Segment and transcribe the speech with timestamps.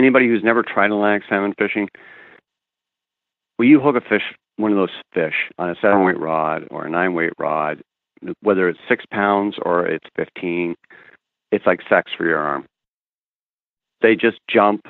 [0.00, 1.88] anybody who's never tried Atlantic salmon fishing,
[3.58, 4.22] will you hook a fish,
[4.56, 7.82] one of those fish, on a seven weight rod or a nine weight rod,
[8.42, 10.74] whether it's six pounds or it's 15,
[11.52, 12.64] it's like sex for your arm.
[14.00, 14.86] They just jump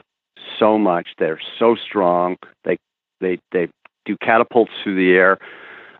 [0.58, 1.08] so much.
[1.18, 2.36] They're so strong.
[2.64, 2.76] They
[3.20, 3.68] they they
[4.04, 5.38] do catapults through the air.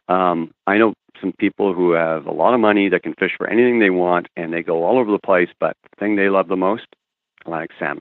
[0.09, 3.49] Um, I know some people who have a lot of money that can fish for
[3.49, 5.49] anything they want, and they go all over the place.
[5.59, 6.87] But the thing they love the most,
[7.45, 8.01] Atlantic salmon.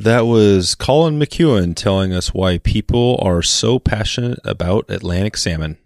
[0.00, 5.76] That was Colin McKeown telling us why people are so passionate about Atlantic salmon.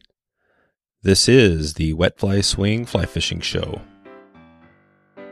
[1.02, 3.80] This is the Wet Fly Swing Fly Fishing Show.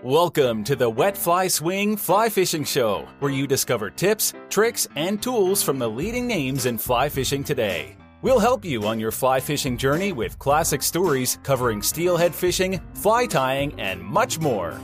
[0.03, 5.23] Welcome to the Wet Fly Swing Fly Fishing Show, where you discover tips, tricks, and
[5.23, 7.97] tools from the leading names in fly fishing today.
[8.21, 13.27] We'll help you on your fly fishing journey with classic stories covering steelhead fishing, fly
[13.27, 14.81] tying, and much more.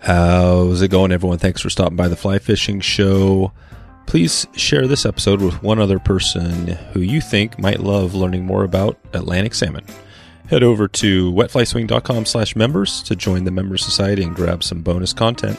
[0.00, 1.38] How's it going, everyone?
[1.38, 3.52] Thanks for stopping by the Fly Fishing Show.
[4.06, 8.62] Please share this episode with one other person who you think might love learning more
[8.62, 9.84] about Atlantic salmon.
[10.48, 15.12] Head over to wetflyswing.com slash members to join the member society and grab some bonus
[15.12, 15.58] content.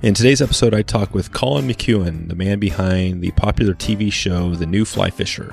[0.00, 4.54] In today's episode, I talk with Colin McKeown, the man behind the popular TV show
[4.54, 5.52] The New Fly Fisher.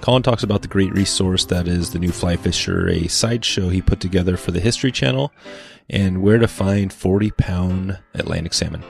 [0.00, 3.82] Colin talks about the great resource that is The New Fly Fisher, a sideshow he
[3.82, 5.30] put together for the History Channel,
[5.88, 8.82] and where to find 40 pound Atlantic salmon.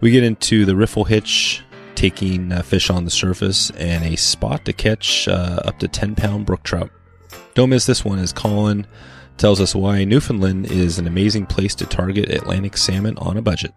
[0.00, 1.62] We get into the riffle hitch,
[1.94, 6.14] taking uh, fish on the surface, and a spot to catch uh, up to 10
[6.14, 6.90] pound brook trout.
[7.54, 8.86] Don't miss this one as Colin
[9.36, 13.72] tells us why Newfoundland is an amazing place to target Atlantic salmon on a budget.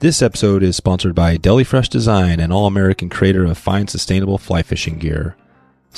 [0.00, 4.38] This episode is sponsored by Deli Fresh Design, an all American creator of fine, sustainable
[4.38, 5.36] fly fishing gear.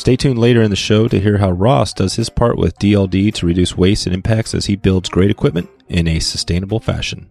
[0.01, 3.35] Stay tuned later in the show to hear how Ross does his part with DLD
[3.35, 7.29] to reduce waste and impacts as he builds great equipment in a sustainable fashion.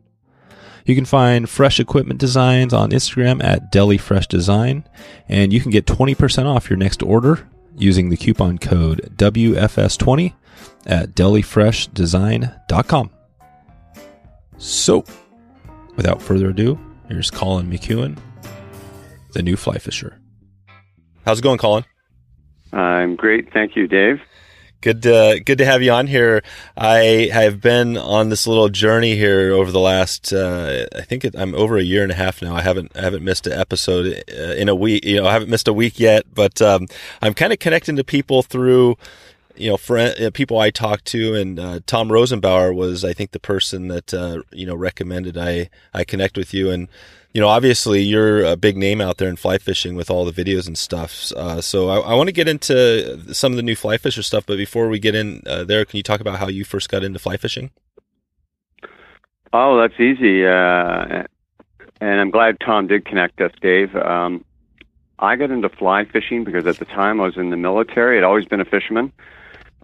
[0.85, 4.87] You can find fresh equipment designs on Instagram at Deli Fresh Design,
[5.27, 10.35] and you can get 20% off your next order using the coupon code WFS20
[10.85, 13.09] at delifreshdesign.com.
[14.59, 15.03] So,
[15.95, 18.19] without further ado, here's Colin McKeown,
[19.33, 20.19] the new fly fisher.
[21.25, 21.83] How's it going, Colin?
[22.71, 23.51] I'm great.
[23.51, 24.21] Thank you, Dave.
[24.81, 26.41] Good, to, good to have you on here.
[26.77, 30.31] I have been on this little journey here over the last.
[30.31, 32.55] Uh, I think it, I'm over a year and a half now.
[32.55, 35.03] I haven't I haven't missed an episode uh, in a week.
[35.03, 36.23] You know, I haven't missed a week yet.
[36.33, 36.87] But um,
[37.21, 38.95] I'm kind of connecting to people through
[39.59, 43.31] you know, friend, uh, people I talked to, and uh, Tom Rosenbauer was, I think,
[43.31, 46.87] the person that uh, you know recommended I I connect with you, and
[47.33, 50.31] you know, obviously you're a big name out there in fly fishing with all the
[50.31, 51.31] videos and stuff.
[51.33, 54.45] Uh, so I, I want to get into some of the new fly fisher stuff.
[54.45, 57.03] But before we get in uh, there, can you talk about how you first got
[57.03, 57.71] into fly fishing?
[59.53, 60.45] Oh, that's easy.
[60.45, 61.23] Uh,
[62.01, 63.95] and I'm glad Tom did connect us, Dave.
[63.95, 64.43] Um,
[65.19, 68.17] I got into fly fishing because at the time I was in the military.
[68.17, 69.11] I'd always been a fisherman.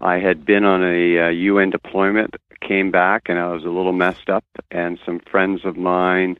[0.00, 3.92] I had been on a uh, UN deployment, came back, and I was a little
[3.92, 4.44] messed up.
[4.70, 6.38] And some friends of mine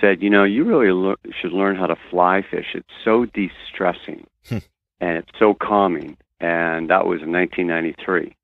[0.00, 2.66] said, you know, you really lo- should learn how to fly fish.
[2.74, 4.58] It's so de-stressing hmm.
[5.00, 6.16] and it's so calming.
[6.40, 8.34] And that was in 1993.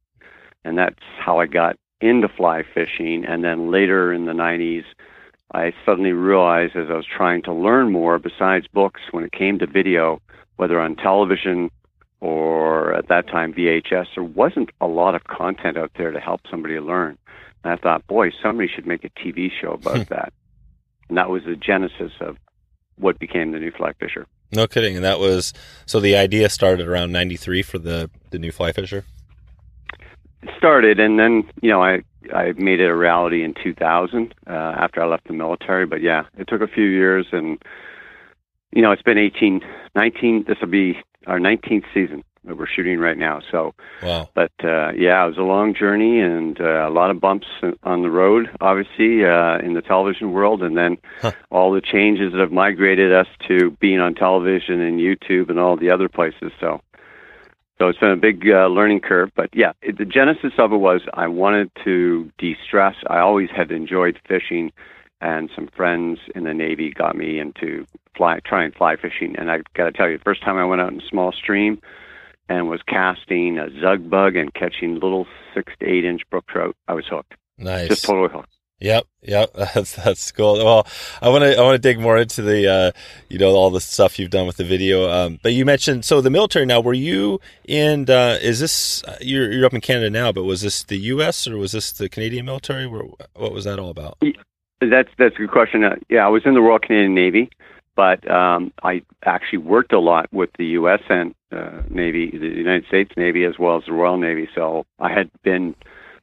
[0.64, 3.24] And that's how I got into fly fishing.
[3.24, 4.84] And then later in the 90s,
[5.52, 9.58] I suddenly realized as I was trying to learn more, besides books, when it came
[9.58, 10.20] to video,
[10.56, 11.70] whether on television
[12.20, 16.42] or at that time VHS, there wasn't a lot of content out there to help
[16.50, 17.18] somebody learn.
[17.64, 20.32] And I thought, boy, somebody should make a TV show about that
[21.10, 22.38] and that was the genesis of
[22.96, 24.26] what became the new fly fisher.
[24.52, 25.52] No kidding, and that was
[25.84, 29.04] so the idea started around '93 for the the new fly fisher.
[30.42, 34.50] It started, and then you know I I made it a reality in 2000 uh,
[34.50, 35.84] after I left the military.
[35.84, 37.62] But yeah, it took a few years, and
[38.72, 39.60] you know it's been 18,
[39.94, 40.44] 19.
[40.46, 43.40] This will be our 19th season that we're shooting right now.
[43.50, 44.28] So, wow.
[44.34, 47.46] But uh, yeah, it was a long journey and uh, a lot of bumps
[47.82, 51.32] on the road, obviously, uh, in the television world, and then huh.
[51.50, 55.76] all the changes that have migrated us to being on television and YouTube and all
[55.76, 56.52] the other places.
[56.60, 56.80] So,
[57.78, 59.30] so it's been a big uh, learning curve.
[59.34, 62.96] But yeah, it, the genesis of it was I wanted to de-stress.
[63.06, 64.72] I always had enjoyed fishing.
[65.22, 67.84] And some friends in the Navy got me into
[68.16, 69.36] fly, trying fly fishing.
[69.36, 71.30] And I got to tell you, the first time I went out in a small
[71.30, 71.78] stream,
[72.50, 76.76] and was casting a zug bug and catching little six to eight inch brook trout,
[76.88, 77.34] I was hooked.
[77.56, 77.88] Nice.
[77.88, 78.52] Just totally hooked.
[78.80, 80.56] Yep, yep, that's that's cool.
[80.56, 80.86] Well,
[81.20, 82.92] I want to I want to dig more into the uh,
[83.28, 85.08] you know all the stuff you've done with the video.
[85.08, 86.66] Um, but you mentioned so the military.
[86.66, 88.08] Now, were you in?
[88.10, 90.32] Uh, is this uh, you're you're up in Canada now?
[90.32, 91.46] But was this the U.S.
[91.46, 92.86] or was this the Canadian military?
[92.86, 93.02] Where,
[93.34, 94.18] what was that all about?
[94.80, 95.84] That's that's a good question.
[95.84, 97.50] Uh, yeah, I was in the Royal Canadian Navy,
[97.96, 101.00] but um, I actually worked a lot with the U.S.
[101.08, 104.48] and uh, Navy, the United States Navy, as well as the Royal Navy.
[104.54, 105.74] So I had been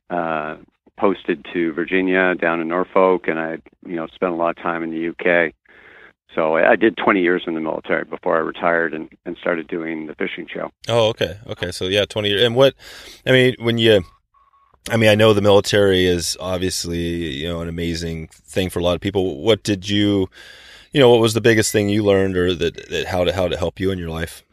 [0.09, 0.57] uh,
[0.97, 4.83] posted to Virginia, down in Norfolk, and I, you know, spent a lot of time
[4.83, 5.53] in the UK.
[6.35, 10.05] So I did 20 years in the military before I retired and, and started doing
[10.05, 10.69] the fishing show.
[10.87, 11.71] Oh, okay, okay.
[11.71, 12.43] So yeah, 20 years.
[12.43, 12.75] And what?
[13.25, 14.03] I mean, when you
[14.89, 18.83] I mean, I know the military is obviously, you know, an amazing thing for a
[18.83, 19.41] lot of people.
[19.41, 20.29] What did you,
[20.97, 23.47] you know, what was the biggest thing you learned or that, that how to, how
[23.47, 24.44] to help you in your life?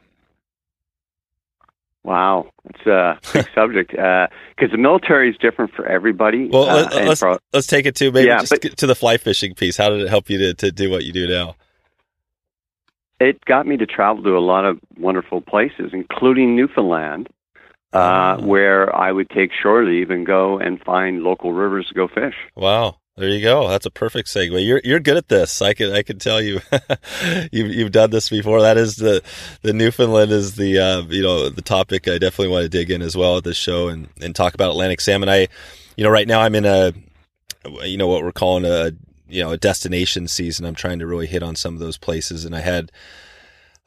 [2.02, 4.29] Wow, it's a big subject because
[4.61, 6.50] uh, the military is different for everybody.
[6.50, 9.17] Well, uh, let's for, let's take it to maybe yeah, just but, to the fly
[9.17, 9.79] fishing piece.
[9.79, 11.56] How did it help you to, to do what you do now?
[13.20, 17.31] It got me to travel to a lot of wonderful places, including Newfoundland
[17.94, 18.44] uh, oh.
[18.44, 22.35] where I would take shore leave and go and find local rivers to go fish.
[22.55, 22.99] Wow.
[23.16, 23.69] There you go.
[23.69, 24.66] That's a perfect segue.
[24.66, 25.62] You're you're good at this.
[25.62, 26.61] I can I can tell you,
[27.52, 28.61] you've you've done this before.
[28.61, 29.22] That is the
[29.62, 33.02] the Newfoundland is the uh, you know the topic I definitely want to dig in
[33.02, 35.28] as well at this show and and talk about Atlantic salmon.
[35.28, 35.46] I,
[35.96, 36.93] you know, right now I'm in a,
[37.84, 38.90] you know, what we're calling a
[39.28, 40.66] you know a destination season.
[40.66, 42.90] I'm trying to really hit on some of those places, and I had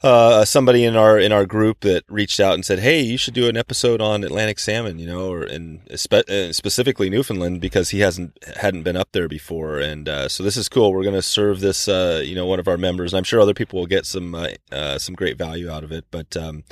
[0.04, 3.34] uh, somebody in our in our group that reached out and said, "Hey, you should
[3.34, 8.02] do an episode on Atlantic salmon," you know, or and spe- specifically Newfoundland because he
[8.02, 10.94] hasn't hadn't been up there before, and uh, so this is cool.
[10.94, 13.12] We're going to serve this, uh, you know, one of our members.
[13.12, 15.92] and I'm sure other people will get some uh, uh, some great value out of
[15.92, 16.36] it, but.
[16.38, 16.64] Um,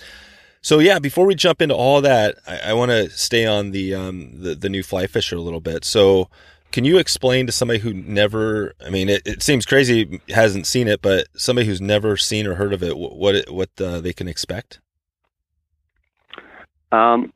[0.61, 3.93] so yeah, before we jump into all that, I, I want to stay on the,
[3.93, 5.85] um, the the new fly fisher a little bit.
[5.85, 6.27] So
[6.75, 8.73] can you explain to somebody who never?
[8.85, 12.55] I mean, it, it seems crazy hasn't seen it, but somebody who's never seen or
[12.55, 14.81] heard of it, what what, what uh, they can expect?
[16.91, 17.31] Um,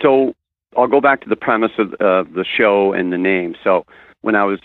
[0.00, 0.34] so
[0.76, 3.56] I'll go back to the premise of uh, the show and the name.
[3.64, 3.84] So
[4.20, 4.60] when I was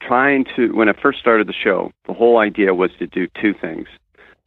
[0.00, 3.54] trying to, when I first started the show, the whole idea was to do two
[3.54, 3.86] things: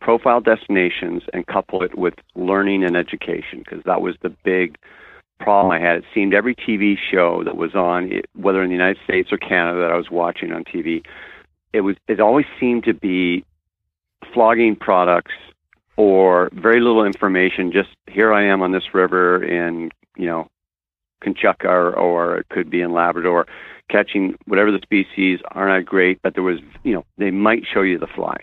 [0.02, 4.78] profile destinations and couple it with learning and education, because that was the big
[5.40, 5.98] problem I had.
[5.98, 9.82] It seemed every TV show that was on, whether in the United States or Canada,
[9.82, 11.04] that I was watching on TV,
[11.74, 13.44] it was it always seemed to be
[14.34, 15.34] flogging products
[15.98, 17.72] or very little information.
[17.72, 20.48] Just here I am on this river in you know
[21.24, 23.46] Kamchatka or, or it could be in Labrador,
[23.90, 27.82] catching whatever the species aren't that great, but there was you know they might show
[27.82, 28.38] you the fly.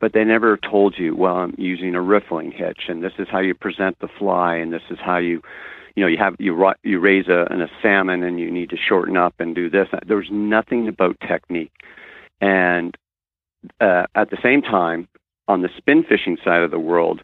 [0.00, 3.40] But they never told you, well, I'm using a riffling hitch, and this is how
[3.40, 5.42] you present the fly, and this is how you
[5.96, 9.16] you know, you have you you raise a, a salmon and you need to shorten
[9.16, 9.88] up and do this.
[10.06, 11.72] There's nothing about technique,
[12.40, 12.96] and
[13.80, 15.08] uh, at the same time,
[15.48, 17.22] on the spin fishing side of the world,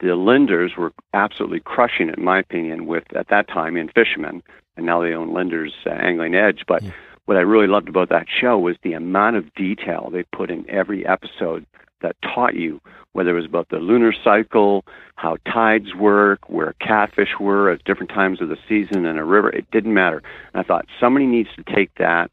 [0.00, 4.42] the Linders were absolutely crushing it, in my opinion, with at that time In-Fisherman,
[4.76, 6.64] and now they own Linders uh, Angling Edge.
[6.66, 6.92] But mm.
[7.26, 10.68] what I really loved about that show was the amount of detail they put in
[10.68, 11.66] every episode
[12.00, 12.80] that taught you
[13.12, 14.84] whether it was about the lunar cycle,
[15.16, 19.50] how tides work, where catfish were at different times of the season in a river.
[19.50, 20.22] It didn't matter.
[20.54, 22.30] And I thought somebody needs to take that,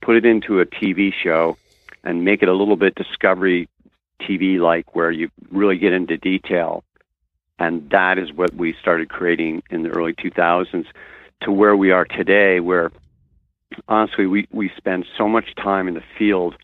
[0.00, 1.56] put it into a TV show,
[2.04, 3.68] and make it a little bit Discovery
[4.20, 6.84] TV like, where you really get into detail.
[7.58, 10.86] And that is what we started creating in the early 2000s
[11.42, 12.92] to where we are today, where
[13.88, 16.54] honestly we, we spend so much time in the field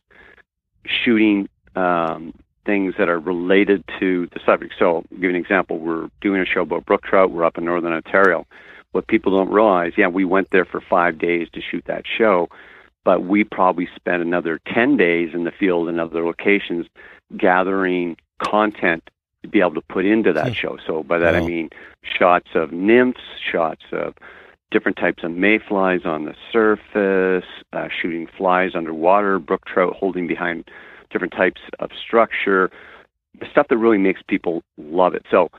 [0.87, 2.35] shooting um,
[2.67, 4.75] things that are related to the subject.
[4.79, 5.79] So, I'll give you an example.
[5.79, 7.31] We're doing a show about brook trout.
[7.31, 8.47] We're up in northern Ontario.
[8.93, 12.49] What people don't realize, yeah, we went there for five days to shoot that show,
[13.05, 16.87] but we probably spent another 10 days in the field in other locations
[17.37, 19.09] gathering content
[19.43, 20.53] to be able to put into that hmm.
[20.53, 20.79] show.
[20.87, 21.41] So, by that wow.
[21.41, 21.71] I mean
[22.03, 23.21] shots of nymphs,
[23.53, 24.15] shots of
[24.71, 30.69] different types of mayflies on the surface, uh, shooting flies underwater, brook trout holding behind
[31.11, 32.71] different types of structure,
[33.39, 35.25] the stuff that really makes people love it.
[35.31, 35.51] So,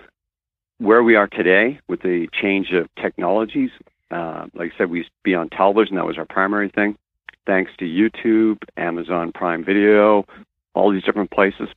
[0.77, 3.69] where we are today with the change of technologies,
[4.11, 6.97] uh, like I said, we used to be on television, that was our primary thing.
[7.45, 10.25] Thanks to YouTube, Amazon Prime Video,
[10.73, 11.67] all these different places,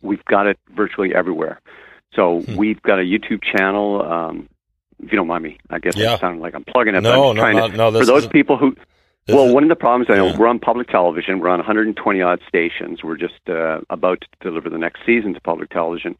[0.00, 1.60] we've got it virtually everywhere.
[2.14, 2.56] So, hmm.
[2.56, 4.02] we've got a YouTube channel.
[4.02, 4.48] Um,
[5.02, 6.14] if you don't mind me, I guess yeah.
[6.14, 7.02] it sounded like I'm plugging it.
[7.02, 7.92] No, no, no, to, no.
[7.92, 8.76] For those people who
[9.26, 10.38] this well, is, one of the problems I know yeah.
[10.38, 11.38] we're on public television.
[11.38, 13.04] We're on 120 odd stations.
[13.04, 16.16] We're just uh, about to deliver the next season to public television,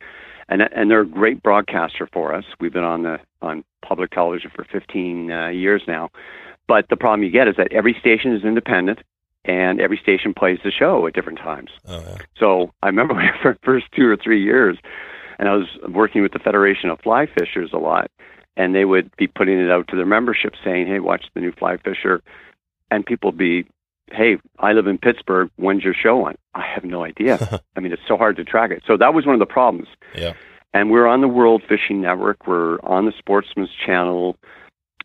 [0.48, 2.44] and and they're a great broadcaster for us.
[2.60, 6.10] We've been on the on public television for 15 uh, years now.
[6.68, 9.00] But the problem you get is that every station is independent,
[9.44, 11.70] and every station plays the show at different times.
[11.86, 12.18] Oh, yeah.
[12.38, 14.78] So I remember for the first two or three years,
[15.40, 18.10] and I was working with the Federation of Fly Fishers a lot,
[18.56, 21.52] and they would be putting it out to their membership saying, "Hey, watch the new
[21.52, 22.22] Fly Fisher."
[22.92, 23.66] And people be
[24.10, 25.50] hey, I live in Pittsburgh.
[25.56, 26.34] When's your show on?
[26.54, 27.62] I have no idea.
[27.76, 28.82] I mean, it's so hard to track it.
[28.86, 29.88] So that was one of the problems.
[30.14, 30.34] Yeah.
[30.74, 32.46] And we're on the World Fishing Network.
[32.46, 34.36] We're on the Sportsman's Channel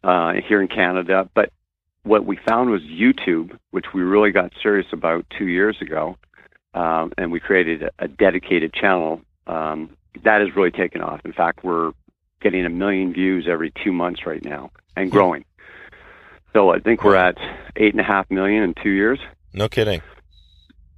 [0.03, 1.29] uh, here in Canada.
[1.33, 1.51] But
[2.03, 6.17] what we found was YouTube, which we really got serious about two years ago,
[6.73, 9.21] um, and we created a, a dedicated channel.
[9.45, 11.21] Um, that has really taken off.
[11.23, 11.91] In fact, we're
[12.41, 15.45] getting a million views every two months right now and growing.
[16.53, 17.37] So I think we're at
[17.75, 19.19] eight and a half million in two years.
[19.53, 20.01] No kidding.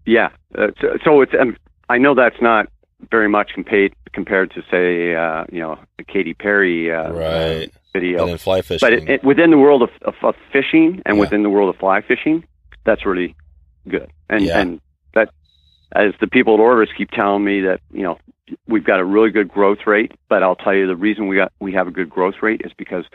[0.05, 0.29] Yeah.
[0.57, 1.33] Uh, so, so it's.
[1.39, 1.57] Um,
[1.89, 2.67] I know that's not
[3.11, 7.71] very much compared compared to say, uh, you know, a Katy Perry uh, Right.
[7.93, 8.21] video.
[8.21, 8.79] And then fly fishing.
[8.85, 11.21] But it, it, within the world of, of, of fishing and Yeah.
[11.21, 12.43] within the world of fly fishing,
[12.85, 13.35] that's really
[13.87, 14.09] good.
[14.29, 14.59] And Yeah.
[14.59, 14.81] and
[15.13, 15.29] that,
[15.93, 18.17] as the people at Orvis keep telling me that you know
[18.67, 20.11] we've got a really good growth rate.
[20.29, 22.71] But I'll tell you the reason we got we have a good growth rate is
[22.77, 23.05] because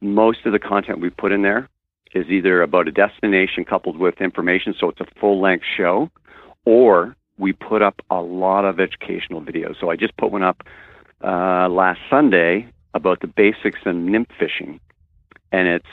[0.00, 1.68] most of the content we put in there
[2.14, 6.10] is either about a destination coupled with information, so it's a full length show,
[6.64, 9.78] or we put up a lot of educational videos.
[9.80, 10.62] So I just put one up
[11.22, 14.80] uh, last Sunday about the basics of nymph fishing,
[15.52, 15.86] and it's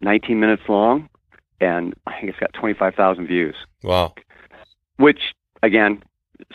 [0.00, 1.08] 19 minutes long,
[1.60, 4.14] and I think it's got 25,000 views, wow.
[4.96, 5.20] which
[5.62, 6.02] again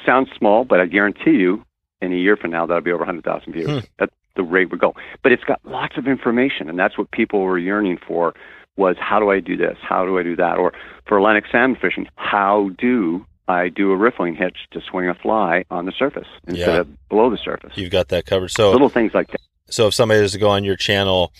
[0.05, 1.63] sounds small, but I guarantee you,
[2.01, 3.69] in a year from now, that'll be over 100,000 views.
[3.69, 3.79] Hmm.
[3.99, 4.93] That's the rate we go.
[5.23, 8.33] But it's got lots of information, and that's what people were yearning for.
[8.77, 9.77] Was how do I do this?
[9.81, 10.57] How do I do that?
[10.57, 10.73] Or
[11.07, 15.63] for Atlantic salmon fishing, how do I do a riffling hitch to swing a fly
[15.71, 16.79] on the surface instead Yeah.
[16.81, 17.71] of below the surface?
[17.75, 18.49] You've got that covered.
[18.49, 19.39] So Little things like that.
[19.69, 21.31] so if somebody was to go on your channel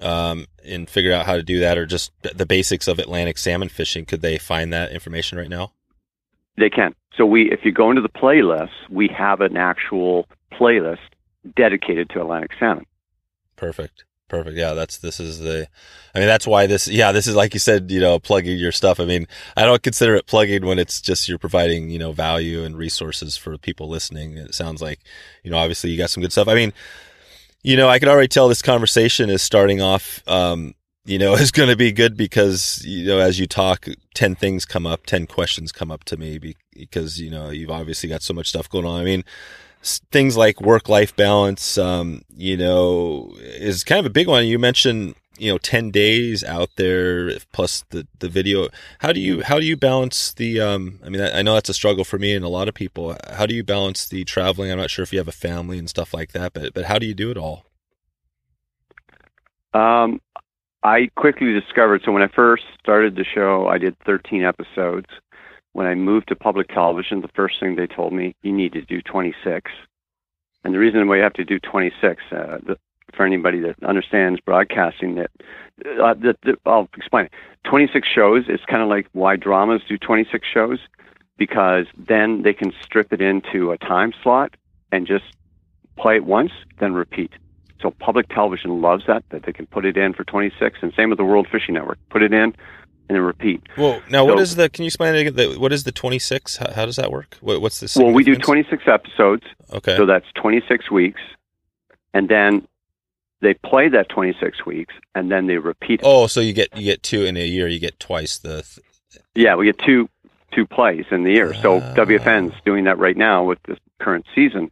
[0.00, 3.70] um, and figure out how to do that or just the basics of Atlantic salmon
[3.70, 5.72] fishing, could they find that information right now?
[6.58, 6.94] They can.
[7.16, 10.98] So we, if you go into the playlist, we have an actual playlist
[11.54, 12.86] dedicated to Atlantic salmon.
[13.56, 14.04] Perfect.
[14.28, 14.56] Perfect.
[14.56, 15.68] Yeah, that's this is the
[16.12, 18.72] I mean that's why this yeah, this is like you said, you know, plugging your
[18.72, 18.98] stuff.
[18.98, 22.64] I mean, I don't consider it plugging when it's just you're providing, you know, value
[22.64, 24.36] and resources for people listening.
[24.36, 25.00] It sounds like,
[25.44, 26.48] you know, obviously you got some good stuff.
[26.48, 26.72] I mean,
[27.62, 30.74] you know, I can already tell this conversation is starting off um,
[31.06, 34.66] you know, is going to be good because, you know, as you talk, 10 things
[34.66, 38.34] come up, 10 questions come up to me because, you know, you've obviously got so
[38.34, 39.00] much stuff going on.
[39.00, 39.24] I mean,
[40.10, 44.46] things like work life balance, um, you know, is kind of a big one.
[44.46, 48.68] You mentioned, you know, 10 days out there plus the, the video.
[49.00, 51.74] How do you, how do you balance the, um, I mean, I, know that's a
[51.74, 53.16] struggle for me and a lot of people.
[53.32, 54.70] How do you balance the traveling?
[54.70, 56.98] I'm not sure if you have a family and stuff like that, but, but how
[56.98, 57.66] do you do it all?
[59.74, 60.20] Um,
[60.82, 62.02] I quickly discovered.
[62.04, 65.06] So when I first started the show, I did 13 episodes.
[65.76, 68.80] When I moved to public television, the first thing they told me, you need to
[68.80, 69.70] do 26.
[70.64, 72.78] And the reason why you have to do 26, uh, the,
[73.14, 75.30] for anybody that understands broadcasting, that,
[76.00, 77.26] uh, that, that I'll explain.
[77.26, 77.32] it.
[77.64, 80.78] 26 shows is kind of like why dramas do 26 shows,
[81.36, 84.56] because then they can strip it into a time slot
[84.92, 85.26] and just
[85.98, 87.32] play it once, then repeat.
[87.82, 91.10] So public television loves that, that they can put it in for 26, and same
[91.10, 91.98] with the World Fishing Network.
[92.08, 92.54] Put it in
[93.08, 93.62] and then repeat.
[93.76, 94.68] Well, now what So- is the?
[94.68, 95.60] Can you explain it again?
[95.60, 96.56] What is the twenty six?
[96.56, 97.36] How, how does that work?
[97.40, 98.02] What, what's the?
[98.02, 99.96] Well, we do 26 episodes, Okay.
[99.96, 101.20] so that's 26 weeks,
[102.14, 102.66] and then
[103.42, 106.00] they play that 26 weeks, and then they repeat.
[106.00, 106.06] it.
[106.06, 107.68] oh, so you get you get two in a year.
[107.68, 108.62] You get twice the.
[108.62, 110.08] Th- Yeah, we get two
[110.52, 111.52] two plays in the year.
[111.54, 111.94] So Ah.
[111.94, 114.70] WFN's doing that right now with the current season,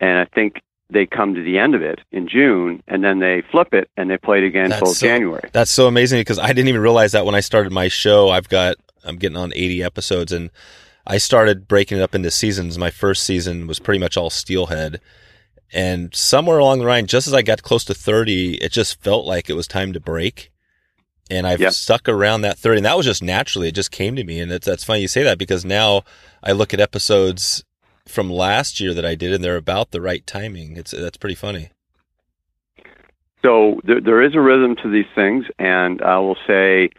[0.00, 3.42] and I think they come to the end of it in June, and then they
[3.50, 5.48] flip it and they play it again That's until so- January.
[5.52, 8.30] That's so amazing because I didn't even realize that when I started my show.
[8.30, 10.50] I've got I'm getting on 80 episodes and
[11.06, 12.76] I started breaking it up into seasons.
[12.78, 15.00] My first season was pretty much all steelhead.
[15.72, 19.26] And somewhere along the line, just as I got close to 30, it just felt
[19.26, 20.50] like it was time to break.
[21.30, 21.72] And I've Yep.
[21.74, 24.40] stuck around that 30 and that was just naturally, it just came to me.
[24.40, 26.02] And it's, that's funny you say that because now
[26.42, 27.64] I look at episodes
[28.08, 30.76] from last year that I did and they're about the right timing.
[30.76, 31.70] It's, that's pretty funny.
[33.44, 36.90] So there, there is a rhythm to these things, and I will say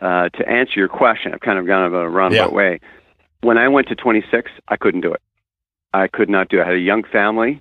[0.00, 2.56] uh, to answer your question, I've kind of gone about a roundabout Yeah.
[2.56, 2.80] way.
[3.42, 5.22] When I went to 26, I couldn't do it.
[5.94, 6.62] I could not do it.
[6.62, 7.60] I had a young family,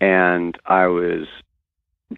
[0.00, 1.26] and I was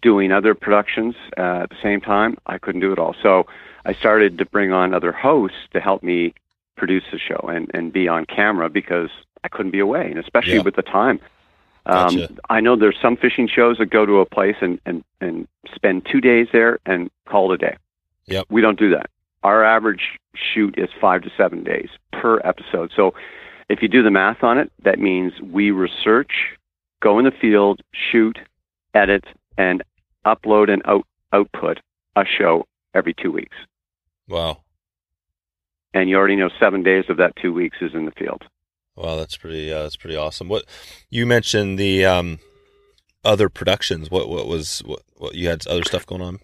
[0.02, 2.36] doing other productions uh, at the same time.
[2.46, 3.14] I couldn't do it all.
[3.22, 3.46] So
[3.86, 6.34] I started to bring on other hosts to help me
[6.76, 9.08] produce the show and, and be on camera because
[9.46, 10.62] I couldn't be away, and especially Yeah.
[10.62, 11.20] with the time.
[11.86, 12.34] Um, Gotcha.
[12.50, 16.04] I know there's some fishing shows that go to a place and, and, and spend
[16.10, 17.76] two days there and call it a day.
[18.26, 18.46] Yep.
[18.50, 19.08] We don't do that.
[19.44, 22.90] Our average shoot is five to seven days per episode.
[22.96, 23.14] So
[23.68, 26.32] if you do the math on it, that means we research,
[27.00, 28.36] go in the field, shoot,
[28.94, 29.24] edit,
[29.56, 29.84] and
[30.26, 31.78] upload and out, output
[32.16, 33.56] a show every two weeks.
[34.26, 34.58] Wow.
[35.94, 38.42] and you already know seven days of that two weeks is in the field.
[38.96, 39.72] Wow, that's pretty.
[39.72, 40.48] Uh, that's pretty awesome.
[40.48, 40.64] What
[41.10, 42.38] you mentioned the um,
[43.24, 44.10] other productions.
[44.10, 46.38] What what was what, what you had other stuff going on?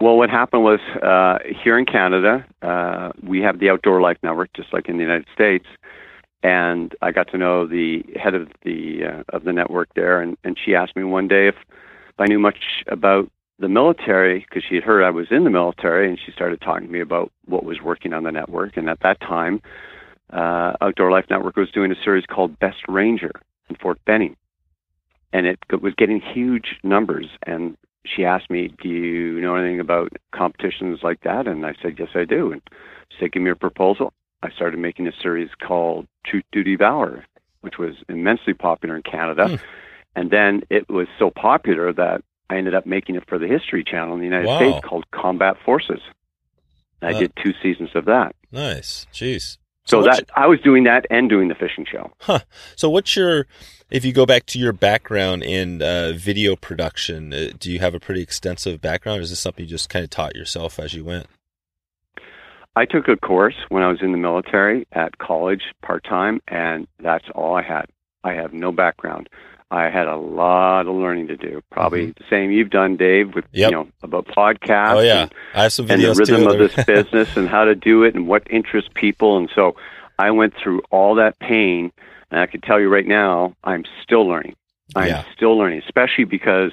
[0.00, 4.50] Well, what happened was uh, here in Canada, uh, we have the Outdoor Life Network,
[4.54, 5.66] just like in the United States,
[6.42, 10.36] and I got to know the head of the uh, of the network there, and,
[10.42, 11.54] and she asked me one day if,
[12.08, 15.50] if I knew much about the military because she had heard I was in the
[15.50, 18.78] military, and she started talking to me about what was working on the network.
[18.78, 19.60] And at that time,
[20.32, 23.32] uh, Outdoor Life Network was doing a series called Best Ranger
[23.68, 24.36] in Fort Benning,
[25.32, 27.26] and it was getting huge numbers.
[27.46, 31.96] And she asked me, "Do you know anything about competitions like that?" And I said,
[31.98, 32.62] "Yes, I do." And
[33.10, 37.24] she said, "Give me a proposal." I started making a series called Truth Duty Valor,
[37.60, 39.48] which was immensely popular in Canada.
[39.48, 39.54] Hmm.
[40.16, 43.84] And then it was so popular that I ended up making it for the History
[43.84, 44.56] Channel in the United Wow.
[44.58, 46.00] States called Combat Forces.
[47.02, 48.34] I Uh, did two seasons of that.
[48.50, 49.06] Nice.
[49.12, 49.58] Jeez.
[49.84, 52.12] So that I was doing that and doing the fishing show.
[52.20, 52.40] Huh.
[52.76, 53.46] So what's your
[53.90, 57.94] if you go back to your background in uh, video production, uh, do you have
[57.94, 60.94] a pretty extensive background or is this something you just kind of taught yourself as
[60.94, 61.26] you went?
[62.76, 66.86] I took a course when I was in the military at college part time, and
[67.00, 67.86] that's all I had.
[68.22, 69.28] I have no background.
[69.70, 71.62] I had a lot of learning to do.
[71.70, 73.56] Probably the same you've done, Dave, with Mm-hmm.
[73.58, 73.70] Yep.
[73.70, 74.96] you know about podcasts.
[74.96, 75.22] oh yeah.
[75.22, 76.48] and- I have some videos and the rhythm too.
[76.50, 79.36] of this business and how to do it and what interests people.
[79.38, 79.76] And so
[80.18, 81.92] I went through all that pain,
[82.30, 84.56] and I can tell you right now, I'm still learning.
[84.96, 85.24] I'm Yeah.
[85.34, 86.72] still learning, especially because,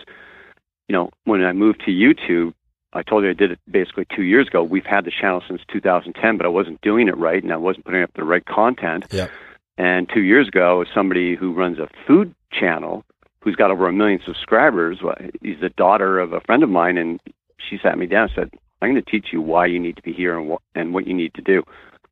[0.87, 2.53] you know, when I moved to YouTube,
[2.93, 4.63] I told you I did it basically two years ago.
[4.63, 7.85] We've had the channel since 2010, but I wasn't doing it right, and I wasn't
[7.85, 9.05] putting up the right content.
[9.11, 9.29] Yep.
[9.77, 13.05] And two years ago, somebody who runs a food channel,
[13.41, 14.99] who's got over a million subscribers,
[15.41, 17.19] he's the daughter of a friend of mine, and
[17.57, 18.49] she sat me down and said,
[18.81, 21.07] I'm going to teach you why you need to be here and what, and what
[21.07, 21.63] you need to do.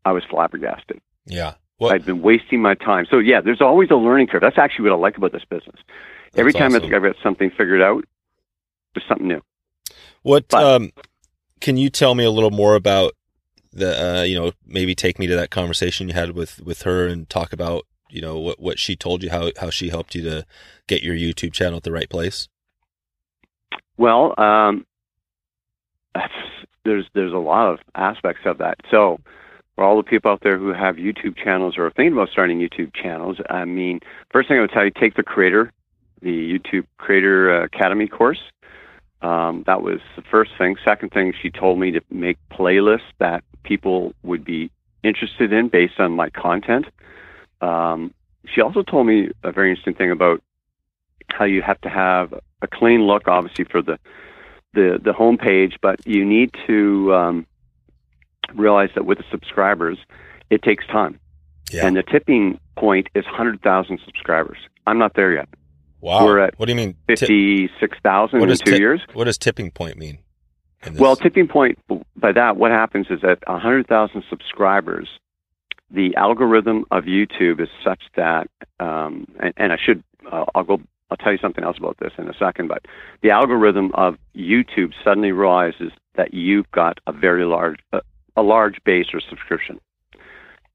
[0.03, 1.01] I was flabbergasted.
[1.25, 1.55] yeah.
[1.77, 3.05] What I'd been wasting my time.
[3.11, 4.39] So yeah, there's always a learning curve.
[4.39, 5.75] That's actually what I like about this business.
[6.37, 8.05] Every time I think I've got something figured out,
[8.93, 9.41] there's something new.
[10.21, 10.91] What But- um
[11.59, 13.11] can you tell me a little more about
[13.75, 17.05] the uh you know maybe take me to that conversation you had with with her
[17.07, 20.23] and talk about you know what what she told you how how she helped you
[20.23, 20.45] to
[20.87, 22.47] get your YouTube channel at the right place?
[23.97, 24.85] Well, um,
[26.83, 28.77] there's there's a lot of aspects of that.
[28.91, 29.19] So,
[29.75, 32.59] for all the people out there who have YouTube channels or are thinking about starting
[32.59, 33.99] YouTube channels, I mean,
[34.31, 35.71] first thing I would tell you, take the creator,
[36.21, 38.39] the YouTube Creator Academy course.
[39.21, 40.75] Um, that was the first thing.
[40.85, 44.71] Second thing, she told me to make playlists that people would be
[45.03, 46.85] interested in based on my content.
[47.61, 48.13] Um,
[48.53, 50.41] she also told me a very interesting thing about
[51.31, 53.97] how you have to have a clean look, obviously for the
[54.73, 57.45] the the homepage, but you need to um,
[58.53, 59.97] realize that with the subscribers,
[60.49, 61.19] it takes time,
[61.71, 61.87] Yeah.
[61.87, 64.57] and the tipping point is hundred thousand subscribers.
[64.85, 65.49] I'm not there yet.
[66.01, 66.23] wow.
[66.25, 66.95] we're at what do you mean?
[67.07, 69.01] Fifty six thousand in two tip- years.
[69.13, 70.19] what does tipping point mean?
[70.93, 71.79] Well, tipping point
[72.15, 75.07] by that, what happens is that 100,000 subscribers,
[75.91, 80.81] the algorithm of YouTube is such that, um, and, and I should, uh, I'll go,
[81.09, 82.85] I'll tell you something else about this in a second, but
[83.21, 88.01] the algorithm of YouTube suddenly realizes that you've got a very large, uh,
[88.35, 89.79] a large base or subscription,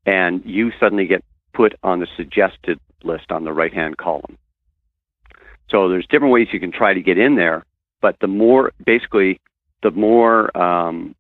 [0.07, 4.39] and you suddenly get put on the suggested list on the right hand column.
[5.71, 7.65] So there's different ways you can try to get in there,
[8.01, 9.41] but the more, basically,
[9.83, 11.15] the more um,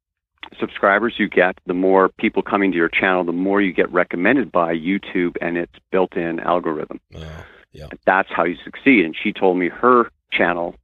[0.58, 4.50] subscribers you get, the more people coming to your channel, the more you get recommended
[4.50, 7.00] by YouTube and its built-in algorithm.
[7.14, 7.86] Oh, yeah.
[8.04, 9.04] That's how you succeed.
[9.04, 10.74] And she told me her channel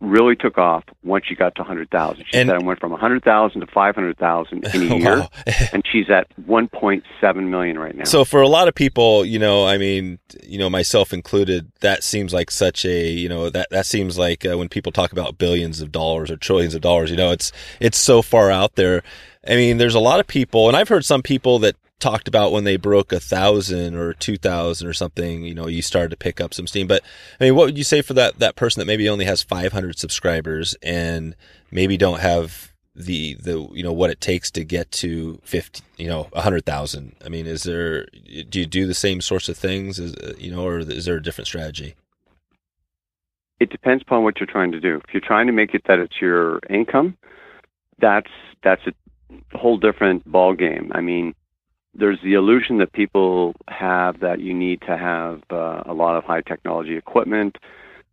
[0.00, 2.24] really took off once she got to 100,000.
[2.30, 5.28] She And- said I went from 100,000 to 500,000 in a year, Wow.
[5.72, 8.04] and she's at 1.7 million right now.
[8.04, 12.02] So for a lot of people, you know, I mean, you know, myself included, that
[12.02, 15.38] seems like such a, you know, that that seems like uh, when people talk about
[15.38, 19.02] billions of dollars or trillions of dollars, you know, it's it's so far out there.
[19.46, 22.52] I mean, there's a lot of people, and I've heard some people that talked about
[22.52, 26.16] when they broke a thousand or two thousand or something, you know, you started to
[26.16, 26.86] pick up some steam.
[26.86, 27.02] But
[27.40, 29.98] I mean, what would you say for that that person that maybe only has 500
[29.98, 31.36] subscribers and
[31.70, 36.08] maybe don't have the the you know what it takes to get to 50 you
[36.08, 38.06] know a 100,000 I mean is there
[38.48, 41.22] do you do the same sorts of things is you know or is there a
[41.22, 41.94] different strategy
[43.60, 44.96] it depends upon what you're trying to do.
[44.96, 47.16] If you're trying to make it that it's your income,
[48.00, 48.30] that's
[48.64, 50.90] that's a whole different ball game.
[50.94, 51.34] I mean,
[51.94, 56.24] there's the illusion that people have that you need to have uh, a lot of
[56.24, 57.58] high technology equipment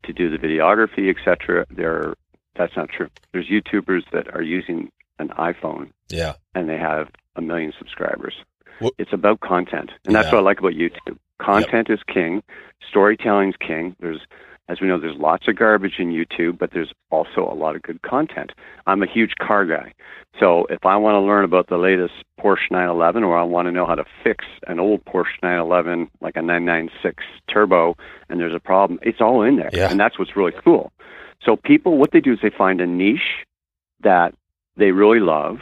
[0.04, 1.66] to do the videography, etc.
[1.70, 2.16] There,
[2.56, 3.10] that's not true.
[3.34, 8.34] There's YouTubers that are using an iPhone yeah and they have a million subscribers.
[9.00, 10.36] It's about content, and that's Yeah.
[10.36, 11.18] what I like about YouTube.
[11.40, 12.44] Content is king.
[12.88, 13.96] Storytelling's king.
[14.00, 14.22] There's,
[14.70, 17.82] as we know, there's lots of garbage in YouTube, but there's also a lot of
[17.84, 18.52] good content.
[18.86, 19.94] I'm a huge car guy,
[20.40, 23.72] so if I want to learn about the latest Porsche 911, or I want to
[23.72, 27.96] know how to fix an old Porsche 911, like a 996 Turbo,
[28.30, 29.90] and there's a problem, it's all in there, Yeah.
[29.90, 30.92] and that's what's really cool.
[31.44, 33.46] So people, what they do is they find a niche
[34.02, 34.34] that
[34.76, 35.60] they really love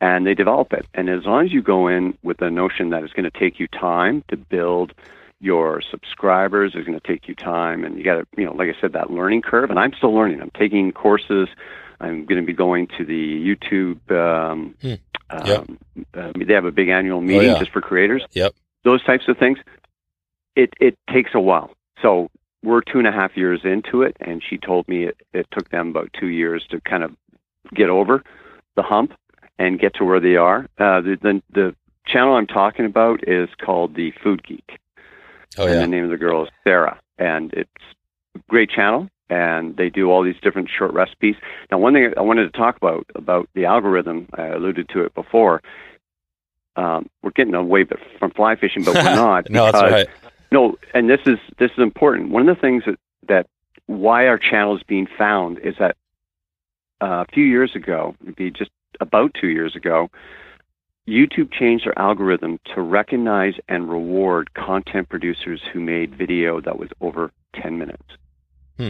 [0.00, 0.86] and they develop it.
[0.94, 3.60] And as long as you go in with the notion that it's going to take
[3.60, 4.92] you time to build
[5.40, 8.68] your subscribers, is going to take you time, and you got to, you know, like
[8.68, 9.70] I said, that learning curve.
[9.70, 10.40] And I'm still learning.
[10.40, 11.48] I'm taking courses.
[12.00, 13.98] I'm going to be going to the YouTube.
[14.10, 14.94] Um, Hmm.
[15.30, 15.78] um,
[16.14, 17.58] uh, they have a big annual meeting yeah.
[17.58, 18.22] just for creators.
[18.32, 18.54] Yep.
[18.84, 19.58] Those types of things.
[20.56, 21.70] It it takes a while.
[22.02, 22.30] So
[22.62, 25.70] we're two and a half years into it, and she told me it, it took
[25.70, 27.14] them about two years to kind of
[27.74, 28.22] get over
[28.76, 29.12] the hump
[29.58, 30.66] and get to where they are.
[30.78, 31.76] Uh, the, the the
[32.06, 34.78] channel I'm talking about is called the Food Geek,
[35.58, 35.80] Oh and yeah.
[35.80, 37.70] the name of the girl is Sarah, and it's
[38.36, 39.08] a great channel.
[39.28, 41.36] And they do all these different short recipes.
[41.70, 45.14] Now, one thing I wanted to talk about about the algorithm, I alluded to it
[45.14, 45.62] before.
[46.74, 47.84] Um, we're getting away
[48.18, 49.48] from fly fishing, but we're not.
[49.48, 50.08] no, that's right.
[50.50, 52.30] no, and this is this is important.
[52.30, 53.46] One of the things that that
[53.86, 55.96] why our channel is being found is that
[57.00, 60.10] uh, a few years ago, it'd be just about two years ago,
[61.10, 66.88] YouTube changed their algorithm to recognize and reward content producers who made video that was
[67.00, 68.04] over 10 minutes.
[68.76, 68.88] Hmm.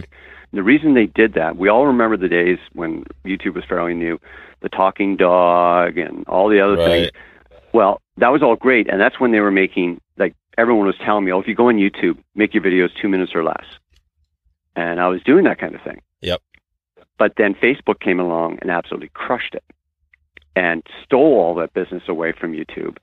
[0.53, 4.19] The reason they did that, we all remember the days when YouTube was fairly new,
[4.61, 7.11] the talking dog and all the other things.
[7.73, 11.23] Well, that was all great, and that's when they were making like everyone was telling
[11.23, 13.63] me, "Oh, if you go on YouTube, make your videos two minutes or less."
[14.75, 16.01] And I was doing that kind of thing.
[16.19, 16.41] Yep.
[17.17, 19.63] But then Facebook came along and absolutely crushed it,
[20.55, 22.97] and stole all that business away from YouTube.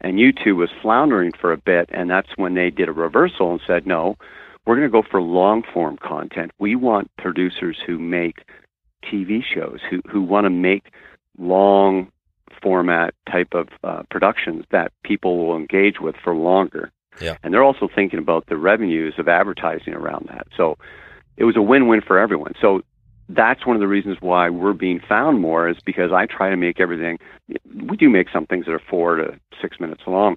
[0.00, 3.60] And YouTube was floundering for a bit, and that's when they did a reversal and
[3.66, 4.16] said, "No,
[4.66, 6.52] we're going to go for long form content.
[6.58, 8.44] We want producers who make
[9.04, 10.92] TV shows, who who want to make
[11.38, 12.10] long
[12.62, 16.90] format type of uh, productions that people will engage with for longer.
[17.20, 17.36] Yeah.
[17.42, 20.46] And they're also thinking about the revenues of advertising around that.
[20.56, 20.78] So
[21.36, 22.54] it was a win-win for everyone.
[22.60, 22.82] So
[23.34, 26.56] that's one of the reasons why we're being found more is because I try to
[26.56, 27.18] make everything.
[27.74, 30.36] We do make some things that are four to six minutes long,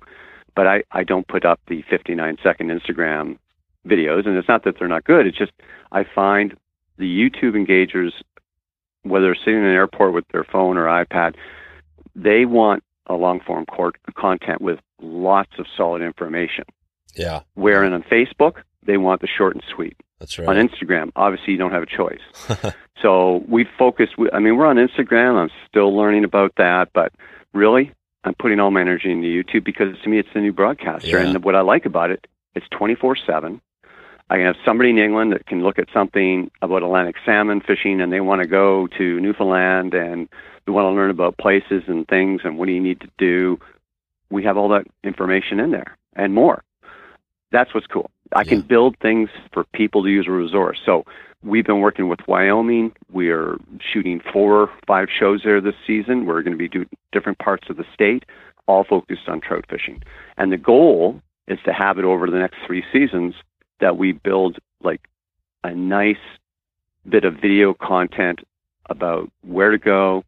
[0.56, 3.38] but I, I don't put up the 59 second Instagram
[3.88, 4.28] videos.
[4.28, 5.26] And it's not that they're not good.
[5.26, 5.52] It's just
[5.92, 6.56] I find
[6.98, 8.12] the YouTube engagers,
[9.02, 11.36] whether they're sitting in an airport with their phone or iPad,
[12.16, 16.66] they want a long form court content with lots of solid information.
[17.16, 17.42] Yeah.
[17.56, 19.98] Wherein on Facebook, they want the short and sweet.
[20.24, 20.56] That's On.
[20.70, 22.74] Instagram, obviously, you don't have a choice.
[23.02, 24.10] so we focus.
[24.32, 25.36] I mean, we're on Instagram.
[25.36, 27.12] I'm still learning about that, but
[27.54, 27.92] really,
[28.24, 31.08] I'm putting all my energy into YouTube because to me, it's the new broadcaster.
[31.08, 31.28] Yeah.
[31.28, 33.62] And what I like about it, it's 24 seven.
[34.30, 38.02] I can have somebody in England that can look at something about Atlantic salmon fishing,
[38.02, 40.30] and they want to go to Newfoundland and
[40.66, 43.60] they want to learn about places and things and what do you need to do.
[44.30, 46.64] We have all that information in there and more.
[47.54, 48.10] That's what's cool.
[48.36, 50.80] I can build things for people to use a resource.
[50.84, 51.06] So
[51.44, 52.94] we've been working with Wyoming.
[53.12, 56.26] We are shooting four, or five shows there this season.
[56.26, 58.26] We're going to be doing different parts of the state,
[58.66, 60.02] all focused on trout fishing.
[60.36, 63.36] And the goal is to have it over the next three seasons
[63.80, 65.02] that we build like
[65.63, 66.18] a nice
[67.08, 68.39] bit of video content
[68.89, 70.24] about where to go,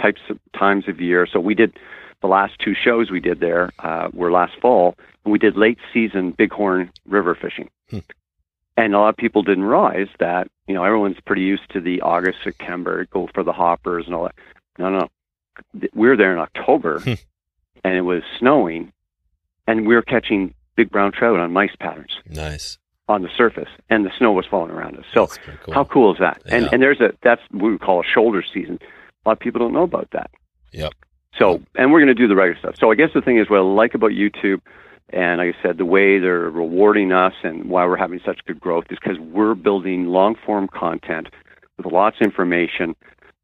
[0.00, 1.26] types of times of year.
[1.30, 1.76] So we did
[2.20, 6.32] the last two shows we did there uh, were last fall, we did late season
[6.32, 7.70] bighorn river fishing.
[7.90, 7.98] Hmm.
[8.76, 12.00] And a lot of people didn't realize that you know everyone's pretty used to the
[12.00, 14.34] August, September, go for the hoppers and all that.
[14.78, 15.08] No, no,
[15.94, 17.14] we were there in October, Hmm.
[17.84, 18.92] and it was snowing,
[19.66, 22.78] and we were catching big brown trout on mice patterns nice.
[23.08, 25.04] on the surface, and the snow was falling around us.
[25.12, 25.26] So
[25.64, 25.74] cool.
[25.74, 26.40] how cool is that?
[26.46, 28.78] And and there's a that's what we call a shoulder season.
[29.24, 30.30] A lot of people don't know about that.
[30.72, 30.94] Yep.
[31.36, 32.76] So and we're going to do the regular stuff.
[32.78, 34.60] So I guess the thing is what I like about YouTube,
[35.10, 38.60] and like I said, the way they're rewarding us and why we're having such good
[38.60, 41.28] growth is because we're building long form content
[41.76, 42.96] with lots of information,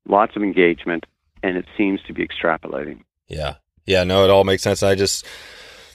[0.08, 1.06] lots of engagement,
[1.42, 3.00] and it seems to be extrapolating.
[3.28, 3.56] Yeah.
[3.86, 4.82] Yeah, no, it all makes sense.
[4.82, 5.26] I just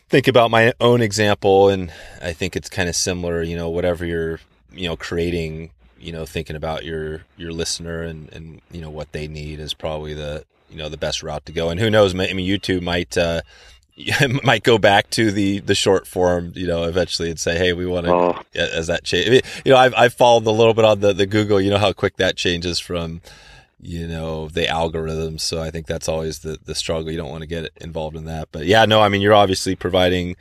[0.09, 4.05] think about my own example and I think it's kind of similar, you know, whatever
[4.05, 4.39] you're,
[4.71, 9.11] you know, creating, you know, thinking about your your listener and and you know what
[9.11, 11.69] they need is probably the, you know, the best route to go.
[11.69, 13.41] And who knows, I mean YouTube might uh
[14.43, 17.85] might go back to the the short form, you know, eventually and say, "Hey, we
[17.85, 19.27] want to Oh, as that change.
[19.27, 21.59] I mean, you know, I've I've followed a little bit on the the Google.
[21.59, 23.21] You know how quick that changes from
[23.81, 25.41] you know the algorithms.
[25.41, 27.11] So I think that's always the the struggle.
[27.11, 28.49] You don't want to get involved in that.
[28.51, 30.35] But yeah, no, I mean you're obviously providing.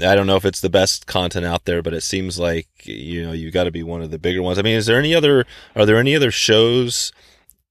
[0.00, 3.24] I don't know if it's the best content out there, but it seems like you
[3.24, 4.58] know you got to be one of the bigger ones.
[4.58, 5.44] I mean, is there any other?
[5.76, 7.12] Are there any other shows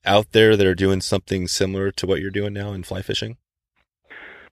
[0.06, 3.38] out there that are doing something similar to what you're doing now in fly fishing?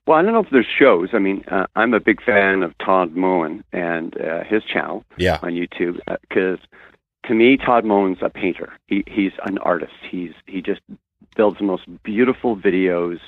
[0.06, 1.10] Well, I don't know if there's shows.
[1.12, 5.38] I mean, uh, I'm a big fan of Todd Moen and uh, his channel yeah.
[5.42, 6.76] on YouTube because uh,
[7.28, 8.72] to me, Todd Moen's a painter.
[8.86, 9.92] He he's an artist.
[10.10, 10.80] He's he just
[11.36, 13.18] builds the most beautiful videos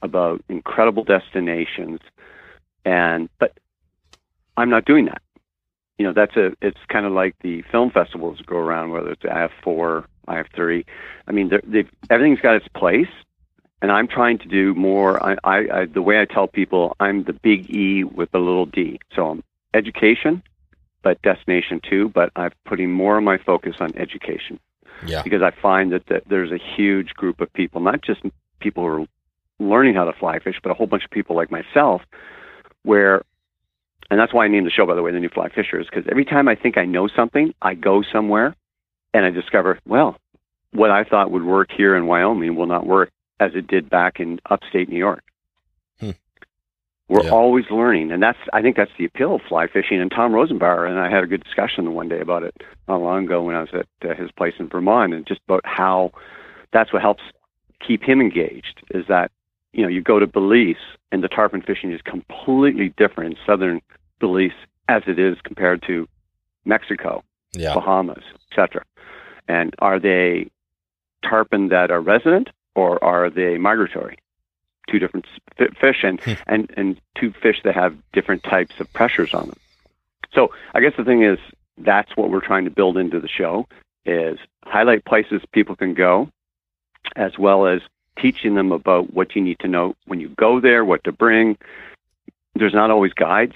[0.00, 2.00] about incredible destinations,
[2.84, 3.56] and but
[4.56, 5.22] I'm not doing that.
[5.98, 9.22] You know, that's a it's kind of like the film festivals go around, whether it's
[9.30, 10.84] I have four, IF3.
[11.26, 13.08] I mean, they've everything's got its place,
[13.80, 15.22] and I'm trying to do more.
[15.22, 18.66] I, I, I the way I tell people, I'm the big E with the little
[18.66, 19.00] D.
[19.14, 20.42] So I'm education,
[21.02, 22.08] but destination too.
[22.08, 24.58] But I'm putting more of my focus on education.
[25.06, 25.22] Yeah.
[25.22, 28.20] Because I find that, that there's a huge group of people, not just
[28.60, 29.06] people who are
[29.58, 32.02] learning how to fly fish, but a whole bunch of people like myself,
[32.82, 33.22] where,
[34.10, 36.06] and that's why I named the show, by the way, the New Fly Fishers, because
[36.10, 38.54] every time I think I know something, I go somewhere
[39.14, 40.16] and I discover, well,
[40.72, 44.20] what I thought would work here in Wyoming will not work as it did back
[44.20, 45.22] in upstate New York.
[46.00, 46.10] Hmm.
[47.08, 47.30] We're Yeah.
[47.30, 50.00] always learning, and that's I think that's the appeal of fly fishing.
[50.00, 52.54] And Tom Rosenbauer and I had a good discussion one day about it
[52.88, 55.62] not long ago when I was at uh, his place in Vermont, and just about
[55.64, 56.12] how
[56.72, 57.22] that's what helps
[57.86, 58.82] keep him engaged.
[58.94, 59.30] Is that
[59.74, 60.76] you know you go to Belize
[61.10, 63.82] and the tarpon fishing is completely different in southern
[64.20, 64.52] Belize
[64.88, 66.08] as it is compared to
[66.64, 67.22] Mexico
[67.54, 67.74] Yeah.
[67.74, 68.84] Bahamas, etc.
[69.48, 70.50] And are they
[71.22, 74.18] tarpon that are resident or are they migratory?
[74.88, 75.26] Two different
[75.56, 76.32] fish and, Hmm.
[76.46, 79.58] and, and two fish that have different types of pressures on them.
[80.32, 81.38] So I guess the thing is
[81.78, 83.66] that's what we're trying to build into the show
[84.04, 86.28] is highlight places people can go
[87.16, 87.80] as well as
[88.18, 91.56] teaching them about what you need to know when you go there, what to bring.
[92.54, 93.54] There's not always guides.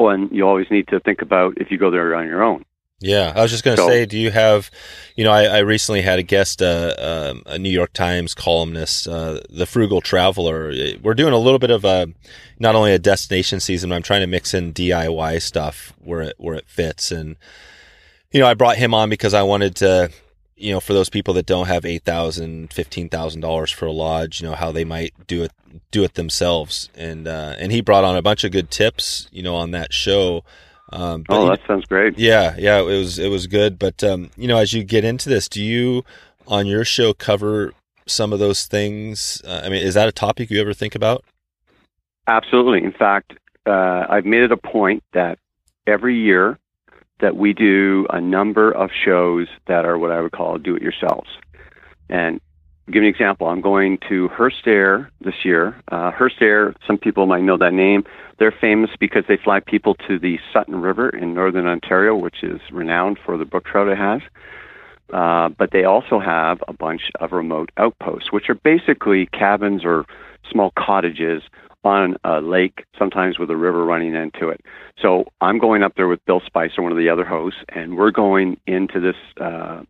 [0.00, 2.64] And you always need to think about if you go there on your own.
[3.00, 4.70] Yeah, I was just going to So- say, do you have,
[5.16, 9.06] you know, I, I recently had a guest, uh, um, a New York Times columnist,
[9.08, 10.72] uh, the Frugal Traveler.
[11.02, 12.06] We're doing a little bit of a,
[12.58, 16.34] not only a destination season, but I'm trying to mix in DIY stuff where it
[16.38, 17.10] where it fits.
[17.10, 17.36] And
[18.32, 20.10] you know, I brought him on because I wanted to,
[20.56, 23.92] you know, for those people that don't have eight thousand, fifteen thousand dollars for a
[23.92, 25.52] lodge, you know, how they might do it
[25.90, 26.88] do it themselves.
[26.94, 29.92] And uh, and he brought on a bunch of good tips, you know, on that
[29.92, 30.44] show.
[30.92, 32.18] Um, Oh, that sounds great.
[32.18, 33.78] yeah, yeah, it was it was good.
[33.78, 36.04] But um, you know, as you get into this, do you
[36.46, 37.72] on your show cover
[38.06, 39.40] some of those things?
[39.46, 41.24] Uh, I mean, is that a topic you ever think about?
[42.26, 42.84] Absolutely.
[42.84, 43.32] In fact,
[43.66, 45.38] uh, I've made it a point that
[45.86, 46.58] every year
[47.20, 51.28] that we do a number of shows that are what I would call do-it-yourselves.
[52.10, 52.40] And
[52.86, 53.46] give you an example.
[53.48, 55.80] I'm going to Hearst Air this year.
[55.90, 58.04] Uh, Hearst Air, some people might know that name.
[58.38, 62.60] They're famous because they fly people to the Sutton River in northern Ontario, which is
[62.70, 64.20] renowned for the brook trout it has.
[65.12, 70.04] Uh, but they also have a bunch of remote outposts, which are basically cabins or
[70.50, 71.42] small cottages
[71.84, 74.62] on a lake, sometimes with a river running into it.
[75.00, 78.10] So I'm going up there with Bill Spicer, one of the other hosts, and we're
[78.10, 79.82] going into this uh,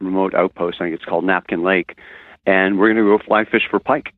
[0.00, 0.78] remote outpost.
[0.80, 1.96] I think it's called Napkin Lake,
[2.46, 4.14] and we're going to go fly fish for pike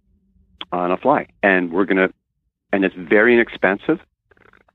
[0.72, 2.12] on a fly, and we're going to,
[2.72, 3.98] and it's very inexpensive.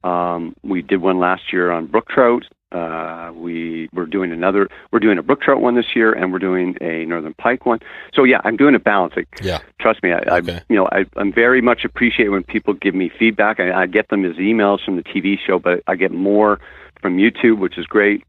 [0.03, 2.43] Um, we did one last year on brook trout.
[2.71, 4.67] Uh, we we're doing another.
[4.91, 7.79] We're doing a brook trout one this year, and we're doing a northern pike one.
[8.13, 9.13] So yeah, I'm doing a balance.
[9.15, 9.59] Like, Yeah.
[9.79, 10.57] trust me, I, Okay.
[10.57, 13.59] I you know I, I'm very much appreciate when people give me feedback.
[13.59, 16.59] I, I get them as emails from the TV show, but I get more
[17.01, 18.23] from YouTube, which is great.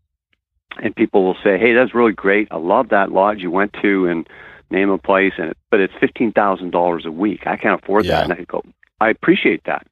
[0.82, 2.48] And people will say, "Hey, that's really great.
[2.50, 4.28] I love that lodge you went to, and
[4.70, 7.46] name a place, and it, but it's fifteen thousand dollars a week.
[7.46, 8.16] I can't afford Yeah.
[8.16, 8.62] that." And I go,
[9.00, 9.86] "I appreciate that,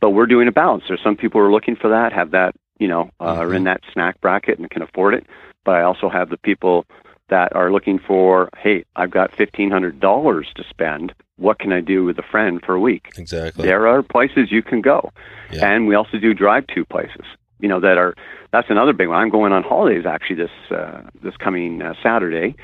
[0.00, 0.84] but we're doing a balance.
[0.88, 3.64] There's some people who are looking for that, have that, you know, uh, are in
[3.64, 5.26] that snack bracket and can afford it.
[5.64, 6.86] But I also have the people
[7.28, 11.12] that are looking for, hey, I've got fifteen hundred dollars to spend.
[11.38, 13.10] What can I do with a friend for a week?
[13.18, 13.66] Exactly.
[13.66, 15.12] There are places you can go,
[15.52, 15.68] Yeah.
[15.70, 17.26] and we also do drive-to places.
[17.58, 18.14] You know that are
[18.52, 19.18] that's another big one.
[19.20, 22.54] I'm going on holidays actually this uh, this coming uh, Saturday,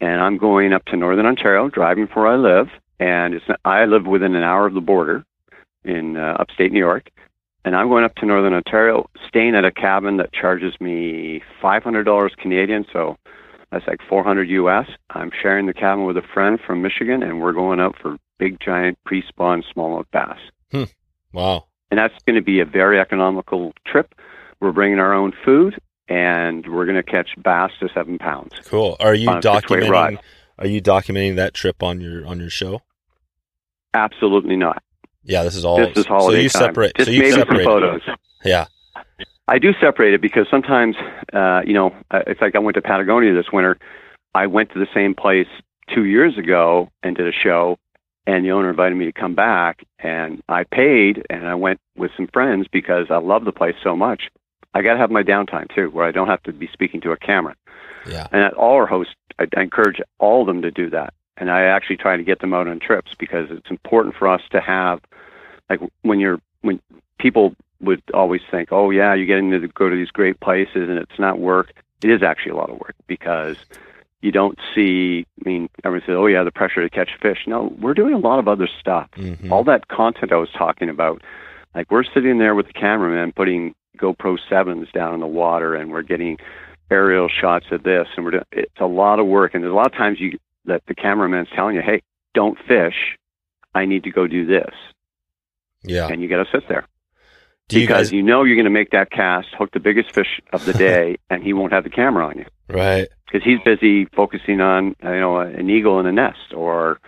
[0.00, 3.84] and I'm going up to Northern Ontario, driving from where I live, and it's I
[3.84, 5.24] live within an hour of the border
[5.84, 7.10] in uh, upstate New York,
[7.64, 11.82] and I'm going up to Northern Ontario, staying at a cabin that charges me five
[11.82, 13.16] hundred dollars Canadian, so
[13.70, 14.88] that's like four hundred US.
[15.10, 18.60] I'm sharing the cabin with a friend from Michigan, and we're going out for big
[18.60, 20.38] giant pre-spawn smallmouth bass
[21.32, 21.64] wow.
[21.90, 24.14] and that's going to be a very economical trip.
[24.60, 25.78] We're bringing our own food,
[26.08, 28.54] and we're going to catch bass to seven pounds.
[28.64, 28.96] Cool.
[29.00, 30.18] Are you on a six-way documenting?
[30.58, 32.82] are you documenting that trip on your on your show?
[33.94, 34.82] Absolutely not.
[35.22, 35.76] Yeah, this is all.
[35.78, 36.60] This is holiday so you time.
[36.60, 36.96] separate.
[36.96, 37.64] Just so you maybe some separate.
[37.64, 38.02] photos.
[38.44, 38.66] Yeah.
[39.48, 40.94] I do separate it because sometimes,
[41.32, 43.78] uh, you know, uh, it's like I went to Patagonia this winter.
[44.34, 45.46] I went to the same place
[45.92, 47.78] two years ago and did a show,
[48.26, 52.10] and the owner invited me to come back, and I paid, and I went with
[52.14, 54.28] some friends because I love the place so much.
[54.74, 57.12] I got to have my downtime too, where I don't have to be speaking to
[57.12, 57.54] a camera.
[58.06, 58.26] Yeah.
[58.32, 61.14] And at all our hosts, I, I encourage all of them to do that.
[61.36, 64.42] And I actually try to get them out on trips because it's important for us
[64.50, 65.00] to have,
[65.70, 66.80] like, when you're when
[67.18, 70.98] people would always think, oh yeah, you're getting to go to these great places and
[70.98, 71.72] it's not work.
[72.02, 73.56] It is actually a lot of work because
[74.20, 75.26] you don't see.
[75.44, 77.44] I mean, everyone says, oh yeah, the pressure to catch fish.
[77.46, 79.08] No, we're doing a lot of other stuff.
[79.16, 79.50] Mhm.
[79.50, 81.22] All that content I was talking about,
[81.74, 85.90] like we're sitting there with the cameraman putting GoPro sevens down in the water, and
[85.90, 86.38] we're getting
[86.90, 89.54] aerial shots of this, and we're doing, it's a lot of work.
[89.54, 92.02] And there's a lot of times you that the cameraman's telling you, hey,
[92.34, 93.16] don't fish.
[93.74, 94.72] I need to go do this,
[95.84, 96.08] Yeah.
[96.08, 96.86] and you got to sit there
[97.68, 98.12] Do you because guys?
[98.12, 101.16] you know you're going to make that cast, hook the biggest fish of the day,
[101.30, 103.08] and he won't have the camera on you Right.
[103.26, 106.98] because he's busy focusing on you know an eagle in a nest or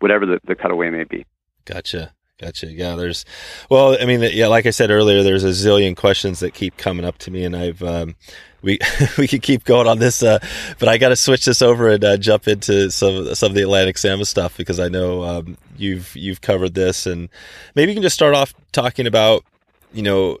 [0.00, 1.24] whatever the, the cutaway may be.
[1.64, 2.12] Gotcha.
[2.40, 2.68] Gotcha.
[2.68, 3.26] Yeah, there's,
[3.68, 7.04] well, I mean, yeah, like I said earlier, there's a zillion questions that keep coming
[7.04, 8.16] up to me, and I've, um,
[8.62, 8.78] we
[9.18, 10.38] we could keep going on this, uh,
[10.78, 13.62] but I got to switch this over and uh, jump into some some of the
[13.62, 17.28] Atlantic salmon stuff because I know um, you've you've covered this, and
[17.74, 19.44] maybe you can just start off talking about,
[19.92, 20.38] you know,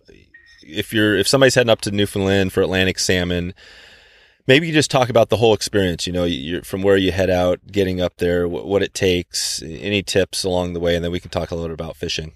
[0.62, 3.52] if you're if somebody's heading up to Newfoundland for Atlantic salmon,
[4.50, 6.08] maybe you just talk about the whole experience.
[6.08, 9.62] You know, you're, from where you head out, getting up there, what, what it takes,
[9.62, 12.32] any tips along the way, and then we can talk a little bit about fishing.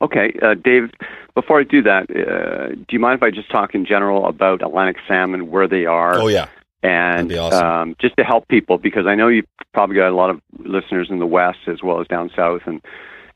[0.00, 0.90] Okay, uh, Dave.
[1.34, 4.62] Before I do that, uh, do you mind if I just talk in general about
[4.62, 6.48] Atlantic salmon, where they are, Oh yeah,
[6.82, 7.66] and that'd be awesome.
[7.66, 11.08] um, just to help people because I know you've probably got a lot of listeners
[11.10, 12.80] in the West as well as down south, and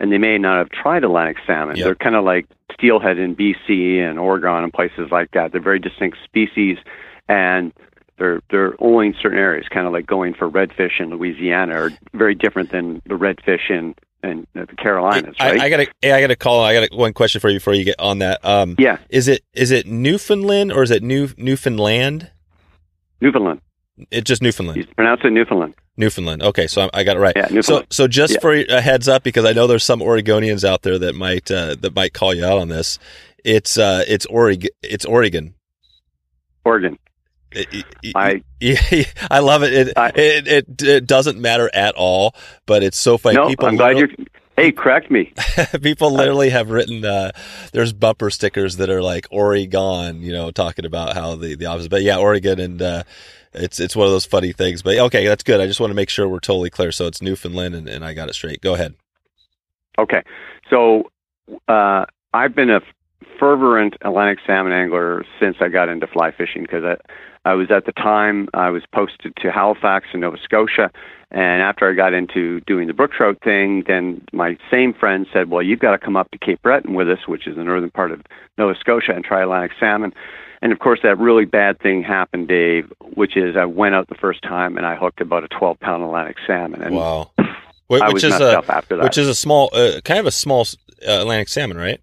[0.00, 1.76] and they may not have tried Atlantic salmon.
[1.76, 1.84] Yep.
[1.84, 5.52] They're kind of like steelhead in BC and Oregon and places like that.
[5.52, 6.78] They're very distinct species,
[7.30, 7.72] and
[8.18, 9.66] they're they're only in certain areas.
[9.72, 13.94] Kind of like going for redfish in Louisiana, are very different than the redfish in
[14.22, 15.60] in the Carolinas, I, right?
[15.62, 16.62] I gotta, hey, I gotta call.
[16.62, 18.44] I got one question for you before you get on that.
[18.44, 22.30] Um, yeah, is it is it Newfoundland or is it New Newfoundland?
[23.22, 23.60] Newfoundland.
[24.10, 24.78] It's just Newfoundland.
[24.78, 25.74] You pronounce it Newfoundland.
[25.96, 26.42] Newfoundland.
[26.42, 27.36] Okay, so I, I got it right.
[27.36, 28.40] Yeah, So, so just Yeah.
[28.40, 31.74] for a heads up, because I know there's some Oregonians out there that might uh,
[31.80, 32.98] that might call you out on this.
[33.44, 34.70] It's uh, it's Oregon.
[34.82, 35.54] It's Oregon.
[36.64, 36.98] Oregon.
[38.14, 38.42] I
[39.30, 39.72] I love it.
[39.72, 40.48] It, I- it.
[40.48, 42.34] it it doesn't matter at all,
[42.66, 43.36] but it's so funny.
[43.36, 44.08] no, people I'm glad you're.
[44.56, 45.32] Hey, correct me.
[45.82, 47.02] people literally have written.
[47.04, 47.30] Uh,
[47.72, 51.90] there's bumper stickers that are like Oregon, you know, talking about how the the opposite.
[51.90, 53.02] But yeah, Oregon, and uh,
[53.54, 54.82] it's it's one of those funny things.
[54.82, 55.60] But okay, that's good.
[55.60, 56.92] I just want to make sure we're totally clear.
[56.92, 58.60] So it's Newfoundland, and, and I got it straight.
[58.60, 58.94] Go ahead.
[59.98, 60.22] Okay,
[60.68, 61.10] so
[61.68, 62.80] uh, I've been a
[63.38, 66.84] fervent Atlantic salmon angler since I got into fly fishing because
[67.44, 70.90] I, was at the time I was posted to Halifax in Nova Scotia,
[71.30, 75.48] and after I got into doing the brook trout thing, then my same friend said,
[75.50, 77.90] "Well, you've got to come up to Cape Breton with us, which is the northern
[77.90, 78.22] part of
[78.58, 80.12] Nova Scotia, and try Atlantic salmon."
[80.62, 84.14] And of course, that really bad thing happened, Dave, which is I went out the
[84.16, 87.30] first time and I hooked about a 12 pound Atlantic salmon, and wow.
[87.38, 87.44] I
[87.88, 89.02] Which was is a after that.
[89.02, 90.66] which is a small, uh, kind of a small
[91.08, 92.00] uh, Atlantic salmon, right?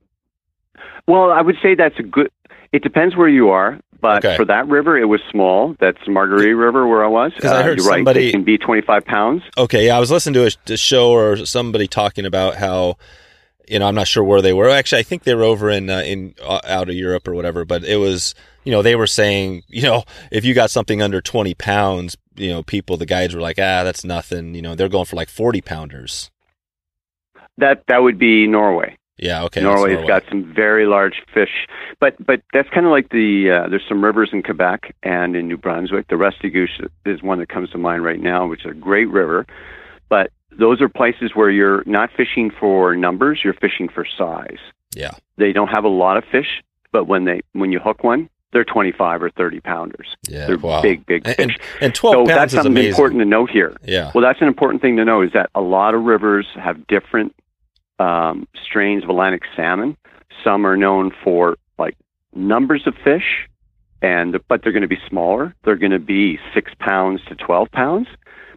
[1.07, 2.31] Well, I would say that's a good.
[2.73, 4.35] It depends where you are, but Okay.
[4.37, 5.75] for that river, it was small.
[5.79, 7.31] That's Margaree River where I was.
[7.39, 7.97] 'Cause I Uh, heard you're right.
[7.97, 9.43] somebody- It can be 25 pounds.
[9.57, 12.97] Okay, yeah, I was listening to a, a show or somebody talking about how,
[13.67, 14.69] you know, I'm not sure where they were.
[14.69, 17.65] Actually, I think they were over in uh, in uh, out of Europe or whatever.
[17.65, 18.33] But it was,
[18.63, 22.49] you know, they were saying, you know, if you got something under 20 pounds, you
[22.49, 24.55] know, people, the guides were like, ah, that's nothing.
[24.55, 26.31] You know, they're going for like 40 pounders.
[27.57, 28.95] That that would be Norway.
[29.17, 29.61] Yeah, okay.
[29.61, 30.07] Norway's Norway.
[30.07, 31.67] got some very large fish,
[31.99, 35.47] but but that's kind of like the uh, there's some rivers in Quebec and in
[35.47, 36.07] New Brunswick.
[36.07, 39.45] The Restigouche is one that comes to mind right now, which is a great river.
[40.09, 44.59] But those are places where you're not fishing for numbers; you're fishing for size.
[44.95, 45.11] Yeah.
[45.37, 48.63] They don't have a lot of fish, but when they when you hook one, they're
[48.63, 50.15] 25 or 30 pounders.
[50.29, 50.81] Yeah, They're wow.
[50.81, 51.45] big, big And, fish.
[51.45, 52.89] and, and 12 so pounds that's is something amazing.
[52.91, 53.75] important to note here.
[53.83, 54.11] Yeah.
[54.15, 57.35] Well, that's an important thing to know is that a lot of rivers have different
[57.99, 59.97] um, strains of Atlantic salmon.
[60.43, 61.97] Some are known for like
[62.33, 63.47] numbers of fish,
[64.01, 65.55] and but they're going to be smaller.
[65.63, 68.07] They're going to be six pounds to 12 pounds,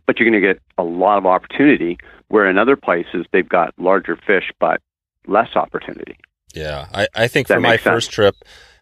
[0.07, 1.99] but you're going to get a lot of opportunity.
[2.29, 4.81] Where in other places they've got larger fish, but
[5.27, 6.17] less opportunity.
[6.55, 7.83] Yeah, I, I think That for my sense.
[7.83, 8.37] first trip,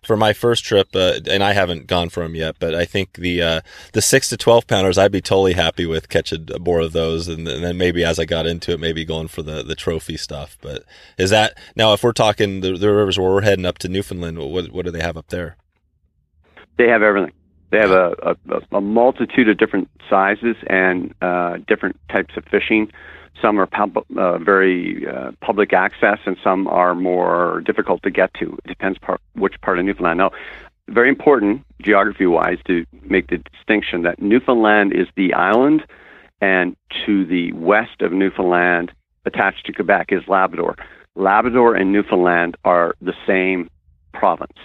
[0.08, 3.12] for my first trip, uh, and I haven't gone for them yet, but I think
[3.12, 3.60] the uh,
[3.92, 7.46] the six to twelve pounders, I'd be totally happy with catching more of those, and,
[7.46, 10.56] and, then maybe as I got into it, maybe going for the the trophy stuff.
[10.62, 10.84] But
[11.18, 11.92] is that now?
[11.92, 14.90] If we're talking the, the rivers where we're heading up to Newfoundland, what what do
[14.90, 15.58] they have up there?
[16.78, 17.34] They have everything.
[17.70, 22.90] They have a, a, a multitude of different sizes and uh, different types of fishing.
[23.42, 28.32] Some are pub- uh, very uh, public access, and some are more difficult to get
[28.34, 28.58] to.
[28.64, 30.18] It depends part, which part of Newfoundland.
[30.18, 30.30] Now,
[30.88, 35.84] very important geography-wise to make the distinction that Newfoundland is the island,
[36.40, 38.92] and to the west of Newfoundland,
[39.24, 40.76] attached to Quebec, is Labrador.
[41.14, 43.68] Labrador and Newfoundland are the same
[44.14, 44.58] province.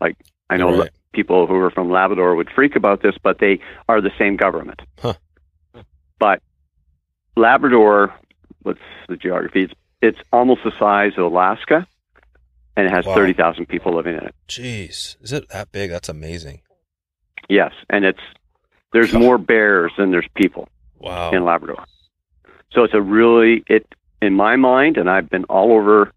[0.00, 0.16] Like
[0.48, 0.90] I know right.
[1.16, 3.58] People who are from Labrador would freak about this, but they
[3.88, 4.80] are the same government.
[5.00, 5.14] Huh.
[6.18, 6.42] But
[7.36, 8.14] Labrador,
[8.62, 9.64] what's the geography?
[9.64, 11.86] It's, it's almost the size of Alaska,
[12.76, 13.14] and it has wow.
[13.14, 14.34] 30,000 people living in it.
[14.46, 15.90] Jeez, is it that big?
[15.90, 16.60] That's amazing.
[17.48, 18.20] Yes, and it's
[18.92, 20.68] there's more bears than there's people.
[20.98, 21.30] Wow.
[21.30, 21.84] In Labrador,
[22.72, 23.86] so it's a really it
[24.22, 26.10] in my mind, and I've been all over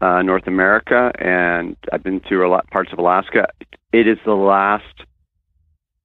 [0.00, 3.48] uh, North America, and I've been through a lot parts of Alaska.
[3.94, 5.04] It is the last.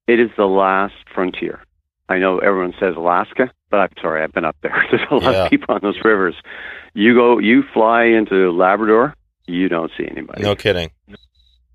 [0.05, 1.59] It is the last frontier.
[2.07, 4.85] I know everyone says Alaska, but I'm sorry, I've been up there.
[4.91, 5.45] There's a lot yeah.
[5.45, 6.35] of people on those rivers.
[6.93, 9.15] You go, you fly into Labrador,
[9.47, 10.43] you don't see anybody.
[10.43, 10.91] No kidding.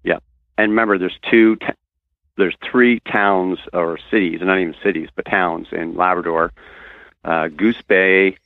[0.05, 0.19] Yeah,
[0.57, 1.75] and remember, there's two, ta-
[2.37, 6.53] there's three towns or cities, not even cities, but towns in Labrador:
[7.25, 8.37] uh, Goose Bay,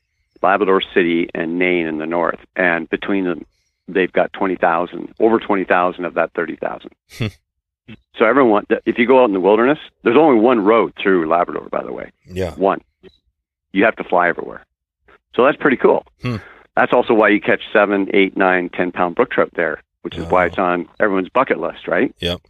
[0.40, 2.40] Labrador City, and Nain in the north.
[2.56, 3.44] And between them,
[3.88, 6.92] they've got twenty thousand, over twenty thousand of that thirty thousand.
[8.16, 11.68] So everyone, if you go out in the wilderness, there's only one road through Labrador,
[11.70, 12.11] by the way.
[12.26, 12.55] Yeah.
[12.55, 12.80] One.
[13.72, 14.64] You have to fly everywhere.
[15.36, 16.05] So that's pretty cool.
[16.22, 16.36] Hmm.
[16.76, 20.24] That's also why you catch seven, eight, nine, ten pound brook trout there, which is
[20.24, 20.28] Oh.
[20.28, 22.14] why it's on everyone's bucket list, right?
[22.20, 22.41] Yep.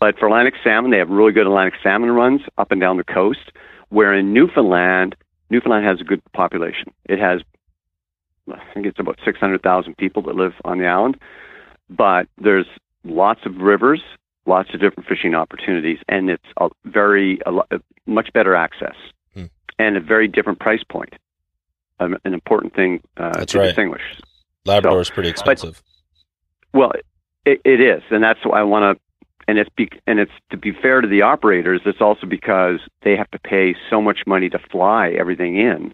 [0.00, 3.04] But for Atlantic salmon, they have really good Atlantic salmon runs up and down the
[3.04, 3.52] coast.
[3.90, 5.14] Where in Newfoundland,
[5.50, 6.92] Newfoundland has a good population.
[7.08, 7.42] It has,
[8.52, 11.18] I think it's about 600,000 people that live on the island.
[11.90, 12.66] But there's
[13.04, 14.02] lots of rivers,
[14.46, 17.66] lots of different fishing opportunities, and it's a very, a, lo-
[18.06, 18.94] much better access
[19.34, 19.44] Hmm.
[19.78, 21.14] and a very different price point.
[22.00, 23.66] Um, an important thing uh, That's to right.
[23.66, 24.02] distinguish.
[24.64, 25.80] Labrador is pretty expensive.
[26.72, 26.92] Well,
[27.44, 29.02] it, it is, and that's why I want to.
[29.48, 31.80] And it's be, and it's to be fair to the operators.
[31.84, 35.92] It's also because they have to pay so much money to fly everything in,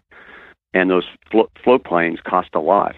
[0.73, 2.95] and those flo- float planes cost a lot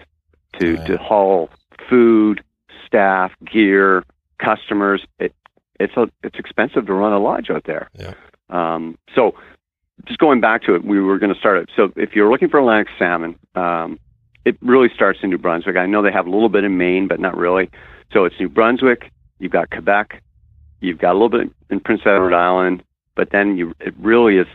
[0.60, 0.86] to Right.
[0.86, 1.48] to haul
[1.88, 2.42] food,
[2.86, 4.04] staff, gear,
[4.38, 5.04] customers.
[5.18, 5.34] It
[5.82, 7.90] it's a, it's expensive to run a lodge out there.
[7.98, 8.14] Yeah.
[8.50, 9.34] Um, so
[10.06, 11.70] just going back to it, we were going to start it.
[11.76, 13.98] So if you're looking for Atlantic salmon, um,
[14.44, 15.76] it really starts in New Brunswick.
[15.76, 17.70] I know they have a little bit in Maine, but not really.
[18.12, 19.10] So it's New Brunswick.
[19.38, 20.22] You've got Quebec.
[20.80, 22.82] You've got a little bit in Prince Edward Island,
[23.14, 24.46] but then you it really is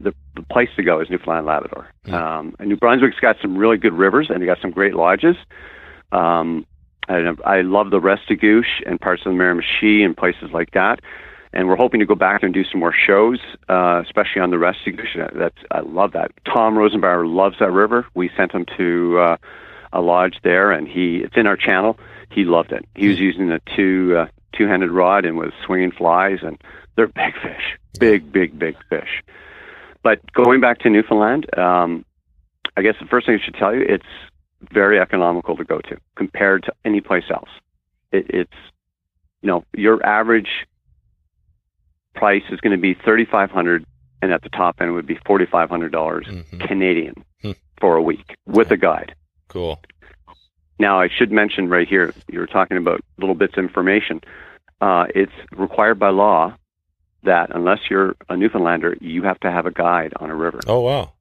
[0.00, 1.88] the, the place to go is Newfoundland and Labrador.
[2.06, 2.12] Mm.
[2.14, 5.36] Um, and New Brunswick's got some really good rivers, and they got some great lodges.
[6.10, 6.66] Um,
[7.08, 11.00] I, I love the Restigouche and parts of the Miramichi and places like that.
[11.52, 13.38] And we're hoping to go back and do some more shows,
[13.68, 15.34] uh, especially on the Restigouche.
[15.34, 16.32] That's I love that.
[16.44, 18.06] Tom Rosenbauer loves that river.
[18.14, 19.36] We sent him to uh,
[19.92, 21.98] a lodge there, and he it's in our channel.
[22.30, 22.84] He loved it.
[22.94, 26.62] He was using a two uh, two-handed rod and was swinging flies, and
[26.96, 29.22] they're big fish, big, big, big fish.
[30.02, 32.04] But going back to Newfoundland, um,
[32.76, 34.04] I guess the first thing I should tell you, it's
[34.72, 37.50] very economical to go to compared to any place else.
[38.12, 38.52] It, it's
[39.42, 40.66] you know your average
[42.14, 43.84] price is going to be thirty five hundred,
[44.22, 46.66] and at the top end would be forty five hundred dollars Mhm.
[46.66, 47.52] Canadian Hmm.
[47.80, 49.14] for a week with a guide.
[49.48, 49.80] Cool.
[50.80, 54.20] Now, I should mention right here, you were talking about little bits of information.
[54.80, 56.54] Uh, it's required by law
[57.24, 60.60] that unless you're a Newfoundlander, you have to have a guide on a river.
[60.68, 61.12] Oh wow.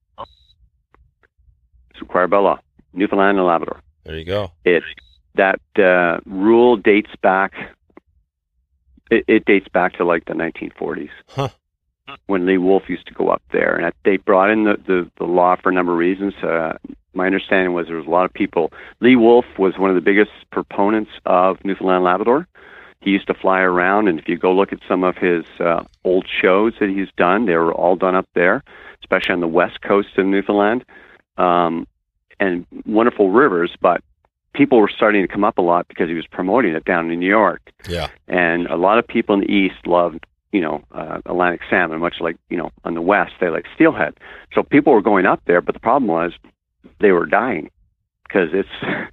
[1.91, 2.59] It's required by law.
[2.93, 3.81] Newfoundland and Labrador.
[4.03, 4.51] There you go.
[4.65, 4.83] It
[5.35, 7.53] that uh, rule dates back.
[9.09, 11.49] It, it dates back to like the 1940s Huh.
[12.25, 15.25] when Lee Wulff used to go up there, and they brought in the, the, the
[15.25, 16.33] law for a number of reasons.
[16.35, 16.73] Uh,
[17.13, 18.71] my understanding was there was a lot of people.
[18.99, 22.47] Lee Wulff was one of the biggest proponents of Newfoundland and Labrador.
[23.01, 25.83] He used to fly around, and if you go look at some of his uh,
[26.03, 28.63] old shows that he's done, they were all done up there,
[29.01, 30.83] especially on the west coast of Newfoundland.
[31.37, 31.87] Um,
[32.39, 34.01] and wonderful rivers, but
[34.53, 37.19] people were starting to come up a lot because he was promoting it down in
[37.19, 37.61] New York.
[37.87, 38.09] Yeah.
[38.27, 42.15] And a lot of people in the east loved, you know, uh, Atlantic salmon, much
[42.19, 44.15] like, you know, on the west, they like steelhead.
[44.53, 46.33] So people were going up there, but the problem was
[46.99, 47.69] they were dying
[48.27, 48.69] because it's,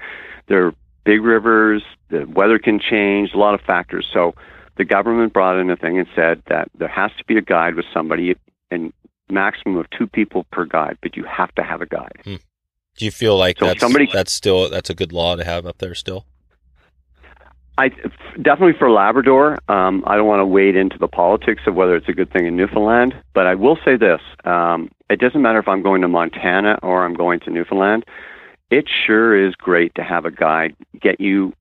[0.49, 0.72] they're
[1.05, 4.07] big rivers, the weather can change, a lot of factors.
[4.12, 4.35] So
[4.77, 7.75] the government brought in a thing and said that there has to be a guide
[7.75, 8.35] with somebody
[8.70, 8.93] and
[9.31, 12.20] maximum of two people per guide, but you have to have a guide.
[12.25, 12.37] Hmm.
[12.97, 15.67] Do you feel like So that's somebody- that's still that's a good law to have
[15.67, 16.27] up there still?
[17.77, 17.89] I
[18.41, 19.59] definitely for Labrador.
[19.69, 22.47] Um, I don't want to wade into the politics of whether it's a good thing
[22.47, 26.09] in Newfoundland, but I will say this: um, it doesn't matter if I'm going to
[26.09, 28.05] Montana or I'm going to Newfoundland.
[28.71, 31.53] It sure is great to have a guide get you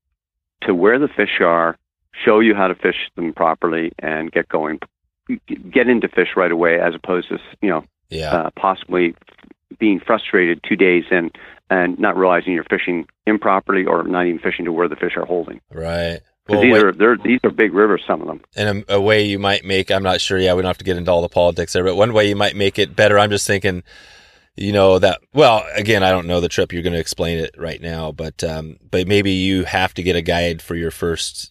[0.62, 1.76] to where the fish are,
[2.12, 4.78] show you how to fish them properly, and get going.
[5.70, 8.32] Get into fish right away, as opposed to you know Yeah.
[8.34, 9.16] uh, possibly
[9.78, 11.30] being frustrated two days in
[11.70, 15.24] and not realizing you're fishing improperly or not even fishing to where the fish are
[15.26, 15.60] holding.
[15.72, 16.20] right.
[16.46, 18.42] Well, these wait- are these are big rivers, some of them.
[18.54, 20.84] and a, a way you might make i'm not sure yeah we don't have to
[20.84, 23.30] get into all the politics there but one way you might make it better i'm
[23.30, 23.82] just thinking
[24.54, 27.54] you know that well again i don't know the trip you're going to explain it
[27.56, 31.50] right now but um but maybe you have to get a guide for your first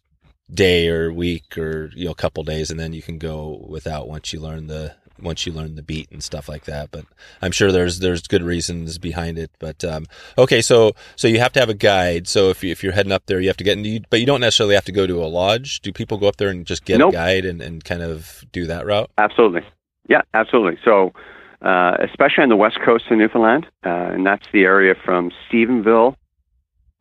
[0.54, 4.32] day or week or you know couple days and then you can go without once
[4.32, 7.06] you learn the once you learn the beat and stuff like that but
[7.42, 10.06] i'm sure there's there's good reasons behind it but um
[10.38, 13.12] okay so so you have to have a guide so if, you, if you're heading
[13.12, 15.24] up there you have to get you, but you don't necessarily have to go to
[15.24, 17.14] a lodge do people go up there and just get Nope.
[17.14, 19.62] a guide and, and kind of do that route Absolutely,
[20.08, 20.80] yeah, absolutely.
[20.84, 21.14] So,
[21.62, 26.16] uh, especially on the west coast of Newfoundland, uh, and that's the area from Stephenville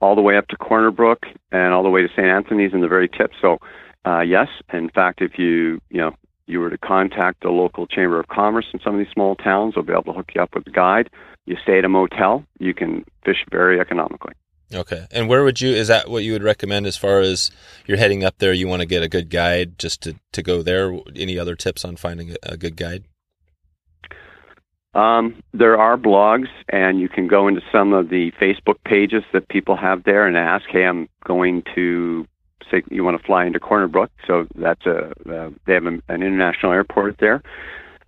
[0.01, 2.27] all the way up to Corner Brook and all the way to St.
[2.27, 3.33] Anthony's in the very tip.
[3.41, 3.59] So,
[4.05, 6.13] uh, yes, in fact, if you you know
[6.47, 9.75] you were to contact the local chamber of commerce in some of these small towns,
[9.75, 11.09] they'll be able to hook you up with a guide.
[11.47, 14.35] You stay at a motel, you can fish very economically.
[14.75, 17.51] okay and where would you is that what you would recommend as far as
[17.87, 20.63] you're heading up there you want to get a good guide just to to go
[20.63, 23.05] there any other tips on finding a, a good guide
[24.95, 29.49] Um, there are blogs, and you can go into some of the Facebook pages that
[29.49, 32.27] people have there and ask, "Hey, I'm going to
[32.71, 36.03] say you want to fly into Corner Brook." So that's a uh, they have an
[36.09, 37.43] an international airport there,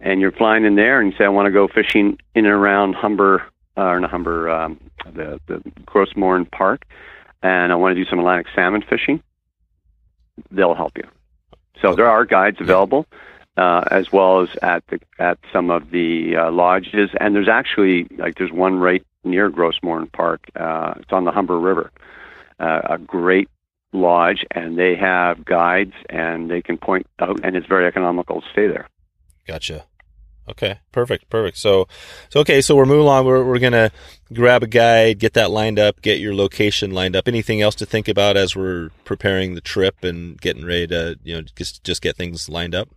[0.00, 2.54] and you're flying in there, and you say, "I want to go fishing in and
[2.54, 3.42] around Humber
[3.76, 4.80] uh, or not Humber, um,
[5.12, 6.84] the the Gros Morne Park,
[7.42, 9.22] and I want to do some Atlantic salmon fishing."
[10.50, 11.04] They'll help you.
[11.80, 13.06] So there are guides available
[13.56, 17.10] uh, as well as at the at some of the uh, lodges.
[17.20, 20.50] And there's actually like there's one right near Gros Morne Park.
[20.56, 21.90] Uh, it's on the Humber River.
[22.58, 23.48] Uh, a great
[23.94, 28.46] lodge, and they have guides, and they can point out, and it's very economical to
[28.52, 28.88] stay there.
[29.46, 29.86] Gotcha.
[30.46, 31.56] Okay, perfect, perfect.
[31.56, 31.88] So,
[32.28, 33.24] so okay, so we're moving on.
[33.24, 33.90] We're we're gonna
[34.30, 37.26] grab a guide, get that lined up, get your location lined up.
[37.26, 41.36] Anything else to think about as we're preparing the trip and getting ready to, you
[41.36, 42.90] know, just just get things lined up?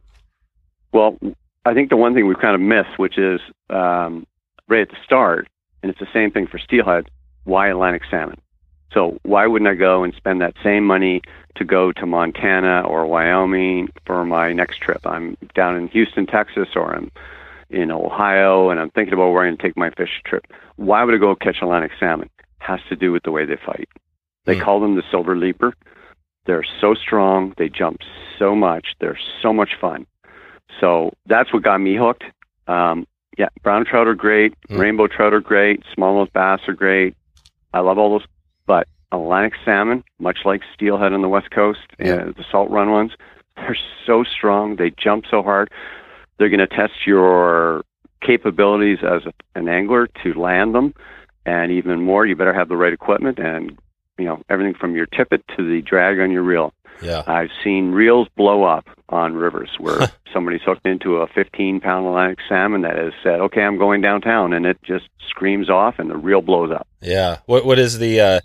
[0.91, 1.17] Well,
[1.63, 3.39] I think the one thing we've kind of missed, which is
[3.69, 4.27] um,
[4.67, 5.47] right at the start,
[5.81, 7.09] and it's the same thing for steelhead.
[7.45, 8.41] Why Atlantic salmon?
[8.93, 11.21] So why wouldn't I go and spend that same money
[11.55, 15.05] to go to Montana or Wyoming for my next trip?
[15.05, 17.11] I'm down in Houston, Texas, or I'm
[17.69, 20.45] in Ohio, and I'm thinking about where I'm going to take my fish trip.
[20.77, 22.29] Why would I go catch Atlantic salmon?
[22.59, 23.89] Has to do with the way they fight.
[24.45, 24.63] They Hmm.
[24.63, 25.73] call them the silver leaper.
[26.45, 27.53] They're so strong.
[27.57, 27.99] They jump
[28.39, 28.95] so much.
[28.99, 30.05] They're so much fun.
[30.79, 32.23] So that's what got me hooked.
[32.67, 33.05] Um,
[33.37, 34.53] yeah, brown trout are great.
[34.69, 34.79] Hmm.
[34.79, 35.83] Rainbow trout are great.
[35.95, 37.15] Smallmouth bass are great.
[37.73, 38.27] I love all those.
[38.67, 42.15] But Atlantic salmon, much like steelhead on the west coast, Yeah.
[42.15, 43.13] uh, the salt run ones,
[43.55, 44.75] they're so strong.
[44.75, 45.71] They jump so hard.
[46.37, 47.83] They're going to test your
[48.21, 50.93] capabilities as a, an angler to land them,
[51.45, 53.77] and even more, you better have the right equipment and
[54.17, 56.73] you know everything from your tippet to the drag on your reel.
[57.01, 57.23] Yeah.
[57.27, 62.39] I've seen reels blow up on rivers where somebody's hooked into a 15 pound Atlantic
[62.49, 66.17] salmon that has said, okay, I'm going downtown, and it just screams off and the
[66.17, 66.87] reel blows up.
[67.01, 67.37] Yeah.
[67.45, 68.39] What what is the uh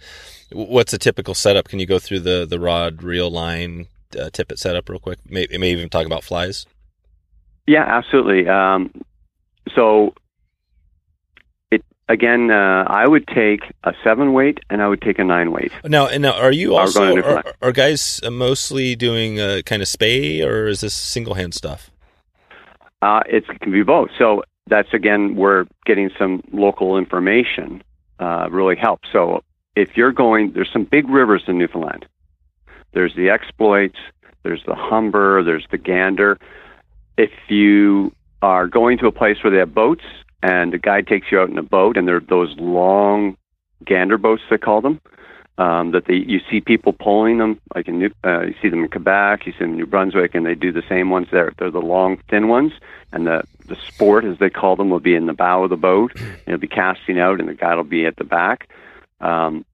[0.53, 1.69] what's a typical setup?
[1.69, 3.87] Can you go through the the rod reel line
[4.19, 5.19] uh, tippet setup real quick?
[5.29, 6.67] May, may even talk about flies.
[7.67, 8.49] Yeah, absolutely.
[8.49, 8.91] Um,
[9.75, 10.15] so,
[12.13, 15.73] again, uh, I would take a seven weight and I would take a nine weight.
[15.85, 20.69] Now, now, are you also are, are guys mostly doing uh, kind of spey, or
[20.69, 21.91] is this single hand stuff?
[23.01, 24.11] Uh, it can be both.
[24.19, 27.83] So that's again where getting some local information
[28.21, 29.09] uh, really helps.
[29.11, 29.43] So
[29.75, 32.07] if you're going, there's some big rivers in Newfoundland.
[32.93, 33.99] There's the exploits.
[34.43, 35.43] There's the Humber.
[35.43, 36.39] There's the Gander.
[37.17, 40.05] If you are going to a place where they have boats
[40.43, 43.37] and the guide takes you out in a boat, and they're those long
[43.85, 45.01] gander boats they call them,
[45.59, 48.83] um, that they you see people pulling them like in New, uh, you see them
[48.83, 51.53] in Quebec, you see them in New Brunswick, and they do the same ones there.
[51.59, 52.73] They're the long, thin ones,
[53.13, 55.77] and the the sport, as they call them, will be in the bow of the
[55.77, 56.13] boat.
[56.17, 58.69] and It'll be casting out, and the guide will be at the back.
[59.21, 59.65] Um,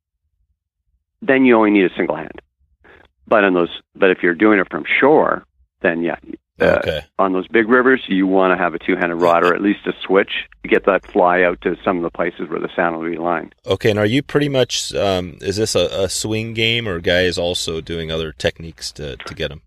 [1.23, 2.41] then you only need a single hand.
[3.27, 5.45] But on those, but if you're doing it from shore,
[5.81, 6.17] then yeah,
[6.61, 7.01] uh, okay.
[7.19, 9.93] on those big rivers, you want to have a two-handed rod or at least a
[10.05, 10.33] switch
[10.63, 13.17] to get that fly out to some of the places where the sound will be
[13.17, 13.55] lined.
[13.67, 14.95] Okay, and are you pretty much?
[14.95, 19.35] Um, is this a, a swing game, or guys also doing other techniques to to
[19.35, 19.63] get them?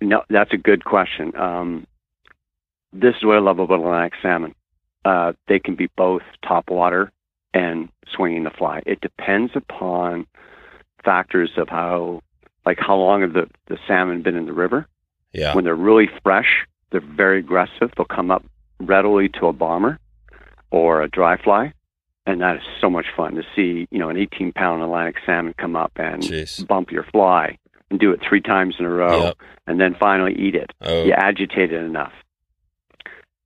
[0.00, 1.34] No, that's a good question.
[1.36, 1.86] Um,
[2.92, 4.54] this is what I love about Atlantic salmon.
[5.04, 7.12] Uh, they can be both top water
[7.54, 8.82] and swinging the fly.
[8.86, 10.26] It depends upon
[11.04, 12.22] factors of how,
[12.64, 14.86] like how long have the, the salmon been in the river.
[15.36, 15.54] Yeah.
[15.54, 17.90] When they're really fresh, they're very aggressive.
[17.96, 18.44] They'll come up
[18.80, 19.98] readily to a bomber
[20.70, 21.72] or a dry fly.
[22.26, 25.54] And that is so much fun to see, you know, an 18 pound Atlantic salmon
[25.58, 26.66] come up and Jeez.
[26.66, 27.56] bump your fly
[27.90, 29.36] and do it three times in a row Yep.
[29.68, 30.72] and then finally eat it.
[30.80, 32.12] Oh, You agitate it enough.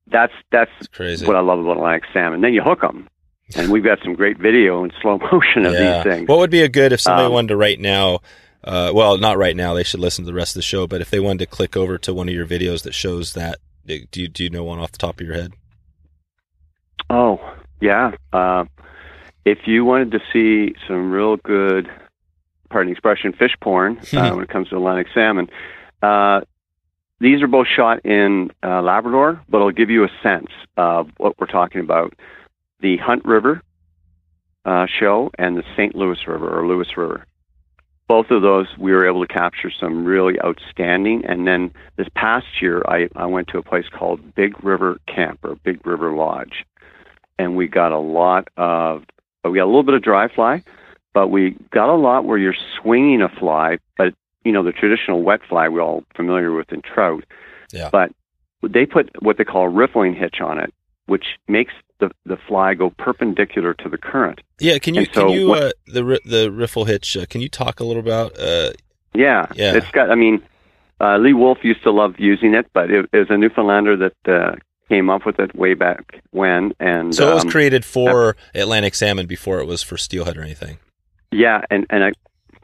[0.07, 1.25] That's that's it's crazy.
[1.25, 2.41] what I love about Atlantic salmon.
[2.41, 3.07] Then you hook them,
[3.55, 6.03] and we've got some great video in slow motion of yeah.
[6.03, 6.27] these things.
[6.27, 8.19] What would be a good if somebody Um, wanted to right now?
[8.63, 9.73] Uh, well, not right now.
[9.73, 10.87] They should listen to the rest of the show.
[10.87, 13.59] But if they wanted to click over to one of your videos that shows that,
[13.85, 15.53] do you do you know one off the top of your head?
[17.09, 17.39] Oh,
[17.81, 18.11] yeah.
[18.31, 18.65] Uh,
[19.43, 21.89] if you wanted to see some real good,
[22.69, 25.49] pardon the expression, fish porn uh, when it comes to Atlantic salmon,
[26.01, 26.41] uh,
[27.19, 31.39] these are both shot in uh, Labrador, but I'll give you a sense of what
[31.39, 32.13] we're talking about.
[32.79, 33.61] The Hunt River
[34.65, 35.95] uh, show and the St.
[35.95, 37.25] Louis River or Lewis River.
[38.11, 41.23] Both of those, we were able to capture some really outstanding.
[41.25, 45.39] And then this past year, I, I went to a place called Big River Camp
[45.43, 46.65] or Big River Lodge
[47.41, 49.03] and we got a lot of
[49.43, 50.63] we got a little bit of dry fly,
[51.13, 55.23] but we got a lot where you're swinging a fly, but you know the traditional
[55.23, 57.23] wet fly we're all familiar with in trout.
[57.71, 57.89] Yeah.
[57.91, 58.11] But
[58.61, 60.71] they put what they call a riffling hitch on it,
[61.07, 64.41] which makes the the fly go perpendicular to the current.
[64.59, 64.77] Yeah.
[64.79, 67.15] Can you so can you what- uh, the the riffle hitch?
[67.15, 68.37] Uh, can you talk a little about?
[68.37, 68.71] Uh,
[69.13, 69.75] Yeah, Yeah.
[69.75, 70.11] It's got.
[70.11, 70.41] I mean,
[70.99, 74.31] uh, Lee Wulff used to love using it, but it, it was a Newfoundlander that
[74.31, 74.55] uh,
[74.89, 78.93] came up with it way back when, and so it was um, created for Atlantic
[78.95, 80.77] salmon before it was for steelhead or anything.
[81.31, 82.11] Yeah, and and I,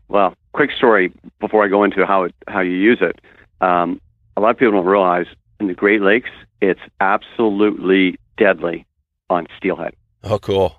[0.09, 3.19] well, quick story before I go into how it how you use it.
[3.61, 4.01] Um,
[4.35, 5.25] a lot of people don't realize
[5.59, 6.29] in the Great Lakes,
[6.61, 8.85] it's absolutely deadly
[9.29, 9.93] on steelhead.
[10.23, 10.75] Oh, cool.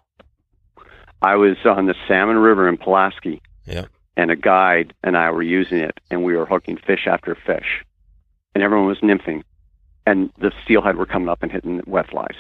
[1.22, 3.86] I was on the Salmon River in Pulaski, Yeah.
[4.16, 7.84] and a guide and I were using it, and we were hooking fish after fish,
[8.54, 9.42] and everyone was nymphing,
[10.06, 12.36] and the steelhead were coming up and hitting wet flies,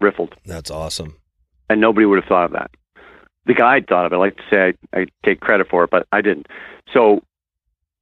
[0.00, 0.34] riffled.
[0.44, 1.16] That's awesome.
[1.70, 2.70] and nobody would have thought of that.
[3.44, 4.16] The guide thought of it.
[4.16, 6.46] I like to say I, I take credit for it, but I didn't.
[6.94, 7.22] So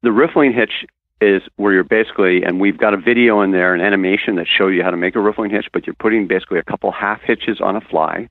[0.03, 0.85] the riffling hitch
[1.21, 4.75] is where you're basically, and we've got a video in there, an animation that shows
[4.75, 7.61] you how to make a riffling hitch, but you're putting basically a couple half hitches
[7.61, 8.29] on a fly,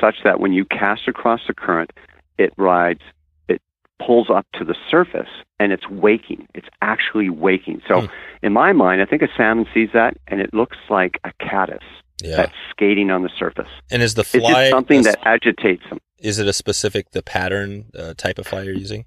[0.00, 1.90] such that when you cast across the current,
[2.38, 3.00] it rides,
[3.48, 3.60] it
[4.04, 5.28] pulls up to the surface,
[5.58, 6.46] and it's waking.
[6.54, 7.82] It's actually waking.
[7.88, 8.06] So Hmm.
[8.42, 11.82] in my mind, I think a salmon sees that, and it looks like a caddis
[12.22, 12.36] Yeah.
[12.36, 13.68] that's skating on the surface.
[13.90, 15.98] and is the fly just something a- that agitates them.
[16.20, 19.04] is it a specific the pattern uh, type of fly you're using?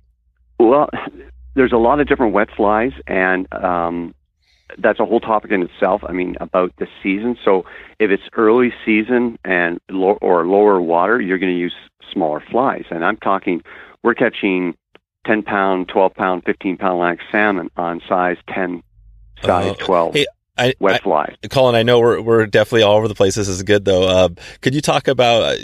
[0.59, 0.89] Well,
[1.55, 4.15] there's a lot of different wet flies, and um,
[4.77, 6.01] that's a whole topic in itself.
[6.07, 7.37] I mean, about the season.
[7.43, 7.65] So
[7.99, 11.75] if it's early season and low, or lower water, you're going to use
[12.11, 12.85] smaller flies.
[12.89, 13.63] And I'm talking,
[14.03, 14.75] we're catching
[15.25, 18.83] 10 pound, 12 pound, 15 pound Atlantic salmon on size 10,
[19.43, 20.25] size Uh, 12 hey,
[20.57, 21.35] I, wet I flies.
[21.49, 23.35] Colin, I know we're we're definitely all over the place.
[23.35, 24.03] This is good though.
[24.03, 24.29] Uh,
[24.61, 25.55] could you talk about uh,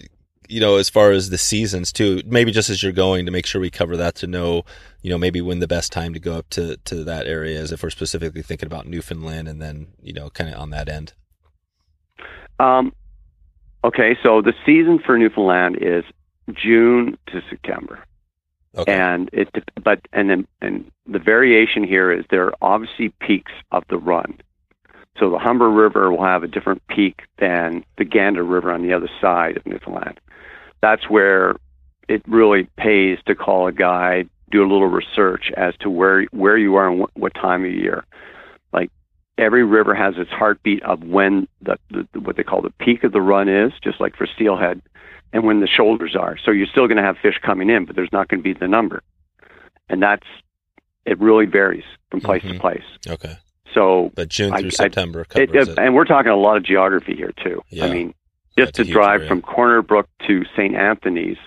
[0.48, 2.22] you know as far as the seasons too?
[2.26, 4.64] Maybe just as you're going to make sure we cover that to know
[5.02, 7.72] you know maybe when the best time to go up to to that area is
[7.72, 11.14] if we're specifically thinking about Newfoundland and then you know kind of on that end.
[12.60, 12.94] Um,
[13.84, 16.04] okay, so the season for Newfoundland is
[16.54, 18.04] June to September.
[18.76, 18.94] Okay.
[18.94, 19.50] and it
[19.84, 24.38] but and then and the variation here is there are obviously peaks of the run
[25.20, 28.94] so the humber river will have a different peak than the gander river on the
[28.94, 30.20] other side of newfoundland
[30.82, 31.56] that's where
[32.08, 36.58] it really pays to call a guide do a little research as to where where
[36.58, 38.06] you are and what, what time of year
[38.72, 38.90] like
[39.38, 43.12] every river has its heartbeat of when the, the what they call the peak of
[43.12, 44.82] the run is just like for steelhead
[45.34, 46.38] and when the shoulders are.
[46.44, 48.58] So you're still going to have fish coming in, but there's not going to be
[48.58, 49.04] the number.
[49.90, 50.26] And that's
[51.06, 52.54] it really varies from place Mhm.
[52.54, 52.84] to place.
[53.08, 53.36] okay.
[53.78, 55.78] So But June through I- September covers it- it.
[55.80, 57.62] and we're talking a lot of geography here too.
[57.70, 57.86] Yeah.
[57.86, 58.14] I mean,
[58.58, 59.30] just a to drive area.
[59.30, 60.74] from Corner Brook to St.
[60.76, 61.38] Anthony's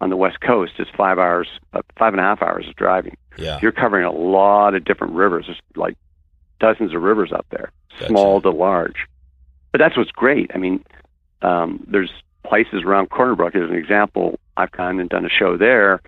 [0.00, 3.16] on the west coast is five hours, uh, five and a half hours of driving.
[3.36, 3.58] Yeah.
[3.60, 5.44] You're covering a lot of different rivers.
[5.46, 5.96] There's like
[6.58, 8.06] dozens of rivers up there, Gotcha.
[8.06, 9.06] small to large.
[9.72, 10.50] But that's what's great.
[10.54, 10.82] I mean,
[11.42, 12.12] um, there's
[12.44, 14.38] places around Corner Brook, as an example.
[14.56, 16.00] I've gone and done a show there,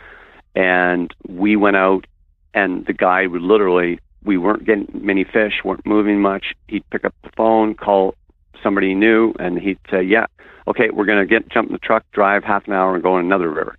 [0.54, 2.06] and we went out,
[2.54, 6.54] and the guy would literally we weren't getting many fish, weren't moving much.
[6.68, 8.14] He'd pick up the phone, call
[8.62, 10.26] somebody new, and he'd say, "Yeah,
[10.66, 13.18] okay, we're going to get jump in the truck, drive half an hour, and go
[13.18, 13.76] in another river."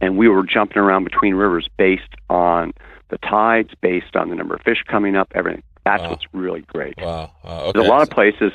[0.00, 2.72] And we were jumping around between rivers based on
[3.08, 5.62] the tides, based on the number of fish coming up, everything.
[5.84, 6.10] That's Wow.
[6.10, 6.94] what's really great.
[6.98, 7.30] Wow.
[7.44, 7.60] Wow.
[7.60, 7.72] Okay.
[7.74, 8.52] There's a lot of places.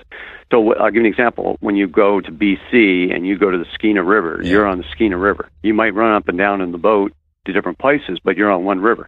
[0.51, 1.55] So I'll give you an example.
[1.61, 4.51] When you go to BC and you go to the Skeena River, Yeah.
[4.51, 5.47] you're on the Skeena River.
[5.63, 7.13] You might run up and down in the boat
[7.45, 9.07] to different places, but you're on one river.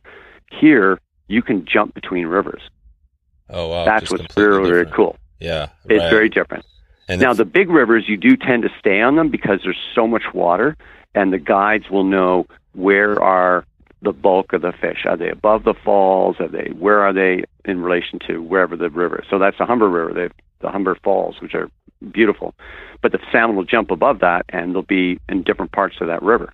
[0.49, 0.97] Here,
[1.27, 2.61] you can jump between rivers.
[3.49, 3.85] oh wow.
[3.85, 5.17] That's just what's really, very cool.
[5.39, 5.69] Yeah.
[5.85, 6.09] It's right.
[6.09, 6.65] very different.
[7.07, 10.07] And Now, the big rivers, you do tend to stay on them because there's so
[10.07, 10.77] much water,
[11.13, 13.65] and the guides will know where are
[14.01, 15.05] the bulk of the fish.
[15.05, 16.37] Are they above the falls?
[16.39, 19.21] Are they where are they in relation to wherever the river?
[19.21, 19.27] is?
[19.29, 21.69] So that's the Humber River, the, the Humber Falls, which are
[22.11, 22.53] beautiful.
[23.01, 26.21] But the salmon will jump above that, and they'll be in different parts of that
[26.21, 26.53] river.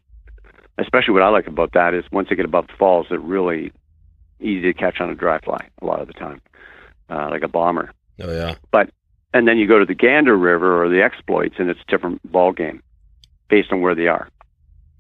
[0.77, 3.71] Especially what I like about that is once they get above the falls, they're really
[4.39, 6.41] easy to catch on a dry fly a lot of the time,
[7.09, 8.55] uh, like a bomber oh yeah.
[8.71, 8.91] But
[9.33, 12.29] and then you go to the Gander River or the exploits, and it's a different
[12.29, 12.81] ball game
[13.47, 14.29] based on where they are.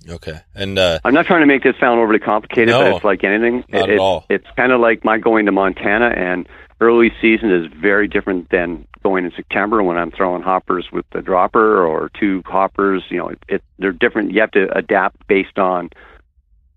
[0.07, 0.39] Okay.
[0.55, 3.23] And uh, I'm not trying to make this sound overly complicated, No, but it's like
[3.23, 3.65] anything.
[3.69, 4.25] not it, at all.
[4.29, 6.47] It's kind of like my going to Montana, and
[6.79, 11.21] early season is very different than going in September when I'm throwing hoppers with the
[11.21, 13.03] dropper or two hoppers.
[13.09, 14.31] You know, it, it they're different.
[14.31, 15.89] You have to adapt based on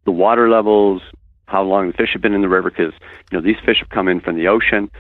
[0.05, 1.03] the water levels,
[1.53, 2.93] how long the fish have been in the river, because
[3.31, 4.91] you know these fish have come in from the ocean,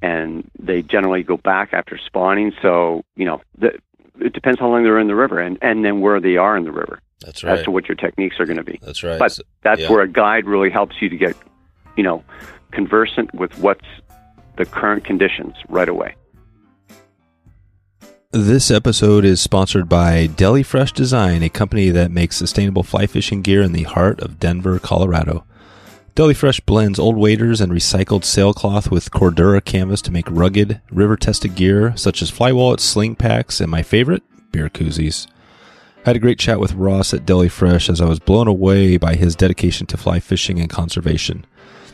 [0.00, 2.52] and they generally go back after spawning.
[2.62, 3.78] So you know, the,
[4.20, 6.64] it depends how long they're in the river, and and then where they are in
[6.64, 7.58] the river that's right.
[7.58, 8.78] as to what your techniques are going to be.
[8.82, 9.18] That's right.
[9.18, 9.90] But That's Yeah.
[9.90, 11.36] where a guide really helps you to get,
[11.96, 12.22] you know,
[12.70, 13.86] conversant with what's
[14.56, 16.14] the current conditions right away.
[18.32, 23.40] This episode is sponsored by Deli Fresh Design, a company that makes sustainable fly fishing
[23.40, 25.44] gear in the heart of Denver, Colorado.
[26.16, 31.14] Deli Fresh blends old waders and recycled sailcloth with Cordura canvas to make rugged, river
[31.14, 35.26] tested gear such as fly wallets, sling packs, and my favorite, beer koozies.
[36.06, 38.96] I had a great chat with Ross at Deli Fresh as I was blown away
[38.96, 41.44] by his dedication to fly fishing and conservation.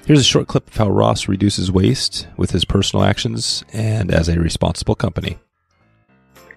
[0.07, 4.29] Here's a short clip of how Ross reduces waste with his personal actions and as
[4.29, 5.41] a responsible company.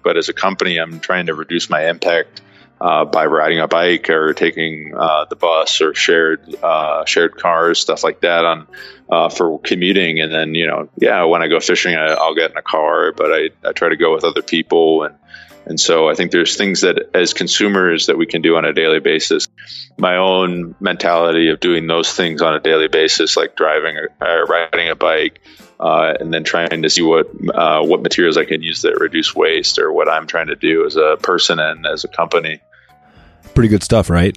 [0.04, 2.42] but as a company, I'm trying to reduce my impact
[2.80, 7.78] uh, by riding a bike or taking uh, the bus or shared uh, shared cars,
[7.78, 8.66] stuff like that, on
[9.08, 10.20] uh, for commuting.
[10.20, 13.12] And then you know, yeah, when I go fishing, I, I'll get in a car,
[13.12, 15.14] but I, I try to go with other people and.
[15.68, 18.72] And so I think there's things that as consumers that we can do on a
[18.72, 19.48] daily basis.
[19.98, 24.88] My own mentality of doing those things on a daily basis, like driving or riding
[24.88, 25.40] a bike,
[25.80, 29.34] uh, and then trying to see what uh, what materials I can use that reduce
[29.34, 32.60] waste, or what I'm trying to do as a person and as a company.
[33.54, 34.36] Pretty good stuff, right?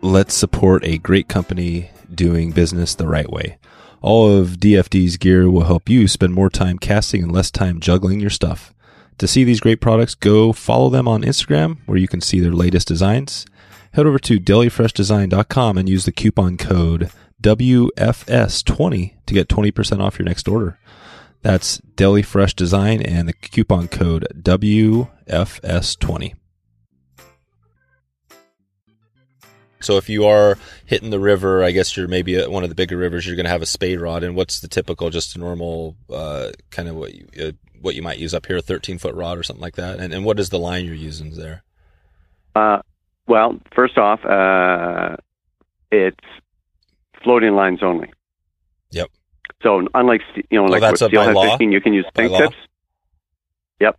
[0.00, 3.58] Let's support a great company doing business the right way.
[4.02, 8.20] All of DFD's gear will help you spend more time casting and less time juggling
[8.20, 8.74] your stuff.
[9.18, 12.52] To see these great products, go follow them on Instagram where you can see their
[12.52, 13.46] latest designs.
[13.92, 17.10] Head over to delifreshdesign.com and use the coupon code
[17.44, 20.78] WFS20 to get 20% off your next order.
[21.42, 26.34] That's Deli Fresh Design and the coupon code WFS20.
[29.80, 32.74] So if you are hitting the river, I guess you're maybe at one of the
[32.74, 33.26] bigger rivers.
[33.26, 36.52] You're going to have a spey rod, and what's the typical, just a normal uh,
[36.70, 39.36] kind of what you uh, what you might use up here, a 13 foot rod
[39.36, 40.00] or something like that.
[40.00, 41.64] And and what is the line you're using there?
[42.56, 42.78] Uh,
[43.26, 45.16] well, first off, uh,
[45.92, 46.24] it's
[47.24, 48.12] floating lines only.
[48.90, 49.08] Yep.
[49.62, 50.20] So unlike
[50.50, 52.38] you know, Oh, like that's with a by steelhead fishing, you can use law?
[52.38, 52.56] tips.
[53.80, 53.98] Yep.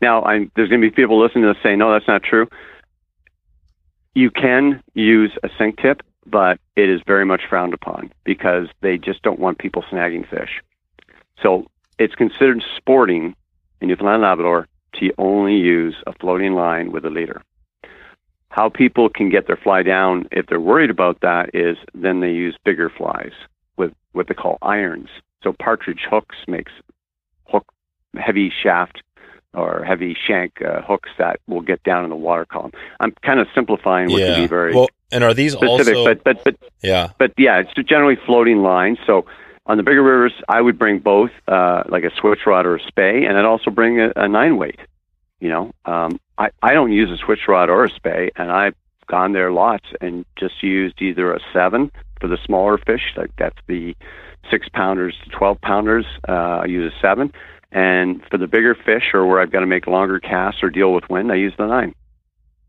[0.00, 2.48] Now, I'm, there's going to be people listening to this saying, "No, that's not true."
[4.14, 8.98] You can use a sink tip, but it is very much frowned upon because they
[8.98, 10.60] just don't want people snagging fish.
[11.40, 11.66] So
[11.98, 13.36] it's considered sporting
[13.80, 17.42] in Newfoundland and Labrador to only use a floating line with a leader.
[18.58, 22.32] How people can get their fly down if they're worried about that is then they
[22.32, 23.30] use bigger flies
[23.76, 25.10] with what they call irons.
[25.44, 26.72] So partridge hooks makes
[27.46, 27.72] hook
[28.16, 29.00] heavy shaft
[29.54, 32.72] or heavy shank uh, hooks that will get down in the water column.
[32.98, 36.14] I'm kind of simplifying what can be very well, and are these specific, also?
[36.16, 37.12] but but but yeah.
[37.16, 38.98] but yeah, it's generally floating lines.
[39.06, 39.26] So
[39.66, 42.82] on the bigger rivers, I would bring both, uh, like a switch rod or a
[42.82, 44.80] spey, and I'd also bring a, a nine weight.
[45.38, 48.74] You know, um, I I don't use a switch rod or a spey, and I've
[49.08, 53.58] gone there lots and just used either a seven for the smaller fish, like that's
[53.66, 53.94] the
[54.50, 56.06] six pounders to twelve pounders.
[56.28, 57.32] Uh, I use a seven,
[57.72, 60.92] and for the bigger fish or where I've got to make longer casts or deal
[60.92, 61.94] with wind, I use the nine.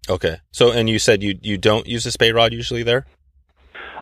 [0.10, 0.38] Okay.
[0.52, 3.06] So and you said you you don't use a spey rod usually there.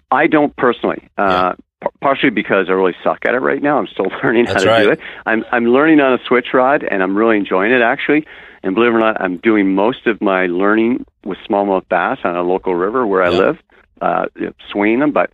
[0.09, 1.09] I don't personally.
[1.17, 1.55] Uh,
[2.01, 3.77] partially because I really suck at it right now.
[3.77, 4.99] I'm still learning That's how to do it.
[5.25, 8.25] I'm I'm learning on a switch rod, and I'm really enjoying it actually.
[8.67, 12.35] And believe it or not, I'm doing most of my learning with smallmouth bass on
[12.35, 13.57] a local river where I live,
[14.01, 14.25] uh,
[14.69, 15.11] swinging them.
[15.13, 15.31] But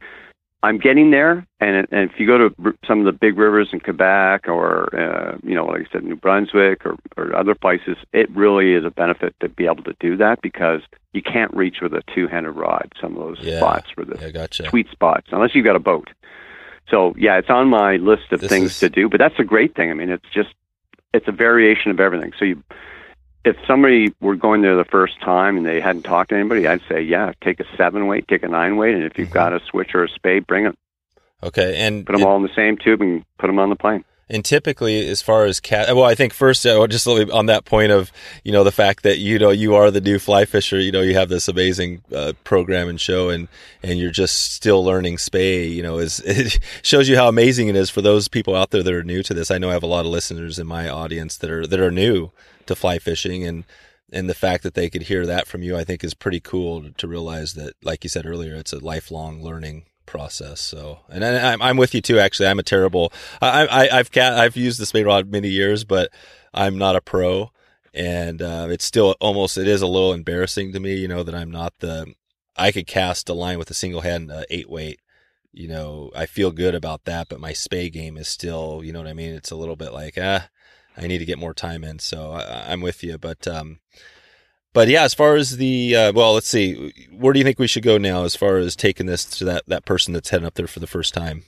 [0.61, 1.47] I'm getting there.
[1.59, 5.37] And, and if you go to some of the big rivers in Quebec or uh,
[5.41, 8.91] you know, like I said, New Brunswick or, or other places, it really is a
[8.91, 10.81] benefit to be able to do that because
[11.13, 13.57] you can't reach with a two-handed rod some of those Yeah.
[13.57, 14.69] spots where the Yeah, gotcha.
[14.69, 16.07] sweet spots unless you've got a boat.
[16.87, 19.43] So yeah, it's on my list of This things is- to do, but that's a
[19.43, 19.89] great thing.
[19.89, 20.49] I mean, it's just
[21.15, 22.31] it's a variation of everything.
[22.37, 22.63] So you
[23.45, 26.81] if somebody were going there the first time and they hadn't talked to anybody, I'd
[26.87, 29.33] say, yeah, take a seven weight, take a nine weight, and if you've Mhm.
[29.33, 30.75] got a switch or a spey, bring it.
[31.43, 34.05] Okay, and Put them all in the same tube and put them on the plane.
[34.29, 37.91] And typically, as far as cat, well, I think first, uh, just on that point
[37.91, 38.09] of,
[38.45, 41.01] you know, the fact that, you know, you are the new fly fisher, you know,
[41.01, 43.49] you have this amazing uh, program and show and,
[43.83, 47.75] and you're just still learning spey, you know, is, it shows you how amazing it
[47.75, 49.51] is for those people out there that are new to this.
[49.51, 51.91] I know I have a lot of listeners in my audience that are, that are
[51.91, 52.31] new
[52.67, 53.65] to fly fishing and,
[54.11, 56.91] and the fact that they could hear that from you, I think is pretty cool
[56.91, 60.61] to realize that, like you said earlier, it's a lifelong learning process.
[60.61, 62.19] So, and I, I'm, I'm with you too.
[62.19, 63.11] Actually, I'm a terrible.
[63.41, 66.11] I, I, I've I've used the spey rod many years, but
[66.53, 67.51] I'm not a pro,
[67.93, 69.57] and uh, it's still almost.
[69.57, 72.13] It is a little embarrassing to me, you know, that I'm not the.
[72.55, 74.99] I could cast a line with a single hand uh, eight weight.
[75.51, 78.99] You know, I feel good about that, but my spey game is still, you know
[78.99, 79.33] what I mean.
[79.33, 80.49] It's a little bit like ah,
[80.97, 81.99] I need to get more time in.
[81.99, 83.79] So I, I'm with you, but um,
[84.73, 87.67] but yeah, as far as the uh, well, let's see, where do you think we
[87.67, 90.55] should go now as far as taking this to that that person that's heading up
[90.55, 91.43] there for the first time?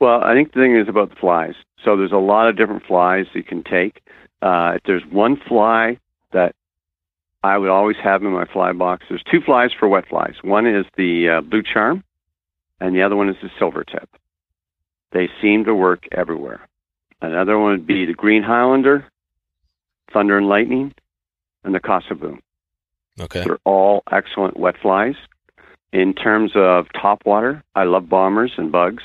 [0.00, 1.54] Well, I think the thing is about the flies.
[1.84, 4.00] So there's a lot of different flies you can take.
[4.40, 5.98] Uh, if there's one fly
[6.32, 6.54] that
[7.42, 10.34] I would always have in my fly box, there's two flies for wet flies.
[10.42, 12.04] One is the uh, blue charm,
[12.80, 14.08] and the other one is the silver tip.
[15.12, 16.67] They seem to work everywhere.
[17.20, 19.06] Another one would be the green highlander,
[20.12, 20.94] thunder and lightning,
[21.64, 22.38] and the Cosseboom.
[23.20, 23.44] Okay.
[23.44, 25.16] They're all excellent wet flies.
[25.92, 29.02] In terms of top water, I love bombers and bugs.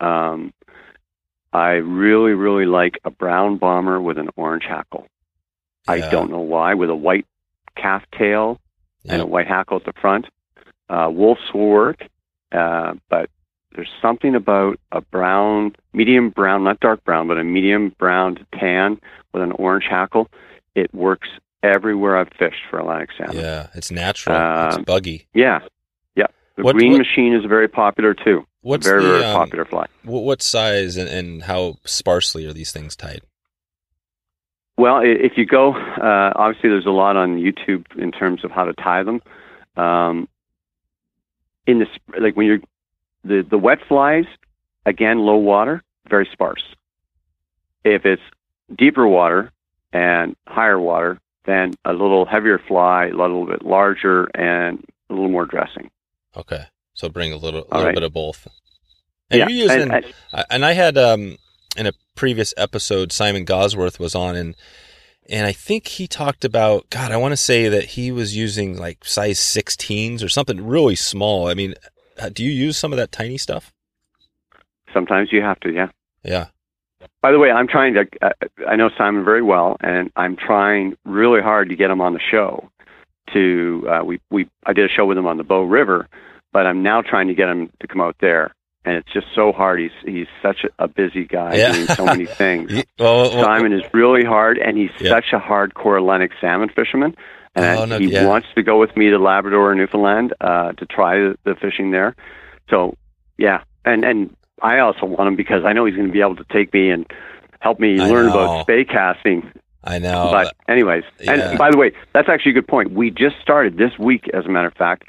[0.00, 0.52] Um,
[1.52, 5.06] I really, really like a brown bomber with an orange hackle.
[5.88, 7.26] I don't know why, with a white
[7.76, 8.60] calf tail
[9.08, 10.26] and a white hackle at the front.
[10.88, 12.04] Uh, will work,
[12.52, 13.30] uh, but
[13.74, 18.46] there's something about a brown, medium brown, not dark brown, but a medium brown to
[18.58, 19.00] tan
[19.32, 20.28] with an orange hackle.
[20.74, 21.28] It works
[21.62, 23.36] everywhere I've fished for Atlantic salmon.
[23.36, 24.36] Yeah, it's natural.
[24.68, 25.26] it's Um, buggy.
[25.34, 25.60] Yeah,
[26.16, 26.26] yeah.
[26.56, 28.44] The What- green what- machine is very popular too.
[28.62, 29.86] What's very, the very um, popular fly.
[30.04, 33.22] what size and, and how sparsely are these things tied?
[34.76, 38.64] Well, if you go, uh, obviously there's a lot on YouTube in terms of how
[38.64, 39.20] to tie them.
[39.76, 40.28] Um,
[41.66, 41.86] in the
[42.18, 42.60] like when you're
[43.24, 44.24] the the wet flies,
[44.86, 46.62] again low water, very sparse.
[47.84, 48.22] If it's
[48.76, 49.50] deeper water
[49.92, 55.28] and higher water, then a little heavier fly, a little bit larger, and a little
[55.30, 55.90] more dressing.
[56.36, 56.64] Okay,
[56.94, 57.94] so bring a little a little right.
[57.94, 58.46] bit of both.
[59.30, 61.36] And yeah, you're using and- and- I- and I had um
[61.76, 64.54] in a previous episode Simon Gawesworth was on and
[65.28, 68.76] and I think he talked about God I want to say that he was using
[68.76, 71.46] like size 16s or something really small.
[71.48, 71.74] I mean,
[72.28, 73.72] do you use some of that tiny stuff?
[74.92, 75.86] sometimes you have to, yeah.
[76.24, 76.46] Yeah.
[77.22, 78.06] By the way, I'm trying to.
[78.20, 78.30] Uh,
[78.68, 82.20] I know Simon very well, and I'm trying really hard to get him on the
[82.20, 82.68] show.
[83.32, 86.08] To uh, we we I did a show with him on the Bow River,
[86.52, 88.52] but I'm now trying to get him to come out there,
[88.84, 89.78] and it's just so hard.
[89.80, 91.72] He's he's such a, busy guy Yeah.
[91.72, 92.70] doing so many things.
[92.98, 95.10] Well, well, Simon is really hard, and he's Yeah.
[95.10, 97.14] such a hardcore Atlantic salmon fisherman.
[97.54, 98.26] And Oh, no, he yeah.
[98.26, 102.14] wants to go with me to Labrador or Newfoundland uh, to try the, fishing there.
[102.68, 102.96] So,
[103.38, 106.36] yeah, and and I also want him because I know he's going to be able
[106.36, 107.06] to take me and
[107.60, 108.32] help me I learn know.
[108.32, 109.50] about spey casting.
[109.82, 110.28] I know.
[110.30, 111.50] but anyways, yeah.
[111.50, 112.92] and by the way, that's actually a good point.
[112.92, 115.04] We just started this week, as a matter of fact,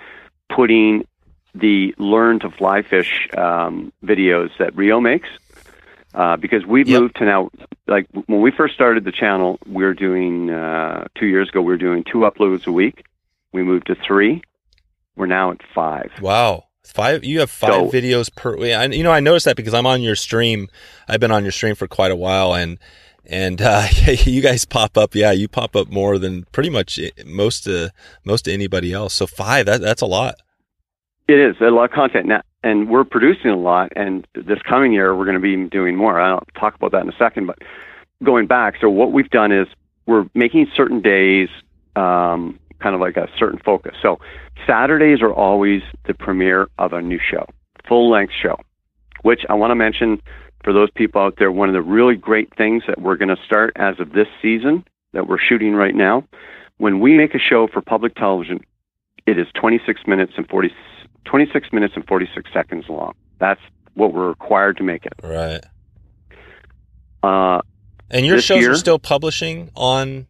[0.50, 1.06] putting
[1.54, 5.28] the learn to fly fish um, videos that Rio makes.
[6.14, 7.02] Uh, because we've Yep.
[7.02, 7.50] moved to now,
[7.88, 11.62] like when we first started the channel, we were doing uh, two years ago.
[11.62, 13.06] We were doing two uploads a week.
[13.54, 14.42] We moved to three.
[15.16, 16.12] We're now at five.
[16.22, 16.66] Wow.
[16.84, 18.72] Five you have five So- videos per week.
[18.74, 20.68] And you know, I noticed that because I'm on your stream.
[21.08, 22.78] I've been on your stream for quite a while and
[23.26, 23.86] and uh,
[24.26, 25.16] you guys pop up.
[25.16, 27.90] Yeah, you pop up more than pretty much most uh,
[28.26, 29.14] most anybody else.
[29.14, 30.36] So five, that that's a lot.
[31.28, 33.92] It is a lot of content now, and we're producing a lot.
[33.96, 36.20] And this coming year, we're going to be doing more.
[36.20, 37.48] I'll talk about that in a second.
[37.48, 37.60] But
[38.24, 39.68] going back, so what we've done is
[40.06, 41.50] we're making certain days
[41.96, 43.96] um, kind of like a certain focus.
[44.02, 44.20] So
[44.66, 47.48] Saturdays are always the premiere of a new show,
[47.88, 48.58] full length show,
[49.24, 50.22] which I want to mention
[50.64, 51.52] for those people out there.
[51.52, 54.86] One of the really great things that we're going to start as of this season
[55.14, 56.24] that we're shooting right now,
[56.78, 58.64] when we make a show for public television,
[59.28, 60.72] it is 26 minutes and 40,
[61.26, 63.14] 26 minutes and 46 seconds long.
[63.40, 63.62] That's
[63.94, 65.14] what we're required to make it.
[65.24, 65.62] Right.
[67.24, 67.62] Uh,
[68.10, 70.28] And your shows year- are still publishing on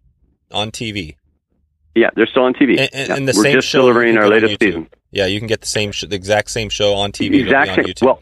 [0.51, 1.15] on TV.
[1.95, 2.77] yeah, they're still on TV.
[2.77, 4.89] And, and, Yeah, and the we're same just show delivering our latest season.
[5.11, 7.35] Yeah, you can get the same, sh- the exact same show on TV.
[7.35, 7.85] It'll exact on.
[7.85, 8.05] YouTube.
[8.05, 8.19] Well,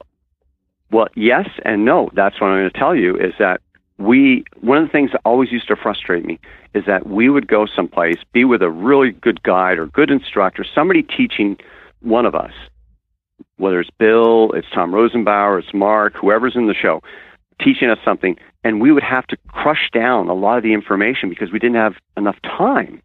[0.91, 2.09] well, yes and no.
[2.13, 3.61] That's what I'm going to tell you is that
[3.97, 6.39] we one of the things that always used to frustrate me
[6.75, 10.63] is that we would go someplace, be with a really good guide or good instructor,
[10.75, 11.57] somebody teaching
[12.01, 12.51] one of us,
[13.57, 17.01] whether it's Bill, it's Tom Rosenbauer, it's Mark, whoever's in the show,
[17.61, 21.29] teaching us something, and we would have to crush down a lot of the information
[21.29, 23.01] because we didn't have enough time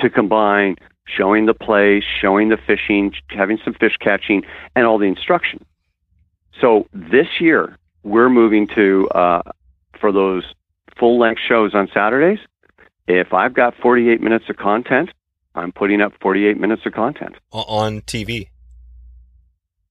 [0.00, 0.76] to combine
[1.06, 4.42] showing the play, showing the fishing, having some fish catching,
[4.76, 5.64] and all the instruction.
[6.60, 9.42] So this year we're moving to uh,
[10.00, 10.44] for those
[10.98, 12.40] full length shows on Saturdays.
[13.06, 15.10] If I've got 48 minutes of content,
[15.54, 18.48] I'm putting up 48 minutes of content, on TV.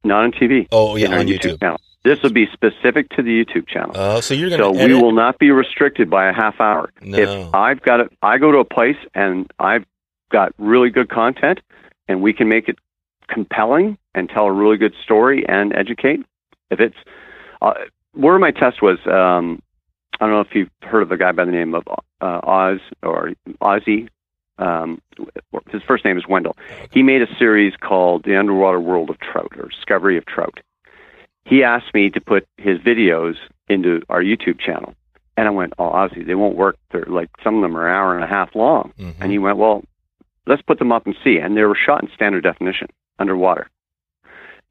[0.04, 0.68] not on TV.
[0.72, 1.60] Oh yeah, on YouTube.
[1.60, 1.80] channel.
[2.04, 3.92] This will be specific to the YouTube channel.
[3.96, 5.02] Oh, so you're so gonna we edit?
[5.02, 6.90] will not be restricted by a half hour.
[7.02, 7.18] No.
[7.18, 9.86] If I've got it, I go to a place and I've
[10.32, 11.60] got really good content,
[12.08, 12.78] and we can make it
[13.28, 16.22] compelling and tell a really good story and educate.
[16.72, 16.96] If it's
[17.62, 17.74] uh,
[18.14, 19.62] where my test was, um,
[20.20, 21.84] I don't know if you've heard of a guy by the name of
[22.22, 24.08] uh, Oz or Ozzy.
[24.60, 25.02] Um,
[25.70, 26.58] his first name is Wendell.
[26.92, 30.60] He made a series called The Underwater World of Trout or Discovery of Trout.
[31.46, 33.36] He asked me to put his videos
[33.70, 34.94] into our YouTube channel.
[35.38, 36.78] And I went, oh, obviously they won't work.
[36.92, 38.92] They're like, some of them are an hour and a half long.
[39.00, 39.16] Mhm.
[39.20, 39.84] And he went, well,
[40.48, 41.38] let's put them up and see.
[41.38, 42.88] And they were shot in standard definition
[43.20, 43.70] underwater.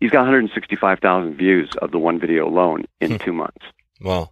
[0.01, 3.17] He's got 165,000 views of the one video alone in Hmm.
[3.19, 3.65] two months.
[4.01, 4.31] Wow.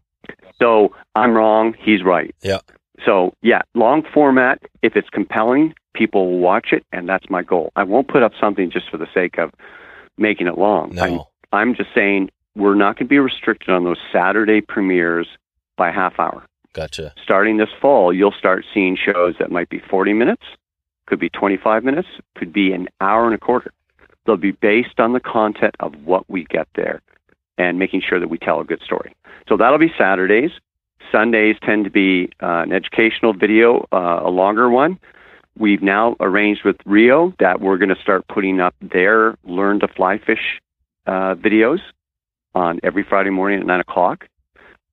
[0.61, 1.75] So I'm wrong.
[1.79, 2.35] He's right.
[2.43, 2.59] Yeah.
[3.05, 4.63] So yeah, long format.
[4.83, 7.73] If it's compelling, people will watch it, and that's my goal.
[7.77, 9.51] I won't put up something just for the sake of
[10.19, 10.99] making it long.
[10.99, 11.29] I'm, no.
[11.53, 15.27] I'm just saying we're not going to be restricted on those Saturday premieres
[15.77, 16.45] by half hour.
[16.73, 17.15] Gotcha.
[17.23, 20.43] Starting this fall, you'll start seeing shows that might be 40 minutes,
[21.07, 23.73] could be 25 minutes, could be an hour and a quarter.
[24.27, 27.01] They'll be based on the content of what we get there
[27.59, 29.15] and making sure that we tell a good story.
[29.49, 30.51] So that'll be Saturdays.
[31.19, 34.99] Sundays tend to be uh, an educational video, uh, a longer one.
[35.57, 39.87] We've now arranged with Rio that we're going to start putting up their Learn to
[39.89, 40.61] Fly Fish
[41.07, 41.79] uh, videos
[42.53, 44.27] on every Friday morning at 9 o'clock.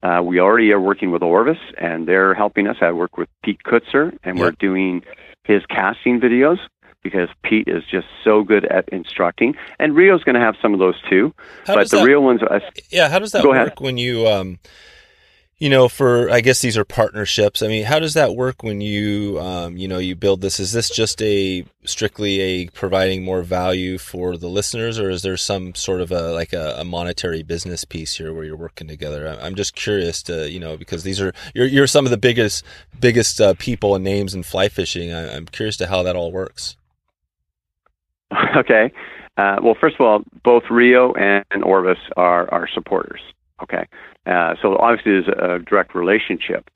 [0.03, 2.77] Uh, we already are working with Orvis, and they're helping us.
[2.81, 5.01] I work with Pete Kutzer, and we're doing
[5.43, 6.57] his casting videos
[7.01, 9.55] because Pete is just so good at instructing.
[9.79, 11.33] And Rio's going to have some of those too,
[11.65, 12.41] How but the that, real ones.
[12.47, 12.61] Are,
[12.91, 13.79] yeah, how does that Go work ahead.
[13.79, 14.59] when you um
[15.61, 17.61] you know, for I guess these are partnerships.
[17.61, 20.59] I mean, how does that work when you um, you know, you build this?
[20.59, 25.37] Is this just a strictly a providing more value for the listeners, or is there
[25.37, 29.37] some sort of a like a, a monetary business piece here where you're working together?
[29.39, 32.65] I'm just curious to you know because these are you're you're some of the biggest
[32.99, 35.13] biggest uh, people and names in fly fishing.
[35.13, 36.75] I, I'm curious to how that all works.
[38.57, 38.91] okay.
[39.37, 43.21] Uh, well, first of all, both Rio and, and Orvis are our supporters.
[43.61, 43.85] Okay.
[44.25, 46.69] Uh, so obviously there's a direct relationship,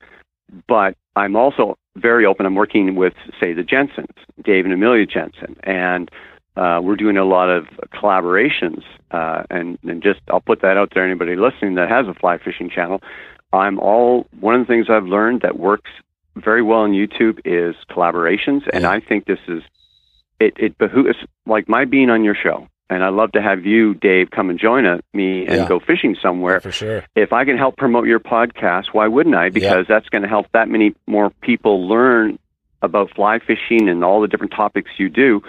[0.66, 2.46] but I'm also very open.
[2.46, 6.10] I'm working with, say, the Jensens, Dave and Amelia Jensen, and
[6.56, 8.82] uh, we're doing a lot of collaborations.
[9.10, 11.04] Uh, and, and just, I'll put that out there.
[11.04, 13.00] Anybody listening that has a fly fishing channel,
[13.52, 15.90] I'm all one of the things I've learned that works
[16.34, 18.90] very well on YouTube is collaborations, and Yeah.
[18.90, 19.62] I think this is
[20.38, 20.54] it.
[20.58, 21.16] It behooves
[21.46, 24.58] like my being on your show, and I'd love to have you, Dave, come and
[24.58, 25.68] join me and Yeah.
[25.68, 27.04] go fishing somewhere for sure.
[27.14, 29.48] if I can help promote your podcast, why wouldn't I?
[29.50, 32.38] Because that's going to help that many more people learn
[32.82, 35.42] about fly fishing and all the different topics you do.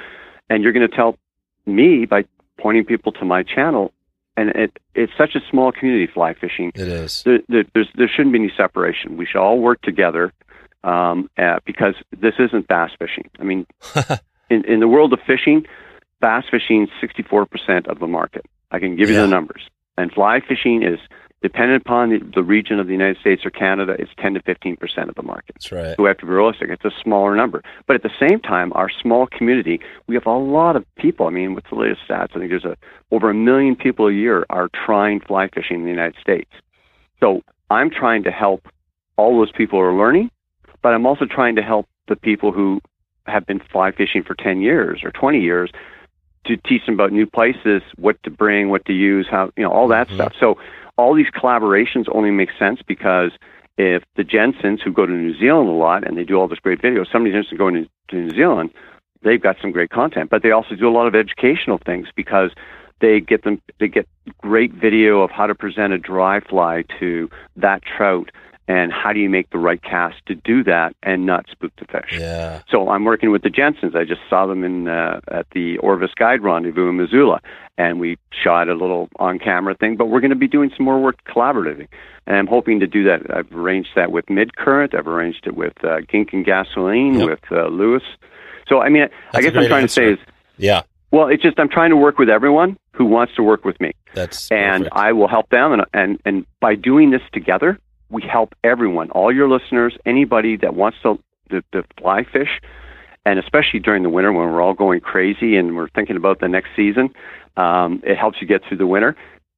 [0.50, 1.18] And you're going to tell
[1.66, 2.24] me by
[2.58, 3.92] pointing people to my channel.
[4.36, 6.72] And it, it's such a small community, fly fishing.
[6.76, 7.24] It is.
[7.24, 9.18] There, there, there's, there shouldn't be any separation.
[9.18, 10.32] We should all work together
[10.84, 13.30] um, uh, because this isn't bass fishing.
[13.40, 13.66] I mean,
[14.50, 15.66] in, in the world of fishing,
[16.20, 18.46] bass fishing is 64% of the market.
[18.72, 19.62] I can give you the numbers.
[19.98, 21.00] And fly fishing is
[21.42, 25.10] dependent upon the, the region of the United States or Canada, it's 10 to 15%
[25.10, 25.56] of the market.
[25.56, 25.96] That's right.
[25.96, 26.70] So we have to be realistic.
[26.70, 27.64] It's a smaller number.
[27.86, 31.28] But at the same time, our small community, we have a lot of people.
[31.28, 32.36] I mean, what's the latest stats?
[32.36, 32.76] I think there's a,
[33.12, 36.50] over a million people a year are trying fly fishing in the United States.
[37.20, 38.68] So I'm trying to help
[39.16, 40.30] all those people who are learning,
[40.82, 42.82] but I'm also trying to help the people who
[43.26, 45.72] have been fly fishing for 10 years or 20 years
[46.46, 49.72] to teach them about new places, what to bring, what to use, how, you know,
[49.72, 50.16] all that Mhm.
[50.16, 50.34] stuff.
[50.40, 50.58] So
[50.98, 53.32] all these collaborations only make sense because
[53.78, 56.60] if the Jensens who go to New Zealand a lot and they do all this
[56.60, 58.72] great video, somebody's interested in going to, to New Zealand,
[59.22, 62.52] they've got some great content, but they also do a lot of educational things because
[63.00, 64.08] they get them they get
[64.42, 68.32] great video of how to present a dry fly to that trout
[68.68, 71.86] and how do you make the right cast to do that and not spook the
[71.86, 72.20] fish.
[72.20, 72.62] Yeah.
[72.70, 73.96] So I'm working with the Jensens.
[73.96, 77.40] I just saw them in uh, at the Orvis Guide Rendezvous in Missoula,
[77.78, 79.96] and we shot a little on-camera thing.
[79.96, 81.88] But we're going to be doing some more work collaboratively,
[82.26, 83.22] and I'm hoping to do that.
[83.34, 84.94] I've arranged that with Midcurrent.
[84.94, 87.30] I've arranged it with uh, Gink and Gasoline, Yep.
[87.30, 88.04] with uh, Lewis.
[88.68, 90.02] So I mean, I That's a guess I'm trying answer.
[90.12, 90.82] to say is, Yeah.
[91.12, 93.92] well, it's just I'm trying to work with everyone who wants to work with me
[94.14, 94.98] That's and perfect.
[94.98, 95.72] I will help them.
[95.72, 97.80] And, and and by doing this together,
[98.10, 102.60] we help everyone, all your listeners, anybody that wants to to, to fly fish,
[103.26, 106.48] and especially during the winter when we're all going crazy and we're thinking about the
[106.48, 107.10] next season.
[107.56, 109.16] Um, it helps you get through the winter.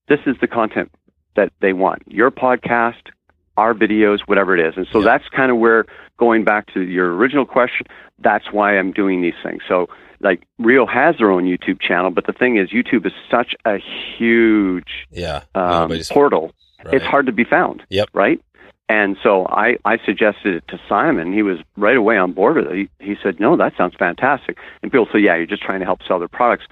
[0.08, 0.92] This is the content
[1.36, 2.04] that they want.
[2.08, 3.10] Your podcast,
[3.58, 4.76] our videos, whatever it is.
[4.78, 5.06] And so Yeah.
[5.06, 5.86] that's kind of where
[6.18, 7.88] going back to your original question.
[8.20, 9.62] That's why I'm doing these things.
[9.68, 9.90] So
[10.22, 13.78] like Rio has their own YouTube channel, but the thing is, YouTube is such a
[14.18, 15.44] huge yeah.
[15.56, 16.52] um, portal.
[16.86, 16.94] Right.
[16.96, 17.84] It's hard to be found.
[17.90, 18.10] Yep.
[18.14, 18.42] Right.
[18.88, 21.32] And so I, I suggested it to Simon.
[21.32, 22.90] He was right away on board with it.
[23.00, 25.86] He, he said, "No, that sounds fantastic." And people say, "Yeah, you're just trying to
[25.86, 26.66] help sell their products."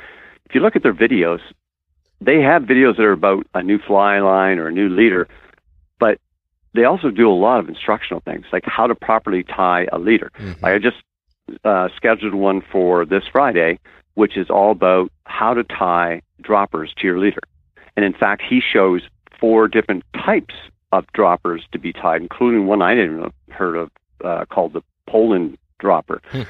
[0.46, 1.42] If you look at their videos,
[2.20, 5.28] they have videos that are about a new fly line or a new leader,
[6.00, 6.20] but
[6.74, 10.32] they also do a lot of instructional things, like how to properly tie a leader.
[10.40, 10.64] Mhm.
[10.64, 10.98] I just
[11.64, 13.80] uh, scheduled one for this Friday,
[14.16, 17.42] which is all about how to tie droppers to your leader.
[17.96, 19.02] And in fact, he shows
[19.40, 20.54] four different types
[20.92, 23.92] of droppers to be tied, including one I didn't heard of
[24.24, 26.22] uh, called the Poland dropper.
[26.32, 26.42] Hmm.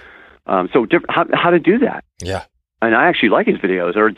[0.45, 2.03] Um, so different, how, how to do that.
[2.21, 2.45] Yeah.
[2.81, 3.95] And I actually like his videos.
[3.95, 4.11] Or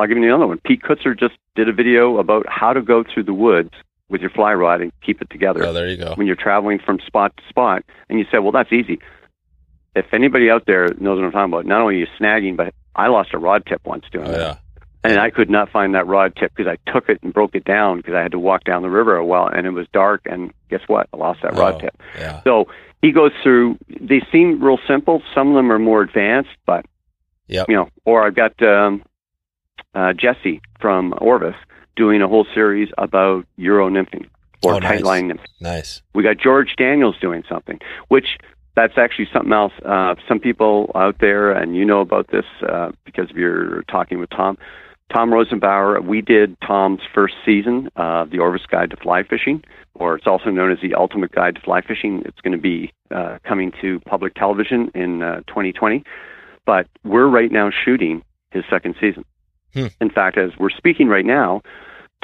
[0.00, 0.58] I'll give you another one.
[0.64, 3.70] Pete Kutzer just did a video about how to go through the woods
[4.08, 6.14] with your fly rod and keep it together Oh, there you go.
[6.14, 7.84] when you're traveling from spot to spot.
[8.08, 8.98] And you say, well, that's easy.
[9.94, 12.74] If anybody out there knows what I'm talking about, not only are you snagging, but
[12.94, 14.38] I lost a rod tip once doing Oh, that.
[14.40, 14.56] yeah.
[15.04, 17.64] And I could not find that rod tip because I took it and broke it
[17.64, 20.22] down because I had to walk down the river a while and it was dark.
[20.26, 21.08] And guess what?
[21.14, 21.94] I lost that Oh, rod tip.
[22.18, 22.42] Yeah.
[22.42, 22.66] So
[23.02, 25.22] he goes through, they seem real simple.
[25.32, 26.84] Some of them are more advanced, but,
[27.46, 27.66] Yep.
[27.68, 29.04] you know, or I've got um,
[29.94, 31.54] uh, Jesse from Orvis
[31.94, 34.26] doing a whole series about Euro nymphing
[34.62, 35.00] or Oh, nice.
[35.02, 35.46] tightline nymphing.
[35.60, 36.02] Nice.
[36.14, 37.78] We got George Daniels doing something,
[38.08, 38.38] which
[38.74, 39.72] that's actually something else.
[39.84, 44.30] Uh, some people out there, and you know about this uh, because you're talking with
[44.30, 44.58] Tom.
[45.12, 49.62] Tom Rosenbauer, we did Tom's first season of the Orvis Guide to Fly Fishing,
[49.94, 52.22] or it's also known as the Ultimate Guide to Fly Fishing.
[52.24, 56.02] It's going to be uh, coming to public television in uh, 2020.
[56.64, 59.24] But we're right now shooting his second season.
[59.74, 59.86] Hmm.
[60.00, 61.62] In fact, as we're speaking right now,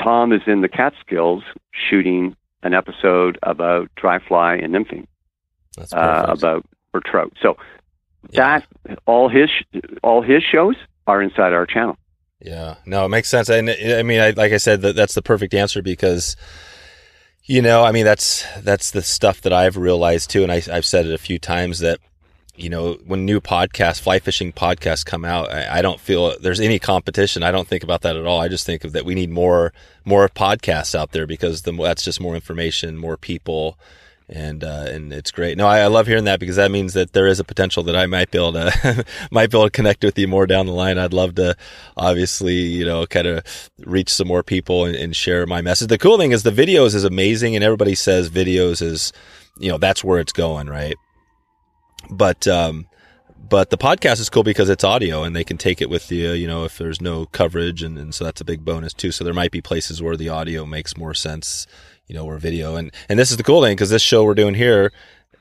[0.02, 5.06] Tom is in the Catskills shooting an episode about dry fly and nymphing
[5.76, 7.32] That's uh, about for trout.
[7.40, 7.56] So
[8.32, 8.60] Yeah.
[8.84, 9.50] that all his
[10.02, 10.76] all his shows
[11.06, 11.96] are inside our channel.
[12.44, 13.48] Yeah, no, it makes sense.
[13.48, 16.36] And uh, I mean, I, like I said, that that's the perfect answer because,
[17.44, 20.84] you know, I mean, that's that's the stuff that I've realized too, and I, I've
[20.84, 22.00] said it a few times that,
[22.56, 26.60] you know, when new podcasts, fly fishing podcasts come out, I, I don't feel there's
[26.60, 27.44] any competition.
[27.44, 28.40] I don't think about that at all.
[28.40, 29.72] I just think of that we need more
[30.04, 33.78] more podcasts out there because the that's just more information, more people.
[34.34, 35.58] And uh, and it's great.
[35.58, 37.94] No, I, I love hearing that because that means that there is a potential that
[37.94, 40.72] I might be able to might be able to connect with you more down the
[40.72, 40.96] line.
[40.96, 41.54] I'd love to,
[41.98, 45.88] obviously, you know, kind of reach some more people and, and share my message.
[45.88, 49.12] The cool thing is the videos is amazing, and everybody says videos is,
[49.58, 50.96] you know, that's where it's going, right?
[52.08, 52.86] But um,
[53.52, 56.30] but the podcast is cool because it's audio and they can take it with you,
[56.30, 59.12] you know, if there's no coverage, and, and so that's a big bonus too.
[59.12, 61.66] So there might be places where the audio makes more sense,
[62.12, 64.34] you know, or video, and and this is the cool thing because this show we're
[64.34, 64.92] doing here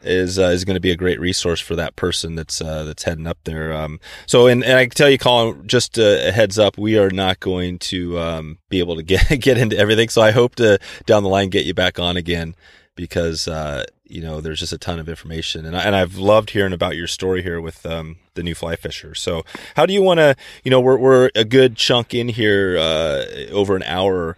[0.04, 3.04] is uh, is going to be a great resource for that person that's uh, that's
[3.04, 3.74] heading up there.
[3.74, 7.10] Um, so, and, and I can tell you, Colin, just a, heads up, we are
[7.10, 10.08] not going to um, be able to get get into everything.
[10.08, 12.56] So I hope to down the line get you back on again
[12.96, 16.52] because uh, you know there's just a ton of information, and I, and I've loved
[16.52, 19.14] hearing about your story here with um, the new fly fisher.
[19.14, 19.44] So,
[19.76, 20.38] how do you want to?
[20.64, 24.38] You know, we're we're a good chunk in here, uh, over an hour.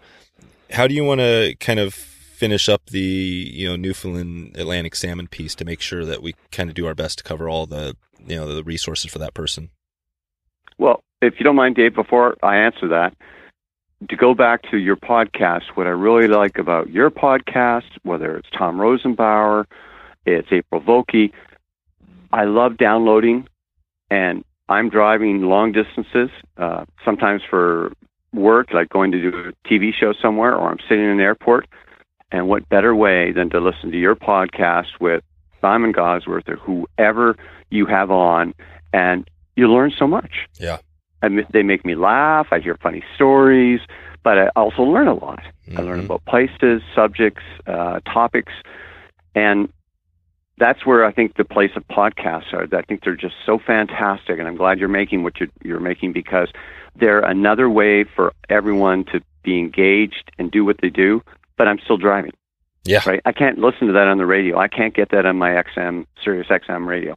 [0.72, 5.28] How do you want to kind of finish up the you know Newfoundland Atlantic salmon
[5.28, 7.96] piece to make sure that we kind of do our best to cover all the
[8.26, 9.70] you know the resources for that person.
[10.78, 13.14] Well, if you don't mind, Dave, before I answer that,
[14.08, 18.48] to go back to your podcast, what I really like about your podcast, whether it's
[18.50, 19.66] Tom Rosenbauer,
[20.26, 21.32] it's April Vokey,
[22.32, 23.46] I love downloading
[24.10, 27.92] and I'm driving long distances, uh, sometimes for
[28.32, 31.68] work, like going to do a TV show somewhere, or I'm sitting in an airport.
[32.34, 35.22] And what better way than to listen to your podcast with
[35.60, 37.36] Simon Gawesworth or whoever
[37.70, 38.54] you have on,
[38.92, 40.48] and you learn so much.
[40.58, 40.78] Yeah.
[41.22, 42.48] And they make me laugh.
[42.50, 43.78] I hear funny stories,
[44.24, 45.44] but I also learn a lot.
[45.76, 46.06] I learn Mhm.
[46.06, 48.52] about places, subjects, uh, topics,
[49.36, 49.68] and
[50.58, 52.66] that's where I think the place of podcasts are.
[52.76, 56.12] I think they're just so fantastic, and I'm glad you're making what you're, you're making
[56.12, 56.48] because
[56.96, 61.22] they're another way for everyone to be engaged and do what they do.
[61.56, 62.32] But I'm still driving.
[62.84, 63.00] Yeah.
[63.06, 63.20] Right.
[63.24, 64.58] I can't listen to that on the radio.
[64.58, 67.16] I can't get that on my XM Sirius XM radio.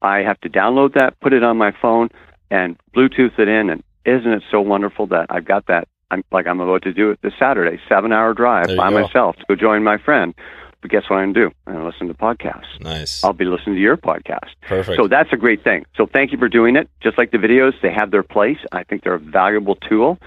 [0.00, 2.08] I have to download that, put it on my phone,
[2.50, 3.70] and Bluetooth it in.
[3.70, 5.88] And isn't it so wonderful that I've got that?
[6.10, 9.02] I'm like I'm about to do it this Saturday, seven hour drive by go.
[9.02, 10.34] myself to go join my friend.
[10.80, 11.54] But guess what I'm going to do?
[11.66, 12.80] I'm going to listen to podcasts.
[12.80, 13.24] Nice.
[13.24, 14.50] I'll be listening to your podcast.
[14.62, 14.96] Perfect.
[14.96, 15.84] So that's a great thing.
[15.96, 16.88] So thank you for doing it.
[17.02, 18.58] Just like the videos, they have their place.
[18.72, 20.18] I think they're a valuable tool,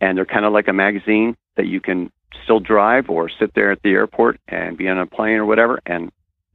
[0.00, 2.10] and they're kind of like a magazine that you can
[2.44, 5.80] still drive or sit there at the airport and be on a plane or whatever
[5.86, 6.10] and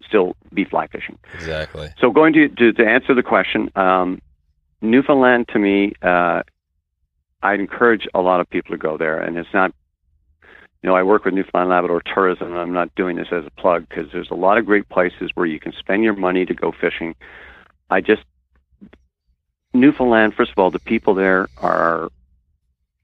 [0.06, 1.18] still be fly fishing.
[1.34, 1.90] exactly.
[1.99, 4.22] So going to to, to answer the question, um,
[4.82, 6.44] Newfoundland to me, uh,
[7.41, 9.74] I'd encourage a lot of people to go there, and it's not.
[10.84, 13.49] You know, I work with Newfoundland Labrador Tourism, and I'm not doing this as a
[13.60, 16.54] plug because there's a lot of great places where you can spend your money to
[16.54, 17.16] go fishing.
[17.90, 18.24] I just
[19.74, 22.10] Newfoundland, first of all, the people there are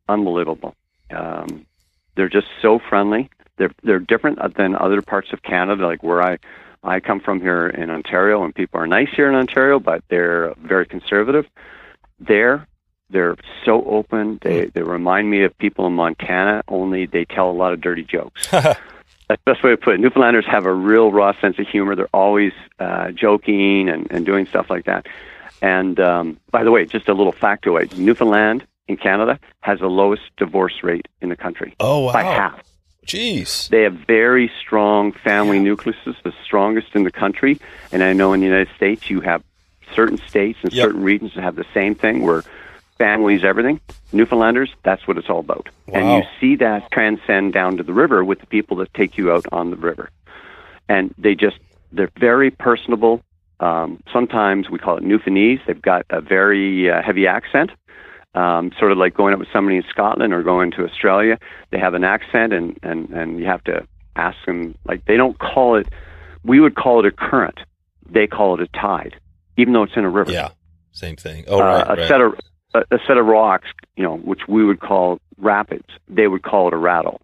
[0.08, 0.76] unbelievable.
[1.10, 1.66] Um,
[2.16, 3.30] they're just so friendly.
[3.58, 6.38] They're they're different than other parts of Canada, like where I
[6.84, 10.54] I come from here in Ontario, and people are nice here in Ontario, but they're
[10.58, 11.46] very conservative.
[12.20, 12.68] There,
[13.10, 14.40] they're so open.
[14.42, 16.64] They they remind me of people in Montana.
[16.68, 18.48] Only they tell a lot of dirty jokes.
[18.52, 20.02] That's the best way to put it.
[20.02, 21.96] Newfoundlanders have a real raw sense of humor.
[21.96, 25.08] They're always uh, joking and, and doing stuff like that.
[25.62, 30.24] And um, by the way, just a little factoid: Newfoundland in Canada has the lowest
[30.38, 32.14] divorce rate in the country oh wow.
[32.14, 32.64] by half.
[33.06, 33.68] Jeez.
[33.70, 37.60] They have very strong family nucleuses, the strongest in the country.
[37.92, 39.44] And I know in the United States, you have
[39.94, 40.86] certain states and Yep.
[40.86, 42.44] certain regions that have the same thing where
[42.98, 43.82] families, everything.
[44.14, 45.68] Newfoundlanders, that's what it's all about.
[45.92, 49.32] And you see that transcend down to the river with the people that take you
[49.32, 50.10] out on the river.
[50.88, 51.58] And they just,
[51.92, 53.22] they're very personable.
[53.60, 55.66] Um, sometimes we call it Newfoundlandese.
[55.66, 57.72] They've got a very uh, heavy accent
[58.36, 61.38] um, sort of like going up with somebody in Scotland or going to Australia.
[61.72, 64.76] They have an accent, and and and you have to ask them.
[64.86, 65.88] Like they don't call it.
[66.44, 67.60] We would call it a current.
[68.10, 69.16] They call it a tide,
[69.58, 70.32] even though it's in a river.
[70.32, 70.50] Yeah.
[70.92, 71.46] Same thing.
[71.48, 71.88] Oh uh, right.
[71.88, 72.08] a right.
[72.08, 72.40] set of
[72.74, 75.88] a, a set of rocks, you know, which we would call rapids.
[76.08, 77.22] They would call it a rattle.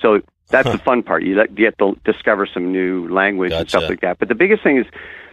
[0.00, 1.22] So that's the fun part.
[1.22, 4.18] You let- get to discover some new language and stuff like that.
[4.18, 4.86] But the biggest thing is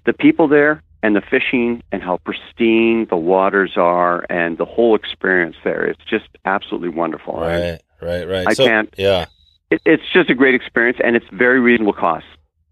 [0.06, 4.96] the people there and the fishing and how pristine the waters are and the whole
[4.96, 5.86] experience there.
[5.86, 7.42] It's just absolutely wonderful.
[7.42, 8.10] And Right.
[8.10, 8.28] Right.
[8.28, 8.48] Right.
[8.48, 9.26] I so, can't- Yeah.
[9.72, 12.26] It, it's just a great experience and it's very reasonable cost.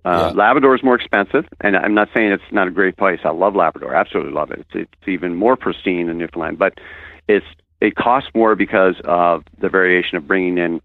[0.03, 3.19] Uh, Labrador is more expensive, and I'm not saying it's not a great place.
[3.25, 4.59] I love Labrador, absolutely love it.
[4.59, 6.79] It's, it's even more pristine than Newfoundland, but
[7.27, 7.45] it's
[7.81, 10.81] it costs more because of the variation of bringing in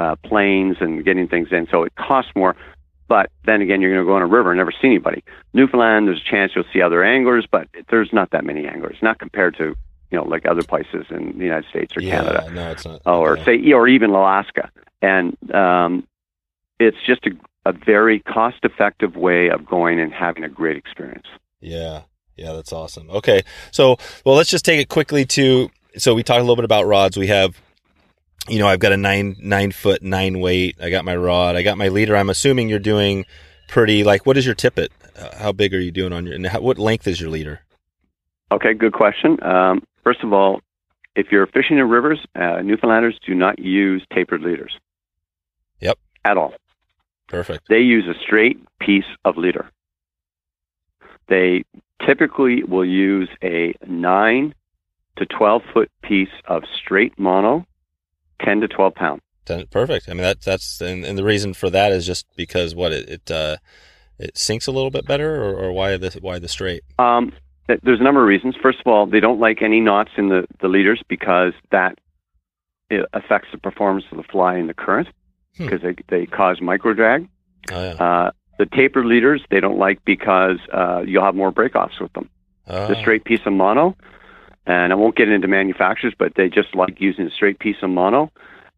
[0.00, 1.68] uh, planes and getting things in.
[1.70, 2.56] So it costs more.
[3.08, 5.22] But then again, you're going to go on a river and never see anybody.
[5.52, 9.18] Newfoundland, there's a chance you'll see other anglers, but there's not that many anglers, not
[9.18, 9.74] compared to
[10.10, 12.22] you know like other places in the United States or yeah.
[12.22, 13.02] Canada No, it's not.
[13.06, 13.44] or yeah.
[13.44, 14.70] say or even Alaska.
[15.02, 16.06] And um,
[16.80, 17.30] it's just a,
[17.66, 21.26] a very cost-effective way of going and having a great experience.
[21.60, 22.02] Yeah.
[22.36, 23.10] Yeah, that's awesome.
[23.10, 23.42] Okay.
[23.70, 26.86] So, well, let's just take it quickly to so we talked a little bit about
[26.86, 27.16] rods.
[27.16, 27.60] We have
[28.48, 30.76] you know, I've got a 9 9 foot 9 weight.
[30.80, 31.56] I got my rod.
[31.56, 32.16] I got my leader.
[32.16, 33.24] I'm assuming you're doing
[33.68, 34.92] pretty like what is your tippet?
[35.18, 37.60] Uh, How big are you doing on your and how, what length is your leader?
[38.52, 39.42] Okay, good question.
[39.42, 40.60] Um, first of all,
[41.16, 44.76] if you're fishing in rivers, uh, Newfoundlanders do not use tapered leaders.
[45.80, 45.98] Yep.
[46.24, 46.54] At all.
[47.28, 47.68] Perfect.
[47.68, 49.70] They use a straight piece of leader.
[51.28, 51.64] They
[52.04, 54.54] typically will use a 9
[55.16, 57.66] to 12 foot piece of straight mono,
[58.42, 59.20] 10 to 12 pound.
[59.46, 60.08] Then- Perfect.
[60.08, 63.08] I mean that that's and, and the reason for that is just because what it
[63.08, 63.56] it uh
[64.18, 66.82] it sinks a little bit better or, or why the why the straight?
[66.98, 67.32] Um,
[67.66, 68.54] there's a number of reasons.
[68.62, 71.98] First of all, they don't like any knots in the, the leaders because that
[72.90, 75.08] it affects the performance of the fly in the current
[75.56, 75.64] Hmm.
[75.66, 77.28] because they, they cause micro drag.
[77.72, 77.92] Oh yeah.
[77.92, 82.28] Uh, the tapered leaders they don't like because uh, you'll have more breakoffs with them.
[82.66, 83.96] Oh, The straight piece of mono,
[84.66, 87.90] and I won't get into manufacturers, but they just like using a straight piece of
[87.90, 88.30] mono.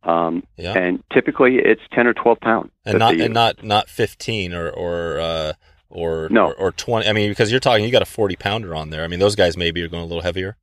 [0.03, 0.73] Um, Yeah.
[0.79, 2.71] And typically it's 10 or 12 pound.
[2.85, 5.53] and not and not not 15 or or uh
[5.91, 6.47] or No.
[6.49, 7.09] or, or twenty.
[7.09, 9.03] I mean, because you're talking, you got a forty pounder on there.
[9.05, 10.57] I mean, those guys maybe are going a little heavier.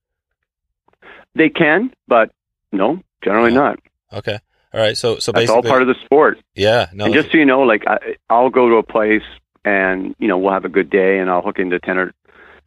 [1.35, 2.31] They can, but
[2.71, 3.57] no, generally Yeah.
[3.59, 3.79] not.
[4.13, 4.37] Okay,
[4.73, 4.95] all right.
[4.97, 6.39] So so That's basically, all part of the sport.
[6.55, 6.87] yeah.
[6.93, 9.23] No, and just so you know, like I, I'll go to a place
[9.65, 12.13] and you know we'll have a good day, and I'll hook into ten or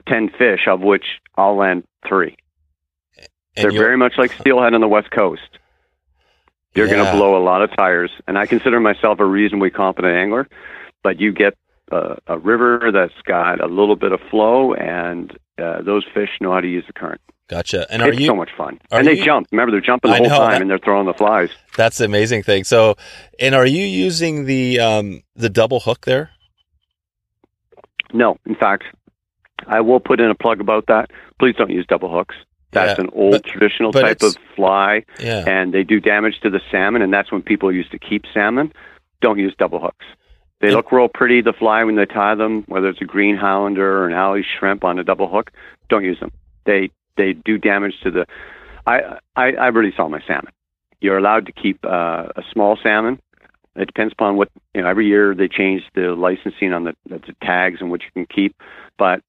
[0.08, 1.04] ten fish, of which
[1.36, 2.36] I'll land three.
[3.56, 5.42] They're very much like steelhead on the west coast.
[6.74, 10.14] You're going to blow a lot of tires, and I consider myself a reasonably competent
[10.14, 10.46] angler.
[11.02, 11.54] But you get
[11.90, 16.52] a, a river that's got a little bit of flow, and uh, those fish know
[16.52, 17.20] how to use the current.
[17.48, 17.86] Gotcha.
[17.90, 18.26] And are it's you?
[18.26, 19.46] so much fun, and they you- jump.
[19.52, 21.48] Remember, they're jumping the I whole know, time, that- and they're throwing the flies.
[21.76, 22.64] That's the amazing thing.
[22.64, 22.96] So,
[23.38, 26.30] and are you using the um the double hook there?
[28.12, 28.84] No, in fact,
[29.66, 31.10] I will put in a plug about that.
[31.38, 32.34] Please don't use double hooks.
[32.72, 35.44] That's Yeah, an old but- traditional but type of fly, Yeah.
[35.46, 38.72] and they do damage to the salmon, and that's when people used to keep salmon.
[39.20, 40.04] Don't use double hooks.
[40.60, 43.36] They And- look real pretty, the fly, when they tie them, whether it's a green
[43.36, 45.52] highlander or an Ally shrimp on a double hook.
[45.88, 46.32] Don't use them.
[46.64, 48.26] They they do damage to the.
[48.86, 50.52] I I, I really saw my salmon.
[51.00, 53.20] You're allowed to keep uh, a small salmon.
[53.74, 54.88] It depends upon what you know.
[54.88, 58.54] Every year they change the licensing on the, the tags and what you can keep.
[58.98, 59.20] But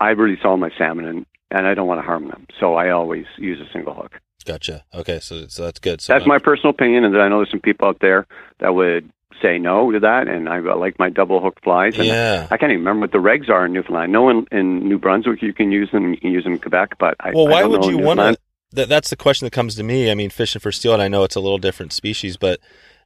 [0.00, 2.90] I really saw my salmon, and and I don't want to harm them, so I
[2.90, 4.20] always use a single hook.
[4.44, 4.84] Gotcha.
[4.92, 6.00] Okay, so so that's good.
[6.00, 8.26] So That's my personal opinion, and I know there's some people out there
[8.58, 9.10] that would
[9.40, 11.96] say no to that, and I like my double hook flies.
[11.96, 12.48] And yeah.
[12.50, 14.04] I can't even remember what the regs are in Newfoundland.
[14.04, 16.58] I know in, in New Brunswick you can use them, you can use them in
[16.58, 18.36] Quebec, but I, Well, I why don't would you want to?
[18.72, 20.10] That, that's the question that comes to me.
[20.10, 22.58] I mean, fishing for steelhead, I know it's a little different species, but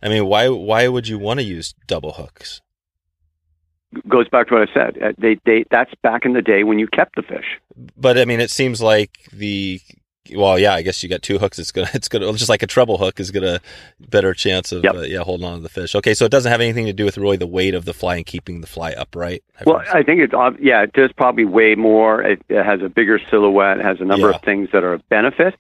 [0.03, 2.63] I mean, why why would you want to use double hooks?
[4.07, 4.99] Goes back to what I said.
[5.03, 7.59] Uh, They, they, that's back in the day when you kept the fish.
[7.97, 9.81] But I mean, it seems like the
[10.37, 11.59] well, yeah, I guess you got two hooks.
[11.59, 13.61] It's gonna, it's gonna, just like a treble hook is gonna
[13.99, 14.95] better chance of Yep.
[14.95, 15.95] uh, yeah holding on to the fish.
[15.95, 18.17] Okay, so it doesn't have anything to do with really the weight of the fly
[18.17, 19.43] and keeping the fly upright.
[19.65, 22.21] Well, I think it's yeah, it does probably weigh more.
[22.23, 24.37] It, it has a bigger silhouette, has a number Yeah.
[24.37, 25.55] of things that are a benefit,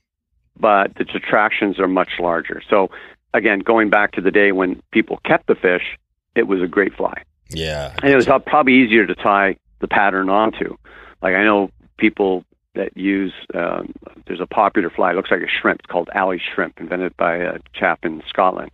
[0.61, 2.61] but the detractions are much larger.
[2.69, 2.91] So
[3.33, 5.97] again, going back to the day when people kept the fish,
[6.35, 9.89] it was a great fly, yeah, and it was uh, probably easier to tie the
[9.89, 10.77] pattern onto.
[11.23, 12.45] Like I know people
[12.75, 13.93] that use um,
[14.27, 15.13] there's a popular fly.
[15.13, 15.81] It looks like a shrimp.
[15.81, 18.71] It's called Ally shrimp, invented by a chap in Scotland,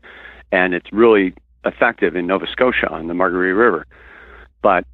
[0.52, 1.34] and it's really
[1.64, 3.86] effective in Nova Scotia on the Margaree River.
[4.62, 4.84] But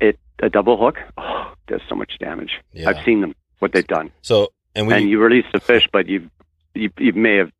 [0.00, 2.60] it a double hook oh, does so much damage.
[2.72, 2.88] yeah.
[2.88, 6.08] I've seen them what they've done, So and we and you release the fish, but
[6.08, 6.30] you
[6.74, 7.52] you you may have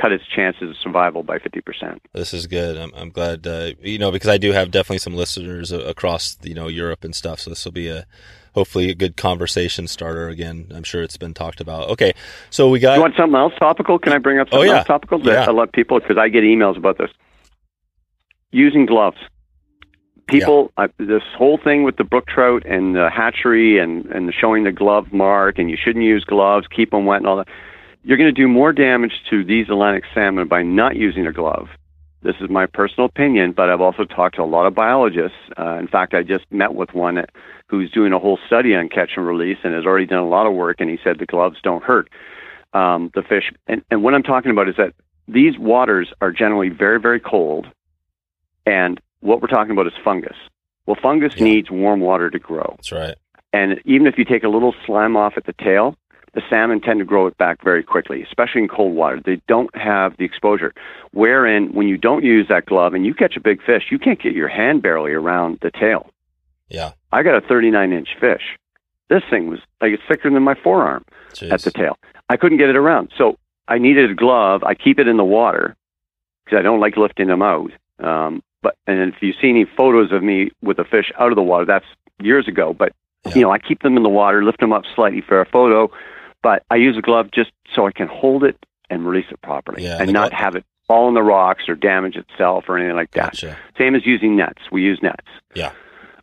[0.00, 2.00] cut its chances of survival by fifty percent.
[2.12, 2.76] This is good.
[2.76, 6.54] I'm, I'm glad, uh, you know, because I do have definitely some listeners across, you
[6.54, 7.40] know, Europe and stuff.
[7.40, 8.06] So this will be a
[8.54, 10.66] hopefully a good conversation starter again.
[10.74, 11.88] I'm sure it's been talked about.
[11.90, 12.12] Okay,
[12.50, 13.98] so we got You want something else topical?
[13.98, 14.78] Can I bring up Oh, something yeah.
[14.78, 15.46] else topical that Yeah.
[15.48, 17.10] I let people because I get emails about this.
[18.52, 19.18] Using gloves.
[20.26, 24.62] People, uh, this whole thing with the brook trout and the hatchery and and showing
[24.62, 27.48] the glove mark and you shouldn't use gloves, keep them wet and all that.
[28.02, 31.68] You're going to do more damage to these Atlantic salmon by not using a glove.
[32.22, 35.36] This is my personal opinion, but I've also talked to a lot of biologists.
[35.58, 37.24] Uh, in fact, I just met with one
[37.68, 40.46] who's doing a whole study on catch and release and has already done a lot
[40.46, 42.08] of work, and he said the gloves don't hurt
[42.72, 43.50] um, the fish.
[43.66, 44.92] And, and what I'm talking about is that
[45.28, 47.66] these waters are generally very, very cold,
[48.66, 50.36] and what we're talking about is fungus.
[50.86, 51.44] Well, fungus Yeah.
[51.44, 52.74] needs warm water to grow.
[52.76, 53.14] that's right.
[53.52, 55.96] And even if you take a little slime off at the tail,
[56.32, 59.20] the salmon tend to grow it back very quickly, especially in cold water.
[59.24, 60.72] They don't have the exposure.
[61.12, 64.20] Wherein, when you don't use that glove and you catch a big fish, you can't
[64.22, 66.10] get your hand barely around the tail.
[66.68, 68.42] Yeah, I got a 39 inch fish.
[69.08, 71.04] This thing was like it's thicker than my forearm
[71.34, 71.50] Jeez.
[71.50, 71.98] at the tail.
[72.28, 73.10] I couldn't get it around.
[73.18, 73.36] So
[73.66, 74.62] I needed a glove.
[74.62, 75.74] I keep it in the water
[76.44, 77.72] because I don't like lifting them out.
[77.98, 81.36] Um, but and if you see any photos of me with a fish out of
[81.36, 81.86] the water, that's
[82.22, 82.72] years ago.
[82.72, 82.92] But
[83.26, 83.34] Yeah.
[83.34, 85.90] you know, I keep them in the water, lift them up slightly for a photo.
[86.42, 88.56] But I use a glove just so I can hold it
[88.88, 92.16] and release it properly, Yeah, and not have it fall in the rocks or damage
[92.16, 93.32] itself or anything like that.
[93.32, 93.56] Gotcha.
[93.78, 94.62] Same as using nets.
[94.72, 95.26] We use nets.
[95.54, 95.72] Yeah.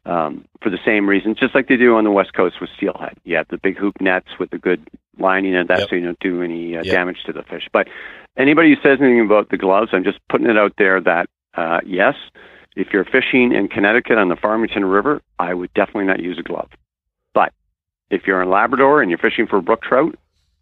[0.05, 3.17] Um, for the same reason, just like they do on the West Coast with steelhead.
[3.25, 4.87] You have the big hoop nets with the good
[5.19, 5.89] lining and that Yep.
[5.89, 6.93] so you don't do any uh, Yep.
[6.93, 7.67] damage to the fish.
[7.71, 7.87] But
[8.37, 11.81] anybody who says anything about the gloves, I'm just putting it out there that, uh,
[11.85, 12.15] yes,
[12.75, 16.43] if you're fishing in Connecticut on the Farmington River, I would definitely not use a
[16.43, 16.69] glove.
[18.09, 20.15] If you're in Labrador and you're fishing for brook trout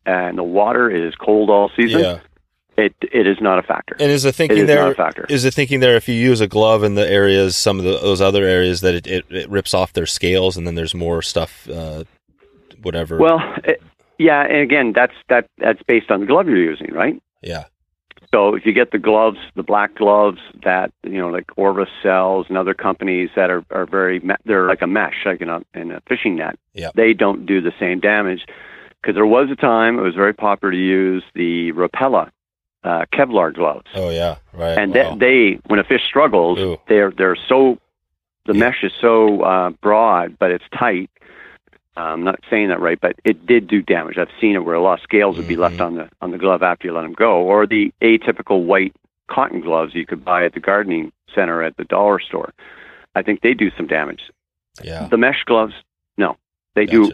[0.05, 2.19] and the water is cold all season, Yeah.
[2.77, 3.95] it it is not a factor.
[3.99, 5.25] And is the It thinking is there not a factor.
[5.29, 7.91] is the thinking there if you use a glove in the areas some of the,
[7.99, 11.21] those other areas that it, it, it rips off their scales and then there's more
[11.21, 12.03] stuff uh,
[12.81, 13.81] whatever Well, it,
[14.17, 17.21] yeah, and again, that's that that's based on the glove you're using, right?
[17.41, 17.65] yeah
[18.35, 22.47] So if you get the gloves, the black gloves that you know, like Orvis sells
[22.49, 25.61] and other companies that are are very me- they're like a mesh, like in a
[25.73, 26.59] in a fishing net.
[26.73, 26.89] Yeah.
[26.95, 28.41] They don't do the same damage
[29.01, 32.29] because there was a time it was very popular to use the Rapala
[32.83, 34.77] uh, Kevlar gloves, Oh yeah, right.
[34.77, 35.15] and wow.
[35.15, 36.77] they, they when a fish struggles, Ooh.
[36.89, 37.77] they're they're so
[38.47, 38.59] the Yeah.
[38.59, 41.09] mesh is so uh, broad, but it's tight.
[41.97, 44.17] I'm not saying that right, but it did do damage.
[44.17, 45.85] I've seen it where a lot of scales would be left Mhm.
[45.85, 48.93] on the on the glove after you let them go, or the atypical white
[49.27, 52.53] cotton gloves you could buy at the gardening center at the dollar store.
[53.15, 54.21] I think they do some damage.
[54.83, 55.07] yeah.
[55.07, 55.73] The mesh gloves,
[56.17, 56.35] no,
[56.75, 57.07] they do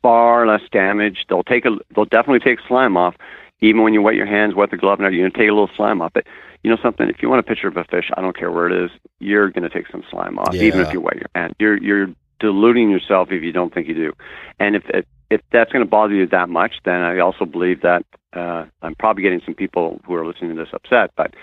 [0.00, 1.26] far less damage.
[1.28, 3.14] They'll take a, they'll definitely take slime off.
[3.60, 5.70] Even when you wet your hands, wet the glove, now you're gonna take a little
[5.76, 6.12] slime off.
[6.14, 6.26] But
[6.64, 7.08] you know something?
[7.08, 8.90] If you want a picture of a fish, I don't care where it is,
[9.20, 11.54] you're gonna take some slime off, even if you wet your hand.
[11.58, 12.08] You're you're
[12.42, 14.12] deluding yourself if you don't think you do.
[14.60, 18.04] And if if, if that's gonna bother you that much, then I also believe that
[18.34, 21.34] uh, I'm probably getting some people who are listening to this upset, but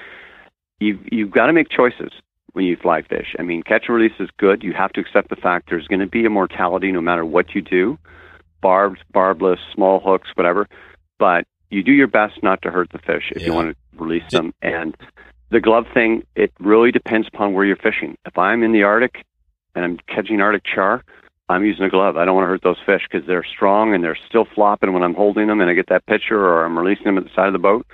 [0.80, 2.12] you you've got to make choices
[2.54, 3.36] when you fly fish.
[3.38, 4.64] I mean, catch and release is good.
[4.64, 7.54] You have to accept the fact there's going to be a mortality no matter what
[7.54, 7.98] you do,
[8.62, 10.68] barbed, barbless, small hooks, whatever.
[11.20, 14.24] But you do your best not to hurt the fish if you want to release
[14.32, 14.54] them.
[14.62, 14.98] And
[15.52, 18.18] the glove thing, it really depends upon where you're fishing.
[18.26, 19.26] If I'm in the Arctic
[19.76, 21.04] and I'm catching Arctic char,
[21.48, 22.18] I'm using a glove.
[22.18, 25.04] I don't want to hurt those fish because they're strong and they're still flopping when
[25.04, 27.48] I'm holding them and I get that picture or I'm releasing them at the side
[27.48, 27.88] of the boat.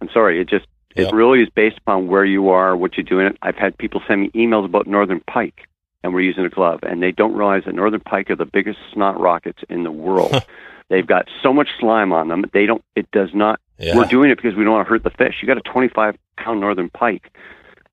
[0.00, 1.12] I'm sorry, it just Yep.
[1.12, 3.36] it really is based upon where you are, what you're doing.
[3.42, 5.66] I've had people send me emails about northern pike,
[6.04, 8.78] and we're using a glove, and they don't realize that northern pike are the biggest
[8.92, 10.40] snot rockets in the world.
[10.90, 12.44] They've got so much slime on them.
[12.52, 12.84] They don't.
[12.94, 13.58] It does not.
[13.78, 13.96] Yeah.
[13.96, 15.36] We're doing it because we don't want to hurt the fish.
[15.42, 17.32] You got a 25 pound northern pike,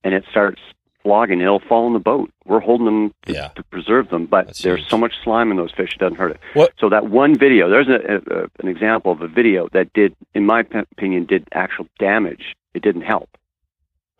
[0.03, 0.61] and it starts
[1.03, 1.41] flogging.
[1.41, 2.29] It'll fall in the boat.
[2.45, 3.47] We're holding them to, Yeah.
[3.55, 4.89] to preserve them, but That's there's huge.
[4.89, 6.39] so much slime in those fish it doesn't hurt it.
[6.53, 10.15] What- So that one video, there's a, a, an example of a video that did,
[10.33, 12.55] in my p- opinion, did actual damage.
[12.73, 13.29] It didn't help.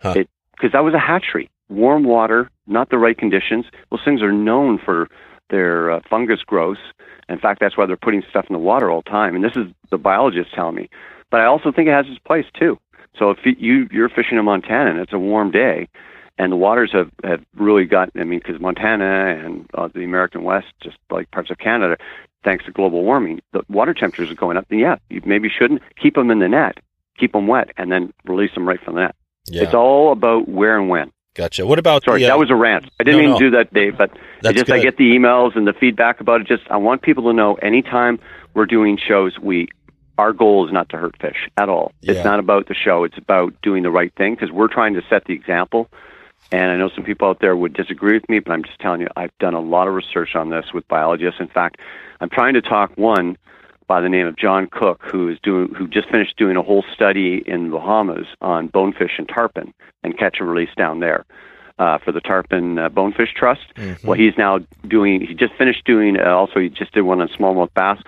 [0.02, 0.14] Huh.
[0.18, 3.66] It because that was a hatchery, warm water, not the right conditions.
[3.90, 5.08] Those things are known for
[5.50, 6.78] their uh, fungus growth.
[7.30, 9.36] In fact, that's why they're putting stuff in the water all the time.
[9.36, 10.90] And this is the biologist telling me.
[11.32, 12.78] But I also think it has its place too.
[13.18, 15.88] So if you you're fishing in Montana and it's a warm day,
[16.42, 20.44] and the waters have have really gotten, I mean, because Montana and uh, the American
[20.44, 21.98] West, just like parts of Canada,
[22.44, 24.66] thanks to global warming, the water temperatures are going up.
[24.68, 26.80] Then yeah, you maybe shouldn't keep them in the net,
[27.20, 29.16] keep them wet, and then release them right from the net.
[29.46, 29.64] yeah.
[29.64, 31.12] It's all about where and when.
[31.36, 31.64] gotcha.
[31.64, 32.90] What about Sorry, the, uh, that was a rant.
[33.00, 33.40] I didn't no, mean no.
[33.40, 34.10] do that, Dave, but
[34.42, 36.48] That's just I get the emails and the feedback about it.
[36.48, 38.20] Just I want people to know anytime
[38.56, 39.68] we're doing shows, we
[40.18, 41.92] our goal is not to hurt fish at all.
[42.02, 42.14] Yeah.
[42.14, 43.04] It's not about the show.
[43.04, 45.88] It's about doing the right thing because we're trying to set the example.
[46.52, 49.02] And I know some people out there would disagree with me, but I'm just telling
[49.02, 51.40] you, I've done a lot of research on this with biologists.
[51.40, 51.80] In fact,
[52.20, 53.38] I'm trying to talk one
[53.88, 56.84] by the name of John Cook, who is doing, who just finished doing a whole
[56.94, 59.74] study in the Bahamas on bonefish and tarpon
[60.04, 61.26] and catch and release down there
[61.80, 63.74] uh, for the Tarpon uh, Bonefish Trust.
[63.76, 64.04] Mhm.
[64.04, 65.22] Well, he's now doing.
[65.22, 66.20] He just finished doing.
[66.20, 68.02] Uh, also, he just did one on smallmouth bass.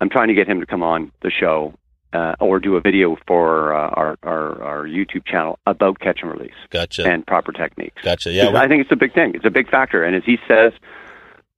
[0.00, 1.74] I'm trying to get him to come on the show
[2.14, 6.30] uh, or do a video for uh, our, our our YouTube channel about catch and
[6.30, 7.04] release Gotcha.
[7.04, 8.00] and proper techniques.
[8.02, 8.30] gotcha.
[8.30, 8.52] Yeah.
[8.56, 9.32] I think it's a big thing.
[9.34, 10.02] It's a big factor.
[10.04, 10.72] And as he says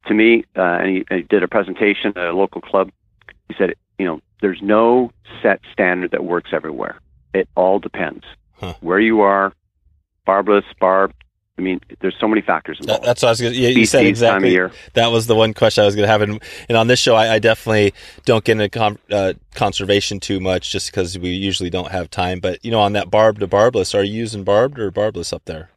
[0.07, 2.91] to me, uh, and he, he did a presentation at a local club,
[3.49, 5.11] he said, you know, there's no
[5.43, 7.01] set standard that works everywhere.
[7.35, 8.25] It all depends
[8.59, 8.75] Huh.
[8.81, 9.53] where you are,
[10.25, 11.13] barbless, barb.
[11.59, 13.05] I mean, there's so many factors involved.
[13.05, 13.59] that's what I was going to.
[13.59, 14.51] Yeah, you said Species, time of exactly.
[14.53, 14.73] year.
[14.93, 17.15] That was the one question I was going to have, and, and on this show,
[17.15, 17.95] I, I definitely
[18.27, 22.41] don't get into con- uh, conservation too much, just because we usually don't have time.
[22.41, 25.47] But you know, on that barb to barbless, are you using barbed or barbless up
[25.47, 25.71] there?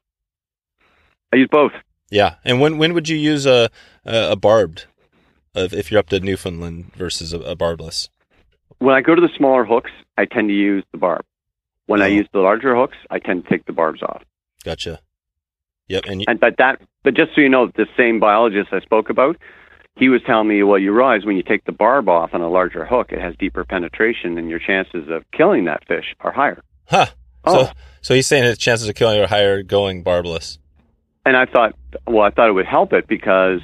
[1.32, 1.72] I use both.
[2.12, 3.70] Yeah, and when when would you use a
[4.06, 4.86] a, a barbed,
[5.56, 8.10] if, if you're up to Newfoundland versus a, a barbless?
[8.80, 11.24] When I go to the smaller hooks, I tend to use the barb.
[11.86, 12.10] When I Oh.
[12.10, 14.24] use the larger hooks, I tend to take the barbs off.
[14.64, 15.00] Gotcha.
[15.90, 18.80] Yep, and you, And but that, but just so you know, the same biologist I
[18.80, 19.38] spoke about,
[19.98, 22.50] he was telling me, well, you realize when you take the barb off on a
[22.50, 26.62] larger hook, it has deeper penetration, and your chances of killing that fish are higher.
[26.88, 27.08] huh?
[27.46, 27.72] Oh, So
[28.02, 30.58] so he's saying his chances of killing are higher going barbless.
[31.26, 31.76] and I thought,
[32.08, 33.60] well, I thought it would help it because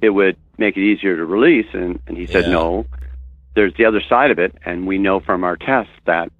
[0.00, 2.52] it would make it easier to release, and and he said, Yeah.
[2.52, 2.86] no,
[3.54, 6.30] there's the other side of it, and we know from our tests that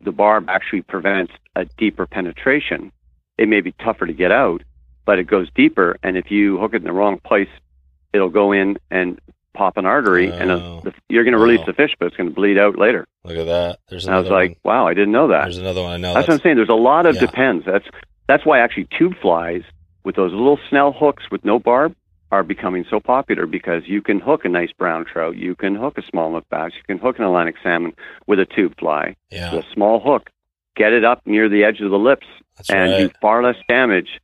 [0.00, 2.90] the barb actually prevents a deeper penetration.
[3.42, 4.62] It may be tougher to get out,
[5.04, 7.48] but it goes deeper, and if you hook it in the wrong place,
[8.12, 9.20] it'll go in and
[9.52, 10.78] pop an artery, and Oh.
[10.78, 11.66] uh, the, you're going to release Wow.
[11.66, 13.04] the fish, but it's going to bleed out later.
[13.24, 13.80] Look at that.
[13.88, 15.42] There's And I was another like, wow, I didn't know that.
[15.42, 16.14] There's another one I know.
[16.14, 16.54] That's what I'm saying.
[16.56, 17.22] There's a lot of Yeah.
[17.22, 17.64] depends.
[17.66, 17.84] That's
[18.28, 19.62] that's why actually tube flies
[20.04, 21.94] with those little snell hooks with no barb
[22.30, 25.98] are becoming so popular because you can hook a nice brown trout, you can hook
[25.98, 27.92] a smallmouth bass, you can hook an Atlantic salmon
[28.28, 29.52] with a tube fly, yeah.
[29.54, 30.30] with a small hook,
[30.76, 32.26] get it up near the edge of the lips
[32.56, 32.98] That's and right.
[32.98, 34.20] do far less damage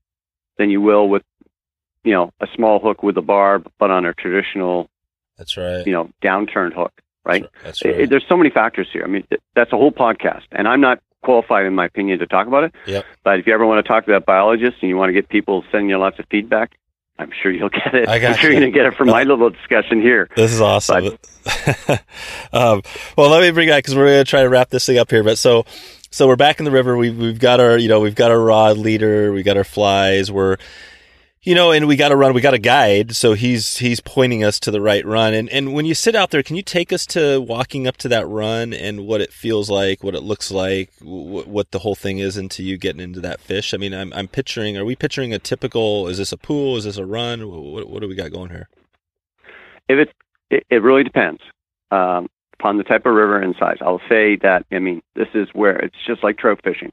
[0.56, 1.22] than you will with,
[2.04, 4.88] you know, a small hook with a barb, but on a traditional,
[5.36, 5.86] That's right.
[5.86, 6.92] you know, downturned hook,
[7.24, 7.46] right?
[7.62, 8.00] That's right.
[8.00, 9.04] it- there's so many factors here.
[9.04, 12.26] I mean, th- that's a whole podcast, and I'm not qualified, in my opinion, to
[12.26, 12.74] talk about it.
[12.86, 13.04] Yep.
[13.24, 15.28] But if you ever want to talk to that biologist and you want to get
[15.28, 16.72] people sending you lots of feedback,
[17.20, 18.08] I'm sure you'll get it.
[18.08, 18.58] I I'm sure you.
[18.58, 20.28] you're going to get it from my little discussion here.
[20.36, 21.18] This is awesome.
[22.52, 22.82] um,
[23.16, 25.10] well, let me bring that because we're going to try to wrap this thing up
[25.10, 25.24] here.
[25.24, 25.64] But so,
[26.10, 26.96] so we're back in the river.
[26.96, 29.32] We've we've got our you know we've got our rod leader.
[29.32, 30.30] We got our flies.
[30.30, 30.56] We're
[31.42, 32.34] you know, and we got to run.
[32.34, 35.34] We got a guide, so he's he's pointing us to the right run.
[35.34, 38.08] And and when you sit out there, can you take us to walking up to
[38.08, 41.94] that run and what it feels like, what it looks like, what, what the whole
[41.94, 43.72] thing is into you getting into that fish?
[43.72, 44.76] I mean, I'm I'm picturing.
[44.76, 46.08] Are we picturing a typical?
[46.08, 46.76] Is this a pool?
[46.76, 47.48] Is this a run?
[47.48, 48.68] What what do we got going here?
[49.88, 50.14] If it,
[50.50, 51.40] it, it really depends
[51.90, 52.28] um,
[52.58, 53.78] upon the type of river and size.
[53.80, 54.66] I'll say that.
[54.72, 56.92] I mean, this is where it's just like trout fishing.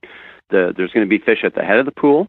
[0.50, 2.28] The there's going to be fish at the head of the pool.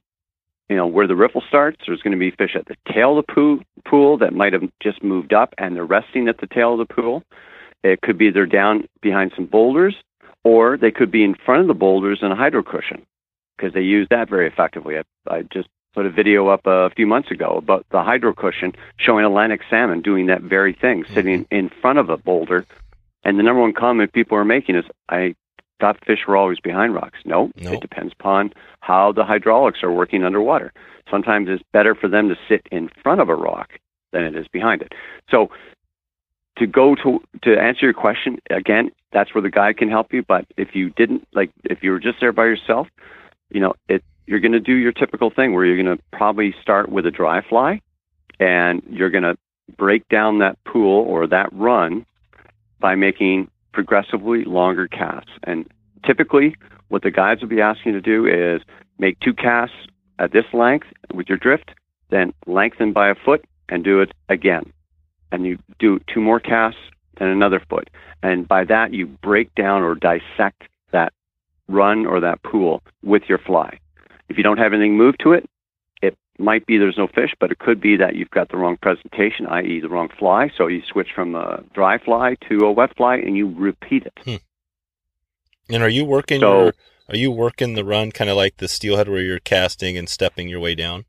[0.69, 1.79] You know where the riffle starts.
[1.87, 4.63] There's going to be fish at the tail of the pool, pool that might have
[4.83, 7.23] just moved up and they're resting at the tail of the pool.
[7.85, 9.95] It could be they're down behind some boulders,
[10.43, 13.07] or they could be in front of the boulders in a hydro cushion
[13.57, 14.97] because they use that very effectively.
[14.99, 18.73] I, I just put a video up a few months ago about the hydro cushion
[18.99, 21.15] showing Atlantic salmon doing that very thing, mm-hmm.
[21.15, 22.67] sitting in front of a boulder.
[23.27, 25.35] And the number one comment people are making is, I
[25.81, 27.19] thought fish were always behind rocks.
[27.25, 27.73] No, No.
[27.73, 30.73] it depends upon how the hydraulics are working underwater.
[31.11, 33.81] Sometimes it's better for them to sit in front of a rock
[34.13, 34.93] than it is behind it.
[35.29, 35.51] So
[36.59, 40.23] to go to to answer your question again, that's where the guide can help you.
[40.23, 42.87] But if you didn't like, if you were just there by yourself,
[43.51, 46.55] you know, it you're going to do your typical thing where you're going to probably
[46.63, 47.81] start with a dry fly,
[48.39, 49.37] and you're going to
[49.77, 52.07] break down that pool or that run
[52.81, 55.31] by making progressively longer casts.
[55.45, 55.69] And
[56.05, 56.57] typically,
[56.89, 58.63] what the guides will be asking you to do is
[58.99, 59.77] make two casts
[60.19, 61.71] at this length with your drift,
[62.11, 64.73] then lengthen by a foot and do it again.
[65.33, 66.81] And you do two more casts
[67.19, 67.91] and another foot.
[68.23, 71.13] And by that, you break down or dissect that
[71.69, 73.79] run or that pool with your fly.
[74.29, 75.49] If you don't have anything moved to it,
[76.39, 79.47] might be there's no fish, but it could be that you've got the wrong presentation,
[79.47, 80.51] i.e., the wrong fly.
[80.57, 84.41] So you switch from a dry fly to a wet fly and you repeat it.
[85.69, 86.73] And are you working So- your
[87.09, 90.49] are you working the run kind of like the steelhead where you're casting and stepping
[90.49, 91.05] your way down?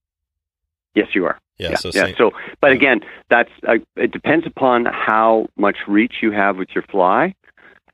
[0.94, 1.40] Yes, you are.
[1.58, 2.06] Yeah, yeah, so yeah.
[2.06, 2.32] same- So,
[2.62, 7.34] but again, that's uh, it depends upon how much reach you have with your fly,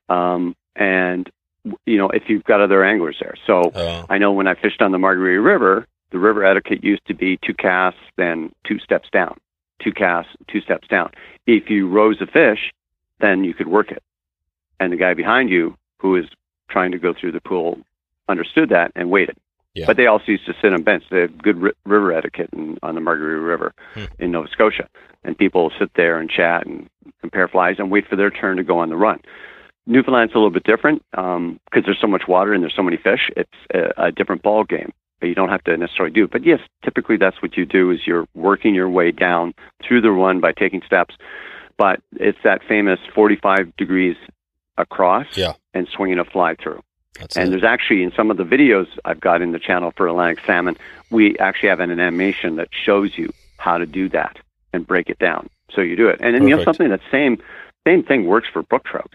[0.10, 1.30] um, and
[1.86, 3.36] you know if you've got other anglers there.
[3.48, 7.06] So Oh, I know when I fished on the Margaree River, the river etiquette used
[7.08, 9.38] to be two casts, then two steps down,
[9.84, 11.12] two casts, two steps down.
[11.48, 12.72] If you rose a fish,
[13.20, 14.02] then you could work it,
[14.80, 16.26] and the guy behind you who is
[16.70, 17.80] trying to go through the pool
[18.30, 19.36] understood that and waited.
[19.74, 19.88] Yeah.
[19.88, 21.04] But they also used to sit on bench.
[21.10, 24.06] They have good ri- river etiquette in, on the Margaree River Hmm.
[24.20, 24.88] in Nova Scotia,
[25.24, 26.88] and people sit there and chat and
[27.22, 29.20] compare flies and wait for their turn to go on the run.
[29.88, 33.32] Newfoundland's a little bit different because there's so much water and there's so many fish.
[33.36, 34.94] It's a, a different ball game.
[35.28, 36.32] You don't have to necessarily do it.
[36.32, 40.12] But yes, typically that's what you do is you're working your way down through the
[40.12, 41.16] run by taking steps.
[41.78, 44.16] But it's that famous 45 degrees
[44.78, 45.54] across Yeah.
[45.74, 46.82] and swinging a fly through.
[47.20, 47.52] that's And it.
[47.52, 50.78] there's actually in some of the videos I've got in the channel for Atlantic salmon,
[51.12, 54.38] we actually have an animation that shows you how to do that
[54.74, 55.50] and break it down.
[55.72, 56.78] So you do it, and then you have Perfect.
[56.78, 57.38] something that same
[57.88, 59.12] same thing works for brook trout.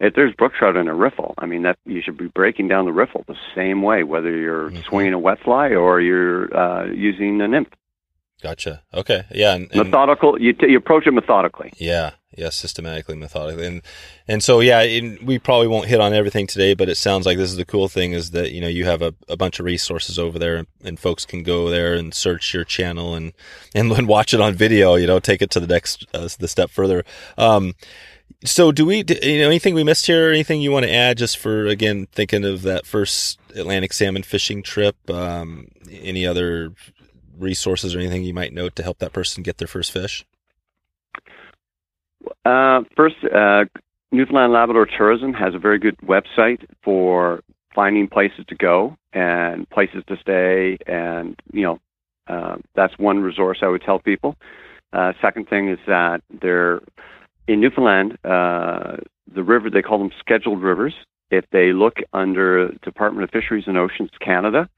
[0.00, 2.84] If there's brook trout in a riffle, I mean that you should be breaking down
[2.84, 4.84] the riffle the same way, whether you're Mhm.
[4.84, 7.68] swinging a wet fly or you're uh, using a nymph.
[8.40, 8.82] Gotcha.
[8.94, 9.24] Okay.
[9.32, 9.54] Yeah.
[9.56, 11.72] And, and Methodical, you, t- you approach it methodically.
[11.78, 13.82] yeah, yeah, systematically, methodically, and
[14.28, 14.82] and so yeah,
[15.24, 17.88] we probably won't hit on everything today, but it sounds like this is the cool
[17.88, 20.68] thing is that you know you have a, a bunch of resources over there, and,
[20.84, 23.32] and folks can go there and search your channel and
[23.74, 24.94] and watch it on video.
[24.94, 27.04] You know, take it to the next uh, the step further.
[27.36, 27.74] Um,
[28.44, 29.02] so do we?
[29.02, 30.30] d- You know, anything we missed here?
[30.30, 31.18] Anything you want to add?
[31.18, 34.96] Just for again thinking of that first Atlantic salmon fishing trip.
[35.10, 36.72] Um, any other
[37.38, 40.24] resources or anything you might note to help that person get their first fish?
[42.44, 43.64] Uh, first, uh,
[44.10, 47.42] Newfoundland Labrador Tourism has a very good website for
[47.74, 51.78] finding places to go and places to stay, and you know,
[52.26, 54.36] uh, that's one resource I would tell people.
[54.92, 56.80] Uh, second thing is that they're
[57.48, 58.16] in Newfoundland.
[58.24, 58.98] Uh,
[59.34, 60.94] the river they call them scheduled rivers.
[61.30, 64.68] If they look under Department of Fisheries and Oceans Canada,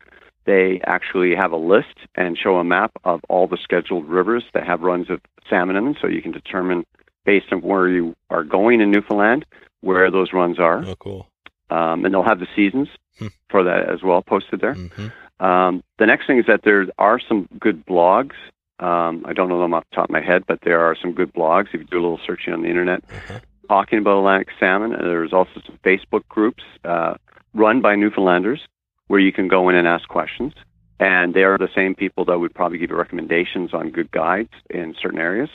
[0.46, 4.66] they actually have a list and show a map of all the scheduled rivers that
[4.66, 6.84] have runs of salmon in them, so you can determine
[7.24, 9.44] based on where you are going in Newfoundland,
[9.82, 11.26] where those runs are, Oh, cool.
[11.68, 12.88] um, and they'll have the seasons.
[13.18, 13.26] Hmm.
[13.50, 14.72] for that as well posted there.
[14.74, 15.08] hmm
[15.44, 18.32] Um, the next thing is that there are some good blogs.
[18.80, 21.12] Um, I don't know them off the top of my head, but there are some
[21.12, 23.40] good blogs if you do a little searching on the internet Uh-huh.
[23.68, 24.92] talking about Atlantic salmon.
[24.94, 27.14] And there's also some Facebook groups uh,
[27.54, 28.60] run by Newfoundlanders
[29.08, 30.54] where you can go in and ask questions.
[30.98, 34.50] And they are the same people that would probably give you recommendations on good guides
[34.68, 35.48] in certain areas.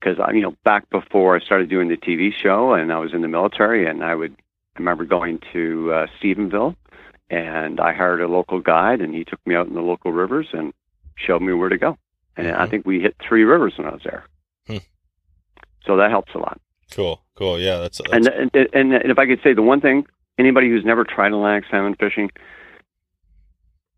[0.00, 3.22] Because you know, back before I started doing the TV show, and I was in
[3.22, 4.32] the military, and I would
[4.76, 6.76] I remember going to uh, Stephenville,
[7.30, 10.48] and I hired a local guide, and he took me out in the local rivers
[10.52, 10.72] and
[11.16, 11.96] showed me where to go.
[12.36, 12.70] And I Mhm.
[12.70, 14.24] think we hit three rivers when I was there.
[14.66, 14.78] Hmm.
[15.86, 16.60] So that helps a lot.
[16.90, 17.22] Cool.
[17.36, 17.58] Cool.
[17.58, 17.78] Yeah.
[17.78, 20.06] That's, that's And, and and and if I could say the one thing,
[20.38, 22.30] anybody who's never tried Atlantic salmon fishing,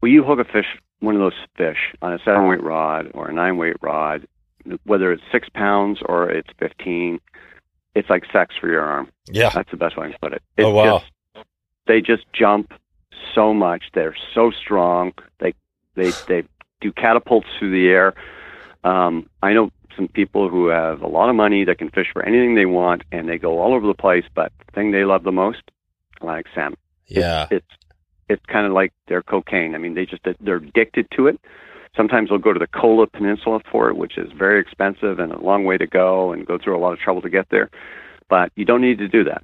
[0.00, 0.66] will you hook a fish,
[1.00, 4.26] one of those fish, on a seven weight rod or a nine weight rod,
[4.84, 7.20] whether it's six pounds or it's fifteen,
[7.94, 9.10] it's like sex for your arm.
[9.30, 9.50] yeah.
[9.50, 10.42] That's the best way to put it.
[10.58, 10.98] Oh, wow.
[11.34, 11.46] Just,
[11.86, 12.72] they just jump
[13.34, 13.84] so much.
[13.94, 15.12] They're so strong.
[15.40, 15.54] They
[15.94, 16.44] they they
[16.80, 18.14] do catapults through the air.
[18.84, 22.24] Um, I know some people who have a lot of money that can fish for
[22.24, 24.24] anything they want, and they go all over the place.
[24.34, 25.62] But the thing they love the most,
[26.20, 26.78] like salmon.
[27.06, 27.46] Yeah.
[27.50, 27.66] It's
[28.28, 29.74] it's kind of like their cocaine.
[29.74, 31.40] I mean, they just they're addicted to it.
[31.96, 35.40] Sometimes they'll go to the Kola Peninsula for it, which is very expensive and a
[35.40, 37.70] long way to go, and go through a lot of trouble to get there.
[38.28, 39.42] But you don't need to do that.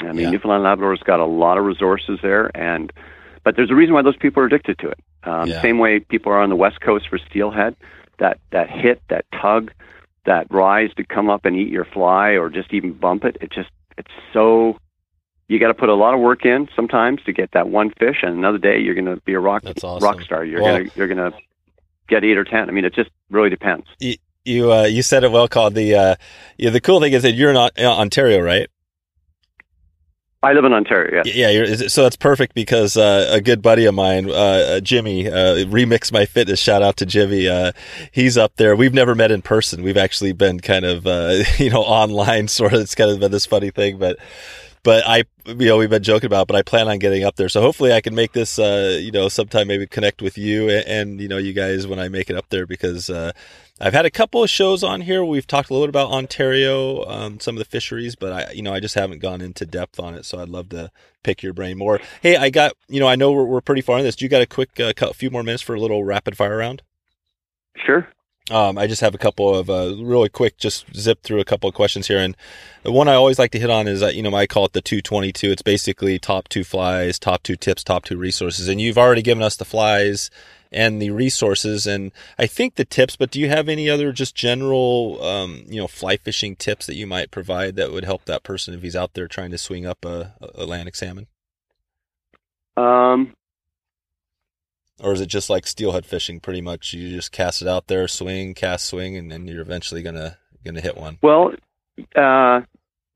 [0.00, 0.30] I mean, Yeah.
[0.30, 2.92] Newfoundland Labrador's got a lot of resources there, and
[3.42, 4.98] but there's a reason why those people are addicted to it.
[5.24, 5.60] Um, Yeah.
[5.62, 7.76] Same way people are on the West Coast for steelhead,
[8.18, 9.72] that that hit, that tug,
[10.26, 13.36] that rise to come up and eat your fly or just even bump it.
[13.40, 14.78] It just it's so
[15.48, 18.18] you got to put a lot of work in sometimes to get that one fish,
[18.22, 19.98] and another day you're going to be a rock awesome.
[20.04, 20.44] rock star.
[20.44, 21.32] You're Well- gonna you're gonna
[22.08, 22.68] get eight or ten.
[22.68, 23.86] I mean, it just really depends.
[24.00, 24.14] You
[24.44, 25.46] you, uh, you said it well.
[25.48, 26.14] Called the uh,
[26.56, 26.70] yeah.
[26.70, 28.68] The cool thing is that you're in Ontario, right?
[30.40, 31.22] I live in Ontario.
[31.24, 35.26] Yeah, you're, so that's perfect because uh, a good buddy of mine, uh, uh, Jimmy,
[35.26, 36.60] uh, remix my fitness.
[36.60, 37.48] Shout out to Jimmy.
[37.48, 37.72] Uh,
[38.12, 38.76] he's up there.
[38.76, 39.82] We've never met in person.
[39.82, 42.80] We've actually been kind of uh, you know online sort of.
[42.82, 44.16] It's kind of been this funny thing, but
[44.88, 46.46] but I you know we've been joking about.
[46.46, 47.50] But I plan on getting up there.
[47.50, 50.86] So hopefully I can make this uh, you know sometime maybe connect with you and,
[50.86, 53.10] and you know you guys when I make it up there because.
[53.10, 53.32] Uh,
[53.80, 55.24] I've had a couple of shows on here.
[55.24, 58.60] We've talked a little bit about Ontario, um, some of the fisheries, but I, you
[58.60, 60.24] know, I just haven't gone into depth on it.
[60.24, 60.90] So I'd love to
[61.22, 62.00] pick your brain more.
[62.20, 64.16] Hey, I got, you know, I know we're, we're pretty far in this.
[64.16, 66.82] Do you got a quick, uh, few more minutes for a little rapid fire round?
[67.76, 68.08] Sure.
[68.50, 71.68] Um, I just have a couple of uh, really quick, just zip through a couple
[71.68, 72.18] of questions here.
[72.18, 72.36] And
[72.82, 74.80] the one I always like to hit on is, you know, I call it the
[74.80, 75.50] 222.
[75.50, 78.68] It's basically top two flies, top two tips, top two resources.
[78.68, 80.30] And you've already given us the flies
[80.70, 84.34] and the resources and I think the tips, but do you have any other just
[84.34, 88.42] general, um, you know, fly fishing tips that you might provide that would help that
[88.42, 91.26] person if he's out there trying to swing up a, a Atlantic salmon?
[92.76, 93.34] Um,
[95.00, 96.40] Or is it just like steelhead fishing?
[96.40, 100.02] Pretty much, you just cast it out there, swing, cast, swing, and then you're eventually
[100.02, 101.18] gonna gonna hit one.
[101.22, 101.52] well,
[102.16, 102.60] uh,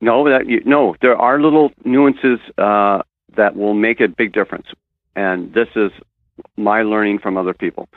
[0.00, 3.02] no, that you, no, there are little nuances uh,
[3.36, 4.66] that will make a big difference,
[5.16, 5.90] and this is
[6.56, 7.88] my learning from other people.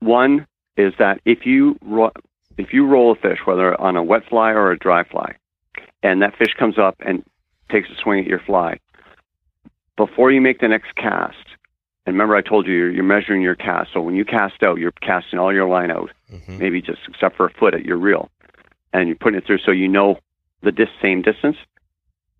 [0.00, 0.46] One
[0.76, 2.12] is that if you ro-
[2.58, 5.36] if you roll a fish, whether on a wet fly or a dry fly,
[6.02, 7.24] and that fish comes up and
[7.70, 8.78] takes a swing at your fly,
[9.96, 11.51] before you make the next cast,
[12.06, 13.92] and remember I told you you're, you're measuring your cast.
[13.92, 17.36] So when you cast out, you're casting all your line out, hmm maybe just except
[17.36, 18.30] for a foot at your reel,
[18.92, 20.18] and you're putting it through so you know
[20.62, 21.56] the dis- same distance.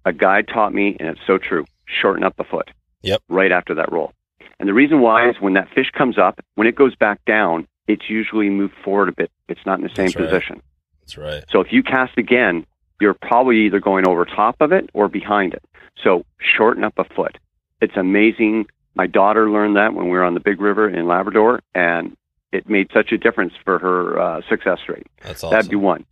[0.04, 1.64] A guide taught me, and it's so true.
[1.86, 2.70] Shorten up a foot.
[3.02, 3.22] Yep.
[3.28, 4.12] Right after that roll.
[4.58, 7.66] And the reason why is when that fish comes up, when it goes back down,
[7.88, 9.30] it's usually moved forward a bit.
[9.48, 10.28] It's not in the same That's right.
[10.30, 10.62] position.
[11.00, 11.44] That's right.
[11.50, 12.64] So if you cast again,
[13.00, 15.64] you're probably either going over top of it or behind it.
[16.02, 17.38] So shorten up a foot.
[17.80, 18.66] It's amazing.
[18.94, 22.16] My daughter learned that when we were on the Big River in Labrador, and
[22.52, 25.06] it made such a difference for her uh, success rate.
[25.22, 25.56] That's awesome.
[25.56, 26.04] That'd be one.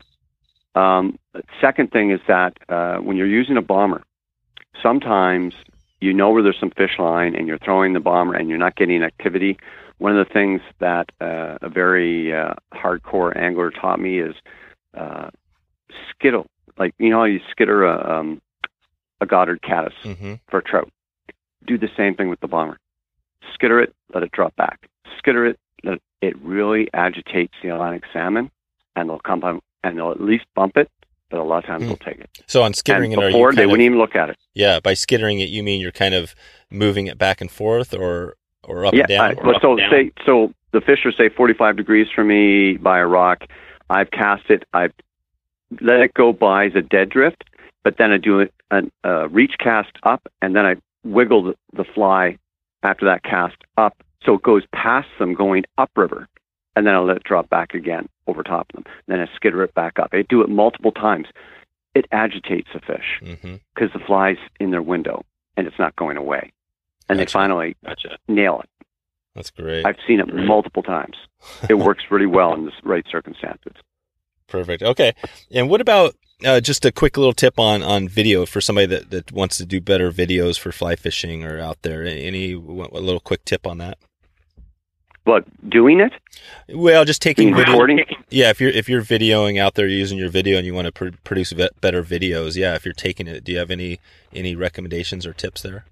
[0.74, 1.18] Um,
[1.60, 4.02] second thing is that uh, when you're using a bomber,
[4.82, 5.54] sometimes
[6.00, 8.76] you know where there's some fish line and you're throwing the bomber and you're not
[8.76, 9.58] getting activity.
[9.98, 14.34] One of the things that uh, a very uh, hardcore angler taught me is
[14.96, 15.28] uh,
[16.10, 16.46] skittle.
[16.78, 18.40] Like you know, how you skitter a, um,
[19.20, 20.90] a Goddard caddis hmm for a trout.
[21.66, 22.78] Do the same thing with the bomber.
[23.54, 24.88] Skitter it, let it drop back.
[25.18, 28.50] Skitter it, let it, it really agitates the Atlantic salmon,
[28.96, 30.90] and they'll come up and they'll at least bump it,
[31.30, 31.88] but a lot of times Hmm.
[31.88, 32.30] they'll take it.
[32.46, 34.36] So on skittering and it, are before they kind wouldn't even look at it.
[34.54, 36.34] yeah, by skittering it, you mean you're kind of
[36.70, 38.34] moving it back and forth, or
[38.64, 39.00] or up yeah.
[39.00, 39.38] and down?
[39.38, 43.06] I- well, so say so the fish are say 45 degrees from me by a
[43.06, 43.44] rock.
[43.88, 44.64] I've cast it.
[44.72, 44.92] I've
[45.80, 47.44] let it go by as a dead drift,
[47.84, 51.54] but then I do it a uh, reach cast up, and then I wiggle the,
[51.72, 52.38] the fly
[52.82, 56.28] after that cast up so it goes past them going upriver,
[56.76, 58.92] and then I let it drop back again over top of them.
[59.06, 60.10] Then I skitter it back up.
[60.12, 61.26] I do it multiple times.
[61.94, 63.56] It agitates the fish mm-hmm.
[63.74, 65.24] because the fly's in their window
[65.56, 66.52] and it's not going away.
[67.08, 67.26] And Gotcha.
[67.26, 68.18] they finally Gotcha.
[68.28, 68.86] nail it.
[69.34, 69.84] That's great.
[69.84, 71.16] I've seen it multiple times.
[71.68, 73.72] It works really well in the right circumstances.
[74.46, 74.82] Perfect.
[74.82, 75.14] Okay.
[75.50, 76.14] And what about
[76.44, 79.66] uh, just a quick little tip on, on video for somebody that, that wants to
[79.66, 82.04] do better videos for fly fishing or out there?
[82.04, 83.98] Any a little quick tip on that?
[85.24, 86.12] But doing it,
[86.68, 87.72] Well, just taking video.
[87.72, 90.86] recording, Yeah, if you're if you're videoing out there using your video and you want
[90.86, 94.00] to pr- produce better videos, yeah, if you're taking it, do you have any
[94.32, 95.84] any recommendations or tips there?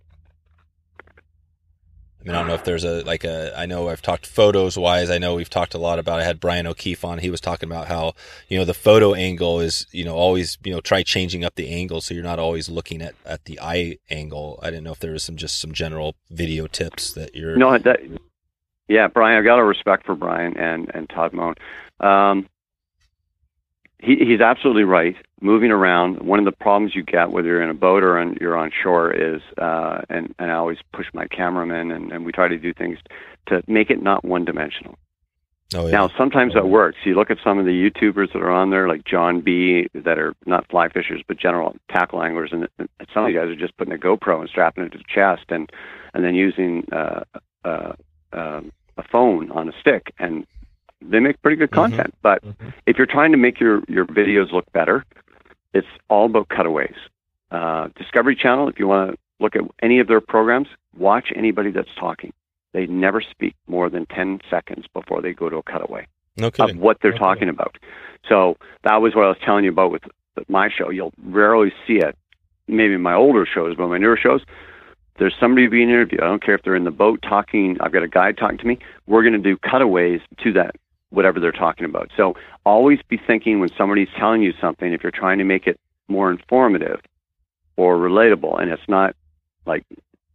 [2.21, 3.57] I mean, I don't know if there's a like a.
[3.57, 5.09] I know I've talked photos wise.
[5.09, 6.19] I know we've talked a lot about.
[6.19, 7.19] I had Brian O'Keefe on.
[7.19, 8.15] He was talking about how
[8.49, 11.69] you know the photo angle is you know always you know try changing up the
[11.73, 14.59] angle so you're not always looking at at the eye angle.
[14.63, 17.57] I didn't know if there was some just some general video tips that you're.
[17.57, 18.01] no, that,
[18.89, 21.55] yeah, Brian, I've got a respect for Brian and and Todd Moen.
[22.01, 22.49] Um,
[24.01, 25.17] he, he's absolutely right.
[25.41, 28.37] Moving around, one of the problems you get whether you're in a boat or on,
[28.41, 32.33] you're on shore is, uh, and and I always push my cameraman, and, and we
[32.33, 32.99] try to do things
[33.47, 34.99] to make it not one dimensional.
[35.75, 35.93] Oh yeah.
[35.93, 36.97] Now, sometimes that works.
[37.05, 40.19] You look at some of the YouTubers that are on there, like John B, that
[40.19, 43.55] are not fly fishers but general tackle anglers, and, and some of the guys are
[43.57, 45.71] just putting a GoPro and strapping it to the chest, and
[46.15, 47.23] and then using uh,
[47.65, 47.93] uh,
[48.33, 50.47] um a phone on a stick, and
[51.01, 51.75] they make pretty good Mhm.
[51.75, 52.15] content.
[52.23, 52.43] But
[52.87, 55.05] if you're trying to make your your videos look better,
[55.75, 56.95] it's all about cutaways.
[57.51, 61.71] Uh, Discovery Channel, if you want to look at any of their programs, watch anybody
[61.71, 62.33] that's talking.
[62.73, 66.77] They never speak more than 10 seconds before they go to a cutaway no of
[66.77, 67.19] what they're Okay.
[67.19, 67.77] talking about.
[68.29, 70.03] So that was what I was telling you about with
[70.49, 70.91] my show.
[70.91, 72.17] You'll rarely see it,
[72.67, 74.43] maybe in my older shows, but my newer shows,
[75.19, 76.21] there's somebody being interviewed.
[76.21, 78.67] I don't care if they're in the boat talking, I've got a guide talking to
[78.67, 78.79] me.
[79.07, 80.77] We're going to do cutaways to that,
[81.11, 82.11] whatever they're talking about.
[82.17, 85.79] So always be thinking when somebody's telling you something, if you're trying to make it
[86.09, 87.01] more informative
[87.77, 89.15] or relatable, and it's not
[89.67, 89.85] like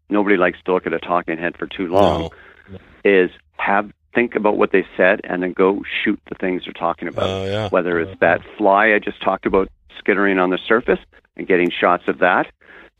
[0.10, 2.30] nobody likes to look at a talking head for too long
[2.72, 2.80] No.
[3.04, 7.08] is have think about what they said and then go shoot the things they're talking
[7.08, 7.28] about.
[7.30, 7.70] Oh yeah.
[7.70, 11.00] Whether it's that fly I just talked about skittering on the surface
[11.36, 12.48] and getting shots of that,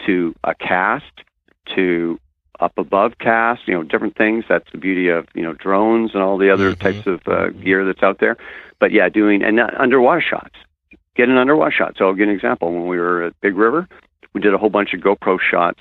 [0.08, 1.22] to a cast,
[1.76, 2.20] to
[2.64, 4.46] up above cast, you know, different things.
[4.48, 6.80] That's the beauty of you know drones and all the other Mhm.
[6.80, 8.38] types of uh, gear that's out there.
[8.80, 10.56] But yeah, doing and underwater shots.
[11.16, 11.96] Get an underwater shot.
[11.98, 12.72] So I'll give an example.
[12.74, 13.88] When we were at Big River,
[14.34, 15.80] we did a whole bunch of GoPro shots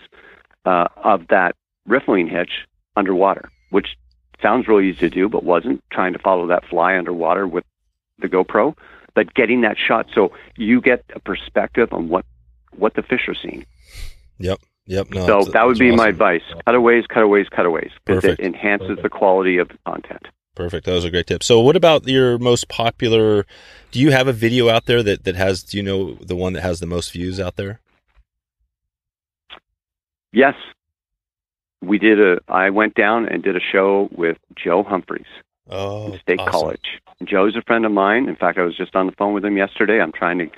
[0.64, 1.54] uh, of that
[1.86, 3.96] riffling hitch underwater, which
[4.42, 7.64] sounds really easy to do, but wasn't trying to follow that fly underwater with
[8.18, 8.76] the GoPro,
[9.14, 12.24] but getting that shot so you get a perspective on what
[12.76, 13.64] what the fish are seeing.
[14.38, 14.59] Yep.
[14.86, 15.10] Yep.
[15.10, 15.26] No.
[15.26, 16.10] so that would be my awesome.
[16.10, 18.40] advice: cutaways, cutaways, cutaways, because it Perfect.
[18.40, 20.26] enhances the quality of the content.
[20.54, 20.86] Perfect.
[20.86, 21.42] That was a great tip.
[21.42, 23.46] So, what about your most popular?
[23.90, 25.62] Do you have a video out there that that has?
[25.62, 27.80] Do you know the one that has the most views out there?
[30.32, 30.54] Yes,
[31.80, 32.40] we did a.
[32.48, 35.26] I went down and did a show with Joe Humphreys.
[35.70, 36.52] Oh, State awesome.
[36.52, 37.00] College.
[37.24, 38.28] Joe's a friend of mine.
[38.28, 40.00] In fact, I was just on the phone with him yesterday.
[40.00, 40.50] I'm trying to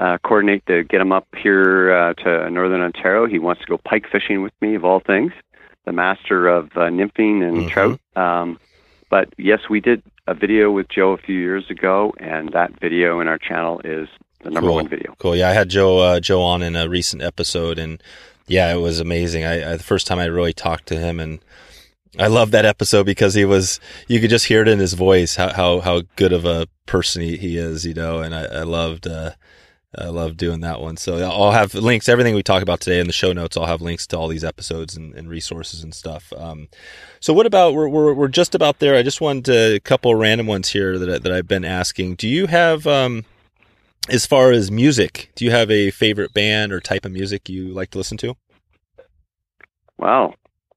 [0.00, 3.26] uh, coordinate to get him up here uh, to Northern Ontario.
[3.26, 5.32] He wants to go pike fishing with me, of all things.
[5.84, 7.70] The master of uh, nymphing and Mhm.
[7.70, 8.00] trout.
[8.16, 8.58] Um,
[9.10, 13.20] but yes, we did a video with Joe a few years ago, and that video
[13.20, 14.08] in our channel is
[14.42, 14.76] the number Cool.
[14.76, 15.14] one video.
[15.18, 15.36] Cool.
[15.36, 18.02] Yeah, I had Joe uh, Joe on in a recent episode, and
[18.46, 19.44] yeah, it was amazing.
[19.44, 21.40] I, I the first time I really talked to him, and
[22.18, 25.36] I love that episode because he was you could just hear it in his voice
[25.36, 28.20] how how, how good of a person he, he is, you know.
[28.20, 29.32] And I, I loved uh,
[29.98, 30.96] I love doing that one.
[30.96, 33.56] So I'll have links everything we talk about today in the show notes.
[33.56, 36.32] I'll have links to all these episodes and, and resources and stuff.
[36.36, 36.68] Um,
[37.18, 38.94] so what about we're, we're we're just about there.
[38.94, 42.14] I just wanted to, a couple of random ones here that that I've been asking.
[42.14, 43.24] Do you have um
[44.08, 47.68] as far as music, do you have a favorite band or type of music you
[47.68, 48.34] like to listen to?
[49.98, 50.34] Wow,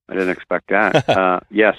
[0.10, 1.08] I didn't expect that.
[1.18, 1.76] uh, yes,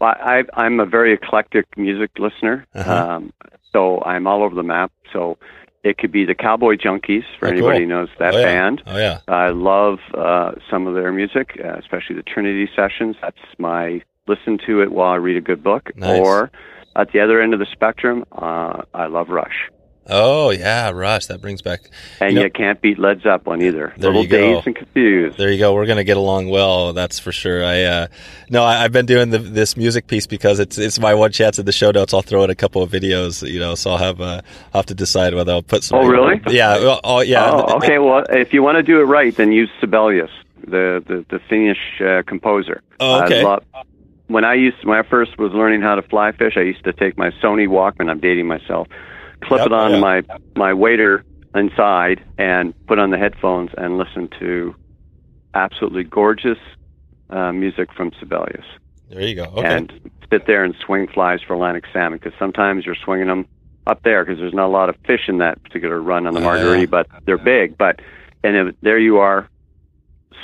[0.00, 2.92] Well, I, I'm a very eclectic music listener, Uh-huh.
[3.16, 3.32] um,
[3.72, 4.92] so I'm all over the map.
[5.12, 5.38] So
[5.82, 7.80] it could be the Cowboy Junkies for Oh, anybody cool.
[7.80, 8.44] who knows that oh, yeah.
[8.44, 8.82] band.
[8.86, 9.20] Oh yeah.
[9.28, 13.16] I love uh, some of their music, uh, especially the Trinity sessions.
[13.22, 15.90] That's my listen to it while I read a good book.
[15.96, 16.20] Nice.
[16.20, 16.50] Or
[16.96, 19.70] at the other end of the spectrum, uh, I love Rush.
[20.10, 21.26] Oh yeah, Rush.
[21.26, 21.82] That brings back.
[22.20, 22.42] And Yep.
[22.44, 23.92] you can't beat Led Zeppelin either.
[23.96, 24.54] There Little you go.
[24.54, 25.38] dazed and confused.
[25.38, 25.72] There you go.
[25.72, 26.92] We're gonna get along well.
[26.92, 27.64] That's for sure.
[27.64, 28.06] I uh,
[28.50, 31.58] no, I, I've been doing the, this music piece because it's it's my one chance
[31.58, 32.12] in the show notes.
[32.12, 33.74] I'll throw in a couple of videos, you know.
[33.76, 34.42] So I'll have uh,
[34.74, 36.00] I'll have to decide whether I'll put some.
[36.00, 36.40] Oh, really?
[36.48, 36.78] Yeah.
[36.78, 37.48] Well, oh, yeah.
[37.50, 37.98] Oh, okay.
[37.98, 40.30] Well, if you want to do it right, then use Sibelius.
[40.64, 42.82] the the, the Finnish uh, composer.
[42.98, 43.44] Oh, okay.
[43.44, 43.64] Love,
[44.26, 46.92] when I used when I first was learning how to fly fish, I used to
[46.92, 48.10] take my Sony Walkman.
[48.10, 48.88] I'm dating myself.
[49.42, 50.00] Clip Yep, it on yeah.
[50.00, 50.22] my
[50.56, 54.74] my waiter inside and put on the headphones and listen to
[55.54, 56.58] absolutely gorgeous
[57.30, 58.64] uh, music from Sibelius
[59.08, 59.44] There you go.
[59.44, 59.66] Okay.
[59.66, 63.46] and sit there and swing flies for Atlantic salmon because sometimes you're swinging them
[63.86, 66.40] up there because there's not a lot of fish in that particular run on the
[66.40, 67.76] Margaree, but they're big.
[67.76, 68.00] But
[68.44, 69.48] and if, there you are,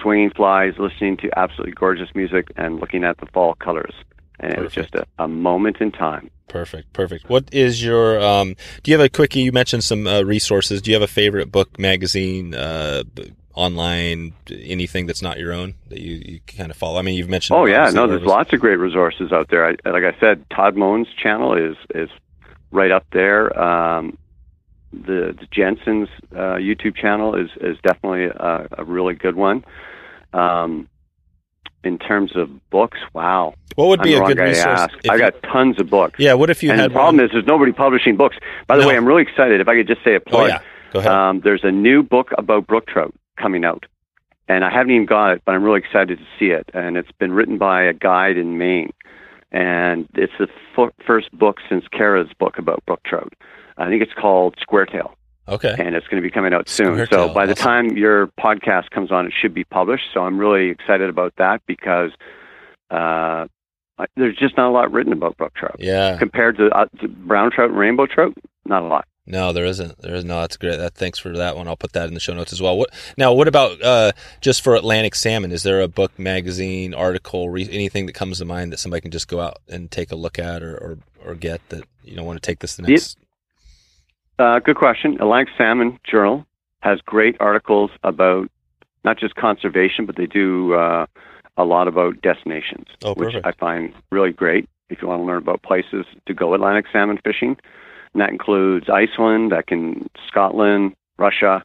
[0.02, 3.94] swinging flies, listening to absolutely gorgeous music, and looking at the fall colors.
[4.40, 6.30] And it was just a, a moment in time.
[6.48, 7.28] Perfect, perfect.
[7.28, 8.20] What is your?
[8.20, 9.40] Um, do you have a quickie?
[9.40, 10.80] You mentioned some uh, resources.
[10.80, 13.02] Do you have a favorite book, magazine, uh,
[13.54, 16.98] online, anything that's not your own that you, you kind of follow?
[16.98, 17.58] I mean, you've mentioned.
[17.58, 19.66] Oh yeah, no, there's lots of great resources out there.
[19.66, 22.10] I, like I said, Todd Moen's channel is is
[22.70, 23.58] right up there.
[23.60, 24.16] Um,
[24.92, 29.64] the, the Jensen's uh, YouTube channel is is definitely a, a really good one.
[30.32, 30.88] Um,
[31.86, 34.88] in terms of books, wow, What would I'm be a good resource?
[35.08, 36.34] I got tons of books, Yeah.
[36.34, 37.24] What if you and the had problem one?
[37.26, 38.36] is there's nobody publishing books.
[38.66, 38.88] By the No.
[38.88, 39.60] way, I'm really excited.
[39.60, 40.58] If I could just say a plug, Oh yeah.
[40.92, 41.12] Go ahead.
[41.12, 43.86] um, there's a new book about brook trout coming out,
[44.48, 46.68] and I haven't even got it, but I'm really excited to see it.
[46.74, 48.92] And it's been written by a guide in Maine,
[49.52, 53.32] and it's the f- first book since Kara's book about brook trout.
[53.78, 55.10] I think it's called Squaretail,
[55.48, 55.74] okay.
[55.78, 57.06] and it's going to be coming out soon.
[57.10, 60.04] So by the time your podcast comes on, it should be published.
[60.12, 62.10] So I'm really excited about that because
[62.90, 63.46] uh,
[64.16, 66.16] there's just not a lot written about brook trout Yeah.
[66.18, 68.34] compared to, uh, to brown trout and rainbow trout.
[68.64, 69.06] Not a lot.
[69.28, 70.00] No, there isn't.
[70.02, 70.40] There is no.
[70.40, 70.76] That's great.
[70.76, 71.66] That thanks for that one.
[71.66, 72.78] I'll put that in the show notes as well.
[72.78, 73.32] What now?
[73.32, 75.50] What about uh, just for Atlantic salmon?
[75.50, 79.10] Is there a book, magazine, article, re- anything that comes to mind that somebody can
[79.10, 82.24] just go out and take a look at or or, or get that you don't
[82.24, 83.18] want to take this the next?
[84.38, 85.14] Uh, good question.
[85.14, 86.46] Atlantic Salmon Journal
[86.80, 88.50] has great articles about
[89.04, 91.06] not just conservation, but they do uh,
[91.56, 93.34] a lot about destinations, Oh, which.
[93.44, 97.18] I find really great if you want to learn about places to go Atlantic salmon
[97.24, 97.56] fishing.
[98.12, 101.62] And that includes Iceland, that can Scotland, Russia.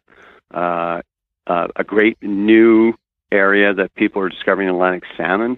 [0.54, 1.02] Uh,
[1.48, 2.94] uh, a great new
[3.32, 5.58] area that people are discovering Atlantic salmon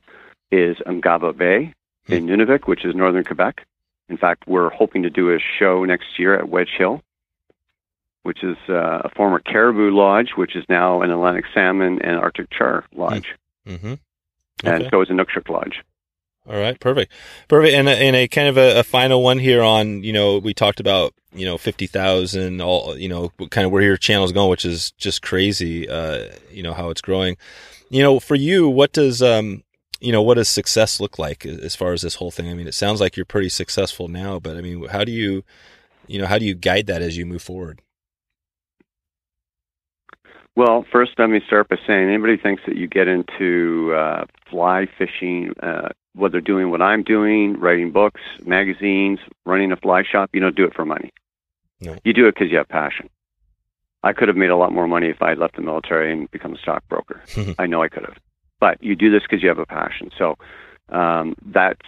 [0.51, 1.73] is Ungava Bay
[2.07, 2.13] Hmm.
[2.13, 3.65] in Nunavik, which is northern Quebec.
[4.09, 7.01] In fact, we're hoping to do a show next year at Wedge Hill,
[8.23, 12.49] which is uh, a former caribou lodge, which is now an Atlantic salmon and Arctic
[12.51, 13.33] char lodge,
[13.67, 13.93] Mm-hmm.
[14.65, 14.89] and Okay.
[14.91, 15.81] so is a Nukshuk lodge.
[16.49, 17.13] All right, perfect,
[17.47, 17.73] perfect.
[17.73, 20.53] And a, and a kind of a, a final one here on you know we
[20.53, 24.49] talked about you know fifty thousand all you know kind of where your channel's going,
[24.49, 25.87] which is just crazy.
[25.87, 27.37] Uh, you know how it's growing.
[27.89, 29.63] You know, for you, what does um
[30.03, 32.49] you know what does success look like as far as this whole thing?
[32.49, 35.43] I mean, it sounds like you're pretty successful now, but I mean, how do you
[36.07, 37.81] you know how do you guide that as you move forward?
[40.55, 44.87] Well, first, let me start by saying anybody thinks that you get into uh, fly
[44.97, 50.41] fishing, uh, whether doing what I'm doing, writing books, magazines, running a fly shop, you
[50.41, 51.11] don't do it for money.
[51.79, 51.97] No.
[52.03, 53.09] You do it because you have passion.
[54.03, 56.29] I could have made a lot more money if I had left the military and
[56.29, 57.23] become a stockbroker.
[57.57, 58.17] I know I could have.
[58.63, 60.09] But you do this because you have a passion.
[60.17, 60.37] So
[60.87, 61.85] um, that's,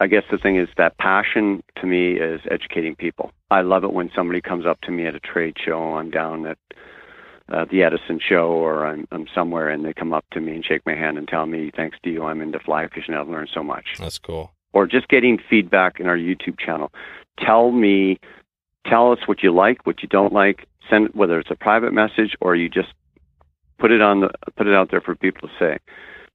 [0.00, 3.30] I guess the thing is that passion to me is educating people.
[3.48, 5.94] I love it when somebody comes up to me at a trade show.
[5.94, 6.58] I'm down at
[7.48, 10.64] uh, the Edison show or I'm, I'm somewhere and they come up to me and
[10.64, 13.14] shake my hand and tell me, thanks to you, I'm into fly fishing.
[13.14, 13.84] I've learned so much.
[13.96, 14.50] That's cool.
[14.72, 16.90] Or just getting feedback in our YouTube channel.
[17.38, 18.18] Tell me,
[18.84, 20.66] tell us what you like, what you don't like.
[20.90, 22.88] Send whether it's a private message or you just
[23.78, 25.78] put it on the put it out there for people to say.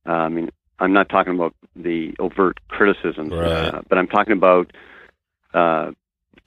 [0.07, 0.49] Uh, I mean,
[0.80, 3.48] I'm not talking about the overt criticisms, Right.
[3.52, 4.72] uh, but I'm talking about
[5.53, 5.91] uh,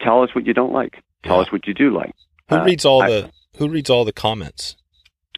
[0.01, 1.03] tell us what you don't like.
[1.25, 1.43] Tell Yeah.
[1.43, 2.13] us what you do like.
[2.49, 4.77] Who Uh, reads all I- the Who reads all the comments?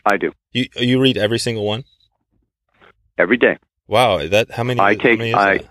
[0.07, 1.85] I do You you read every single one?
[3.19, 3.57] every day.
[3.89, 4.81] Wow, that how many?
[4.81, 5.67] I take- many is I- that?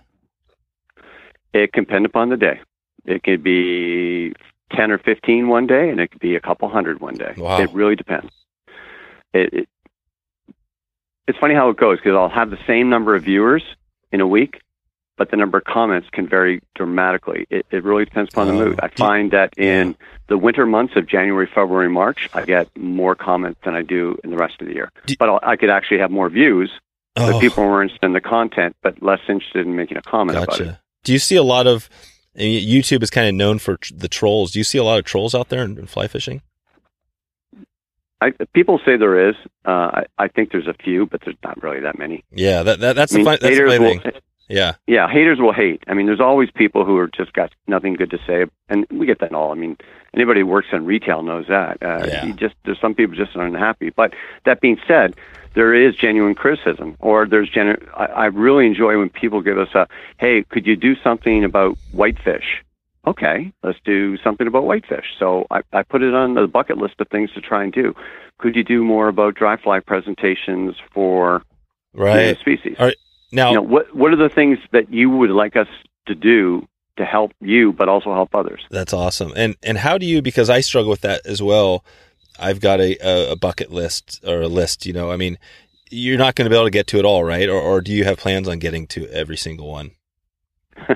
[1.54, 2.60] It can depend upon the day.
[3.06, 4.34] It could be
[4.74, 7.34] 10 or 15 one day, and it could be a couple hundred one day.
[7.38, 7.62] Wow.
[7.62, 8.32] It really depends.
[9.34, 9.70] It, it,
[11.28, 13.64] it's funny how it goes because I'll have the same number of viewers
[14.12, 14.62] in a week,
[15.18, 17.48] but the number of comments can vary dramatically.
[17.50, 18.58] It, it really depends upon Oh.
[18.58, 18.80] the mood.
[18.82, 19.96] I find that in
[20.28, 24.30] the winter months of January, February, March, I get more comments than I do in
[24.30, 24.92] the rest of the year.
[25.06, 26.72] Do- but I'll, I could actually have more views.
[27.18, 30.38] Oh, But people were interested in the content, but less interested in making a comment
[30.38, 30.76] about it.
[31.06, 31.90] Do you see a lot of?
[32.38, 34.52] YouTube is kind of known for the trolls.
[34.52, 36.42] Do you see a lot of trolls out there in, in fly fishing?
[38.22, 39.36] I, people say there is.
[39.66, 42.24] Uh, I, I think there's a few, but there's not really that many.
[42.32, 44.22] Yeah, that, that that's I mean, the fun, that's the haters funny will, thing.
[44.48, 45.84] Yeah, yeah, haters will hate.
[45.88, 49.06] I mean, there's always people who are just got nothing good to say, and we
[49.08, 49.52] get that all.
[49.52, 49.76] I mean,
[50.14, 51.82] anybody who works in retail knows that.
[51.82, 52.32] Uh, Yeah.
[52.36, 53.90] just there's some people just aren't happy.
[53.90, 54.14] But
[54.46, 55.16] that being said,
[55.56, 59.74] there is genuine criticism, or there's genu- I, I really enjoy when people give us
[59.74, 59.88] a,
[60.20, 62.64] hey, could you do something about whitefish?
[63.08, 65.06] Okay, let's do something about whitefish.
[65.20, 67.94] So I, I put it on the bucket list of things to try and do.
[68.40, 71.44] Could you do more about dry fly presentations for
[71.94, 72.38] Right.
[72.40, 72.76] species?
[72.80, 72.98] All right.
[73.32, 75.68] Now, You know, what what are the things that you would like us
[76.08, 76.68] to do
[76.98, 78.62] to help you, but also help others?
[78.72, 79.34] That's awesome.
[79.36, 80.22] And and how do you?
[80.22, 81.84] Because I struggle with that as well.
[82.40, 84.86] I've got a a, a bucket list or a list.
[84.86, 85.38] You know, I mean,
[85.90, 87.48] you're not going to be able to get to it all, right?
[87.50, 89.92] Or or do you have plans on getting to every single one?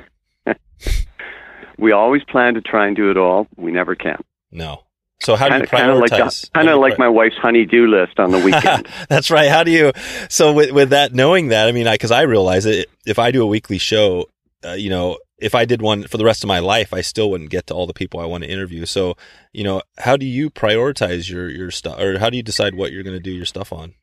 [1.79, 3.47] We always plan to try and do it all.
[3.55, 4.21] We never can.
[4.51, 4.83] No.
[5.21, 6.51] So how do you Kind of like prioritize?
[6.53, 8.87] kind of do you like my wife's honey-do list on the weekend.
[9.09, 9.49] That's right.
[9.49, 9.91] How do you?
[10.29, 12.89] So with with that, knowing that, I mean, because I, realize it.
[13.05, 14.25] If I do a weekly show,
[14.63, 17.29] uh, you know, if I did one for the rest of my life, I still
[17.31, 18.85] wouldn't get to all the people I want to interview.
[18.85, 19.15] So,
[19.51, 22.93] you know, how do you prioritize your your stuff, or how do you decide what
[22.93, 23.95] you're going to do your stuff on?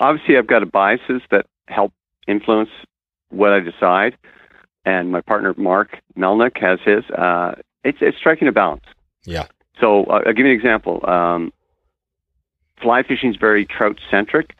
[0.00, 1.92] Obviously, I've got biases that help
[2.26, 2.70] influence
[3.34, 4.16] what I decide,
[4.84, 7.04] and my partner Mark Melnyk has his.
[7.10, 8.84] Uh, it's it's striking a balance.
[9.24, 9.46] Yeah.
[9.80, 11.04] So uh, I'll give you an example.
[11.08, 11.52] Um,
[12.80, 14.54] fly fishing is very trout centric,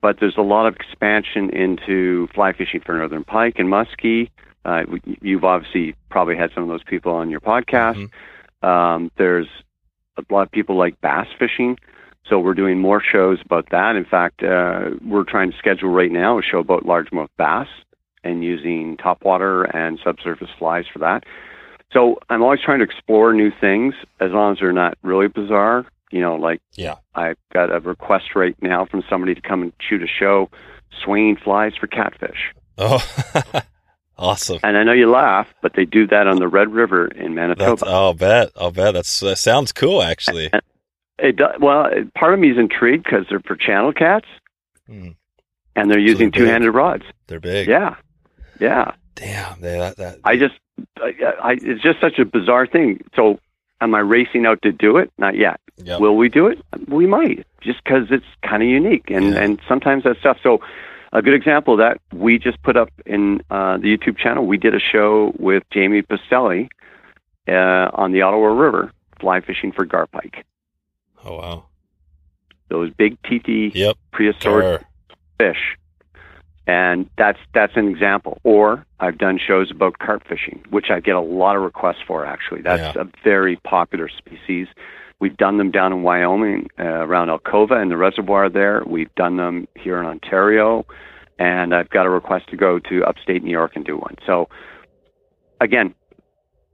[0.00, 4.30] but there's a lot of expansion into fly fishing for northern pike and muskie.
[4.64, 4.82] Uh,
[5.20, 8.10] you've obviously probably had some of those people on your podcast.
[8.62, 9.46] Um, there's
[10.16, 11.78] a lot of people like bass fishing,
[12.28, 13.94] so we're doing more shows about that.
[13.94, 17.68] In fact, uh, we're trying to schedule right now a show about largemouth bass
[18.26, 21.24] and using topwater and subsurface flies for that.
[21.92, 25.86] So I'm always trying to explore new things as long as they're not really bizarre.
[26.10, 26.96] You know, like Yeah.
[27.14, 30.50] I've got a request right now from somebody to come and shoot a show
[31.04, 32.52] swinging flies for catfish.
[32.78, 33.02] Oh,
[34.18, 34.58] awesome.
[34.62, 37.70] And I know you laugh, but they do that on the Red River in Manitoba.
[37.70, 38.50] That's, I'll bet.
[38.56, 38.94] I'll bet.
[38.94, 40.50] That's that sounds cool, actually.
[41.18, 44.26] It does, well, part of me is intrigued because they're for channel cats
[44.86, 45.10] Hmm.
[45.74, 47.02] and they're using they're two-handed rods.
[47.26, 47.66] They're big.
[47.68, 47.96] Yeah,
[48.60, 48.92] yeah.
[49.14, 49.60] Damn.
[49.60, 50.54] That, that, I just,
[50.98, 53.00] I, I, it's just such a bizarre thing.
[53.14, 53.38] So,
[53.80, 55.10] am I racing out to do it?
[55.18, 55.58] Not yet.
[55.76, 55.98] yeah.
[55.98, 56.58] Will we do it?
[56.88, 59.42] We might, just because it's kind of unique, and Yeah.
[59.42, 60.38] and sometimes that stuff.
[60.42, 60.60] So,
[61.12, 64.44] a good example of that we just put up in uh, the YouTube channel.
[64.44, 66.68] We did a show with Jamie Pastelli
[67.48, 70.42] uh, on the Ottawa River, fly fishing for garpike.
[71.24, 71.64] oh wow.
[72.68, 73.96] Those big TT Yep.
[74.10, 74.88] prehistoric Gar.
[75.38, 75.76] fish.
[76.66, 78.40] And that's that's an example.
[78.42, 82.26] Or I've done shows about carp fishing, which I get a lot of requests for.
[82.26, 83.02] Actually, that's Yeah.
[83.02, 84.66] a very popular species.
[85.20, 88.82] We've done them down in Wyoming, uh, around Alcova and the reservoir there.
[88.84, 90.84] We've done them here in Ontario,
[91.38, 94.16] and I've got a request to go to upstate New York and do one.
[94.26, 94.48] So,
[95.60, 95.94] again,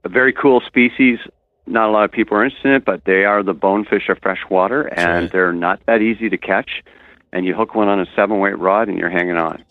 [0.03, 1.19] a very cool species.
[1.65, 4.17] Not a lot of people are interested in it, but they are the bonefish of
[4.21, 6.83] freshwater, and they're not that easy to catch.
[7.31, 9.63] And you hook one on a seven weight rod, and you're hanging on.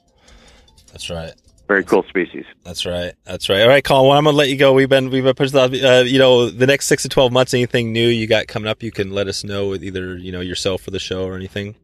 [0.92, 1.34] That's right.
[1.68, 2.44] Very cool species.
[2.64, 3.14] That's right.
[3.24, 3.62] That's right.
[3.62, 4.08] All right, Colin.
[4.08, 4.74] Well, I'm gonna let you go.
[4.74, 5.58] We've been we've been pushing.
[5.58, 7.54] Uh, you know, the next six to twelve months.
[7.54, 8.82] Anything new you got coming up?
[8.82, 11.74] You can let us know with either you know yourself for the show or anything.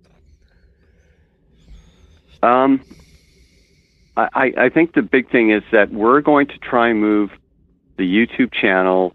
[2.43, 2.85] Um,
[4.17, 7.31] I, I I think the big thing is that we're going to try and move
[7.97, 9.15] the YouTube channel.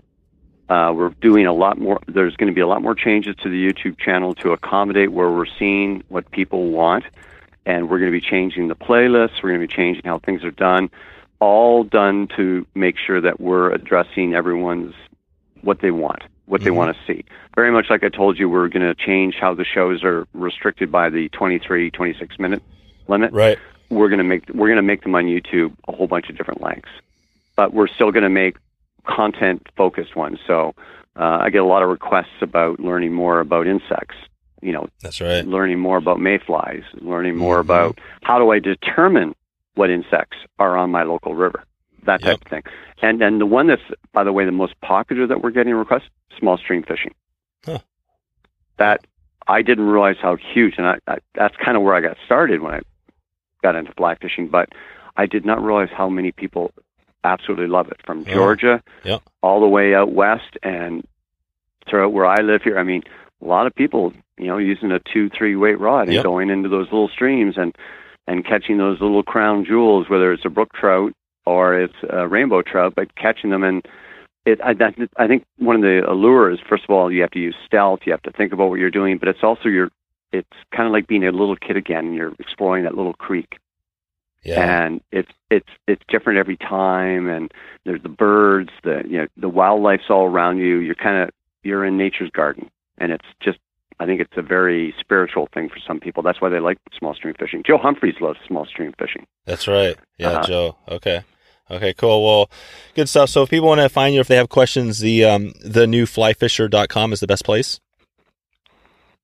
[0.70, 2.00] Uh, we're doing a lot more.
[2.08, 5.30] There's going to be a lot more changes to the YouTube channel to accommodate where
[5.30, 7.04] we're seeing what people want,
[7.66, 9.42] and we're going to be changing the playlists.
[9.42, 10.90] We're going to be changing how things are done,
[11.40, 14.94] all done to make sure that we're addressing everyone's
[15.62, 16.76] what they want, what they Mhm.
[16.76, 17.24] want to see.
[17.56, 20.92] Very much like I told you, we're going to change how the shows are restricted
[20.92, 22.62] by the 23, 26 minute
[23.08, 23.58] limit Right.
[23.90, 26.38] we're going to make we're going to make them on YouTube a whole bunch of
[26.38, 26.90] different lengths,
[27.56, 28.58] but we're still going to make
[29.06, 30.40] content focused ones.
[30.48, 30.74] So
[31.16, 34.16] uh, I get a lot of requests about learning more about insects.
[34.64, 35.46] You know, That's right.
[35.46, 37.62] learning more about mayflies, learning more Mhm.
[37.62, 39.36] about how do I determine
[39.76, 41.64] what insects are on my local river,
[42.04, 42.42] that type Yep.
[42.44, 42.64] of thing.
[43.02, 43.82] And then the one that's,
[44.14, 46.10] by the way, the most popular that we're getting requests,
[46.40, 47.14] small stream fishing.
[47.66, 47.80] Huh.
[48.78, 49.06] That
[49.48, 52.62] I didn't realize how huge, and I, I, that's kind of where I got started
[52.62, 52.82] when I
[53.62, 54.48] got into fly fishing.
[54.48, 54.70] But
[55.18, 56.72] I did not realize how many people
[57.26, 58.34] absolutely love it, from Yeah.
[58.34, 59.18] Georgia Yeah.
[59.42, 61.06] all the way out west and
[61.90, 62.80] throughout where I live here.
[62.80, 63.04] I mean,
[63.42, 66.24] a lot of people, you know, using a two, three weight rod and Yep.
[66.24, 67.76] going into those little streams and
[68.28, 71.12] and catching those little crown jewels, whether it's a brook trout
[71.46, 73.86] or it's a rainbow trout, but catching them and
[74.46, 74.60] it.
[74.64, 77.56] I, that, I think one of the allures, first of all, you have to use
[77.66, 78.02] stealth.
[78.06, 79.90] You have to think about what you're doing, but it's also your.
[80.32, 82.08] It's kind of like being a little kid again.
[82.08, 83.60] and You're exploring that little creek
[84.44, 84.62] Yeah.
[84.84, 87.52] and it's it's it's different every time and
[87.86, 91.30] there's the birds the you know the wildlife's all around you you're kind of
[91.64, 93.60] you're in nature's garden and it's just
[94.00, 96.24] I think it's a very spiritual thing for some people.
[96.24, 97.64] That's why they like small stream fishing.
[97.66, 99.26] Joe Humphreys loves small stream fishing.
[99.46, 99.96] That's right.
[100.18, 100.48] Yeah, uh-huh.
[100.48, 100.78] Joe.
[100.88, 101.24] Okay.
[101.72, 102.24] Okay, cool.
[102.24, 102.50] Well,
[102.94, 103.30] good stuff.
[103.30, 106.06] So if people want to find you, if they have questions, the um, the new
[106.06, 107.80] flyfisher.com is the best place.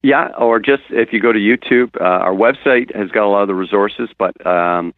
[0.01, 3.41] Yeah, or just if you go to YouTube, uh, our website has got a lot
[3.41, 4.93] of the resources, but um,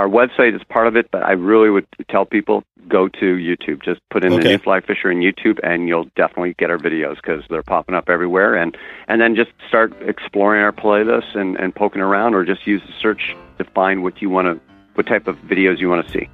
[0.00, 1.10] our website is part of it.
[1.10, 3.82] But I really would tell people go to YouTube.
[3.82, 4.42] Just put in okay.
[4.42, 7.94] the new fly fisher in YouTube, and you'll definitely get our videos because they're popping
[7.94, 8.56] up everywhere.
[8.56, 8.76] And
[9.08, 12.92] and then just start exploring our playlists and, and poking around, or just use the
[13.00, 14.60] search to find what you want to,
[14.94, 16.28] what type of videos you want to see.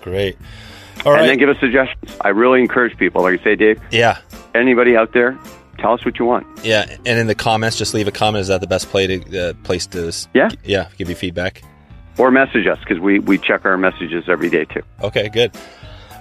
[0.00, 0.38] Great.
[1.04, 1.20] All right.
[1.20, 2.16] And then give us suggestions.
[2.20, 3.80] I really encourage people, like you say, Dave.
[3.90, 4.18] Yeah.
[4.54, 5.38] Anybody out there,
[5.78, 6.46] tell us what you want.
[6.64, 8.42] Yeah, and in the comments, just leave a comment.
[8.42, 10.12] Is that the best play to uh, place to?
[10.34, 10.50] Yeah.
[10.64, 10.88] Yeah.
[10.98, 11.62] Give you feedback.
[12.20, 14.82] Or message us because we we check our messages every day too.
[15.02, 15.30] Okay.
[15.30, 15.52] Good.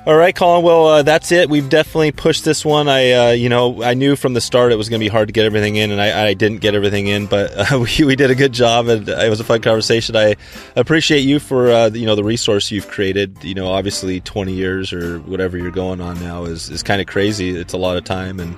[0.05, 0.63] All right, Colin.
[0.63, 1.49] Well, uh, that's it.
[1.49, 2.87] We've definitely pushed this one.
[2.87, 5.27] I, uh, you know, I knew from the start it was going to be hard
[5.27, 8.15] to get everything in, and I, I didn't get everything in, but uh, we, we
[8.15, 10.15] did a good job, and it was a fun conversation.
[10.15, 10.37] I
[10.77, 13.43] appreciate you for, uh, you know, the resource you've created.
[13.43, 17.07] You know, obviously, twenty years or whatever you're going on now is is kind of
[17.07, 17.49] crazy.
[17.49, 18.55] It's a lot of time, and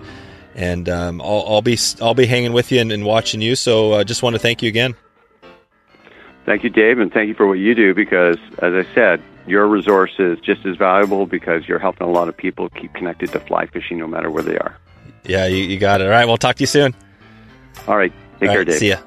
[0.54, 3.56] and um, I'll, I'll, be I'll be hanging with you and, and watching you.
[3.56, 4.96] So, I uh, just want to thank you again.
[6.46, 9.68] Thank you, Dave, and thank you for what you do because, as I said, your
[9.68, 13.40] resource is just as valuable because you're helping a lot of people keep connected to
[13.40, 14.78] fly fishing no matter where they are.
[15.24, 16.06] Yeah, you, you got it.
[16.06, 16.96] All right, we'll talk to you soon.
[17.88, 18.12] All right.
[18.40, 18.78] Take All care, right, Dave.
[18.78, 18.98] See ya.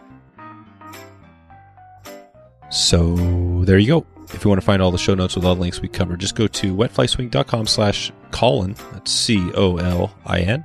[2.70, 3.16] So
[3.65, 4.06] there you go.
[4.32, 6.19] If you want to find all the show notes with all the links we covered,
[6.19, 8.74] just go to wetflyswing.com slash Colin.
[8.93, 10.65] That's C-O-L-I-N.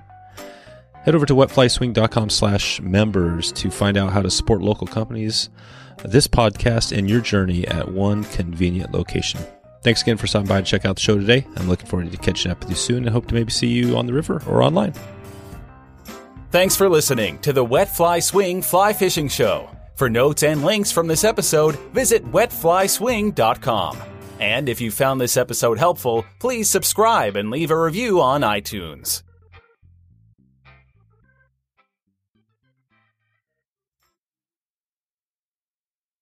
[1.03, 5.49] Head over to wetflyswing.com slash members to find out how to support local companies,
[6.03, 9.39] this podcast, and your journey at one convenient location.
[9.81, 11.45] Thanks again for stopping by to check out the show today.
[11.55, 13.97] I'm looking forward to catching up with you soon and hope to maybe see you
[13.97, 14.93] on the river or online.
[16.51, 19.69] Thanks for listening to the Wet Fly Swing Fly Fishing Show.
[19.95, 23.97] For notes and links from this episode, visit wetflyswing.com.
[24.39, 29.21] And if you found this episode helpful, please subscribe and leave a review on iTunes.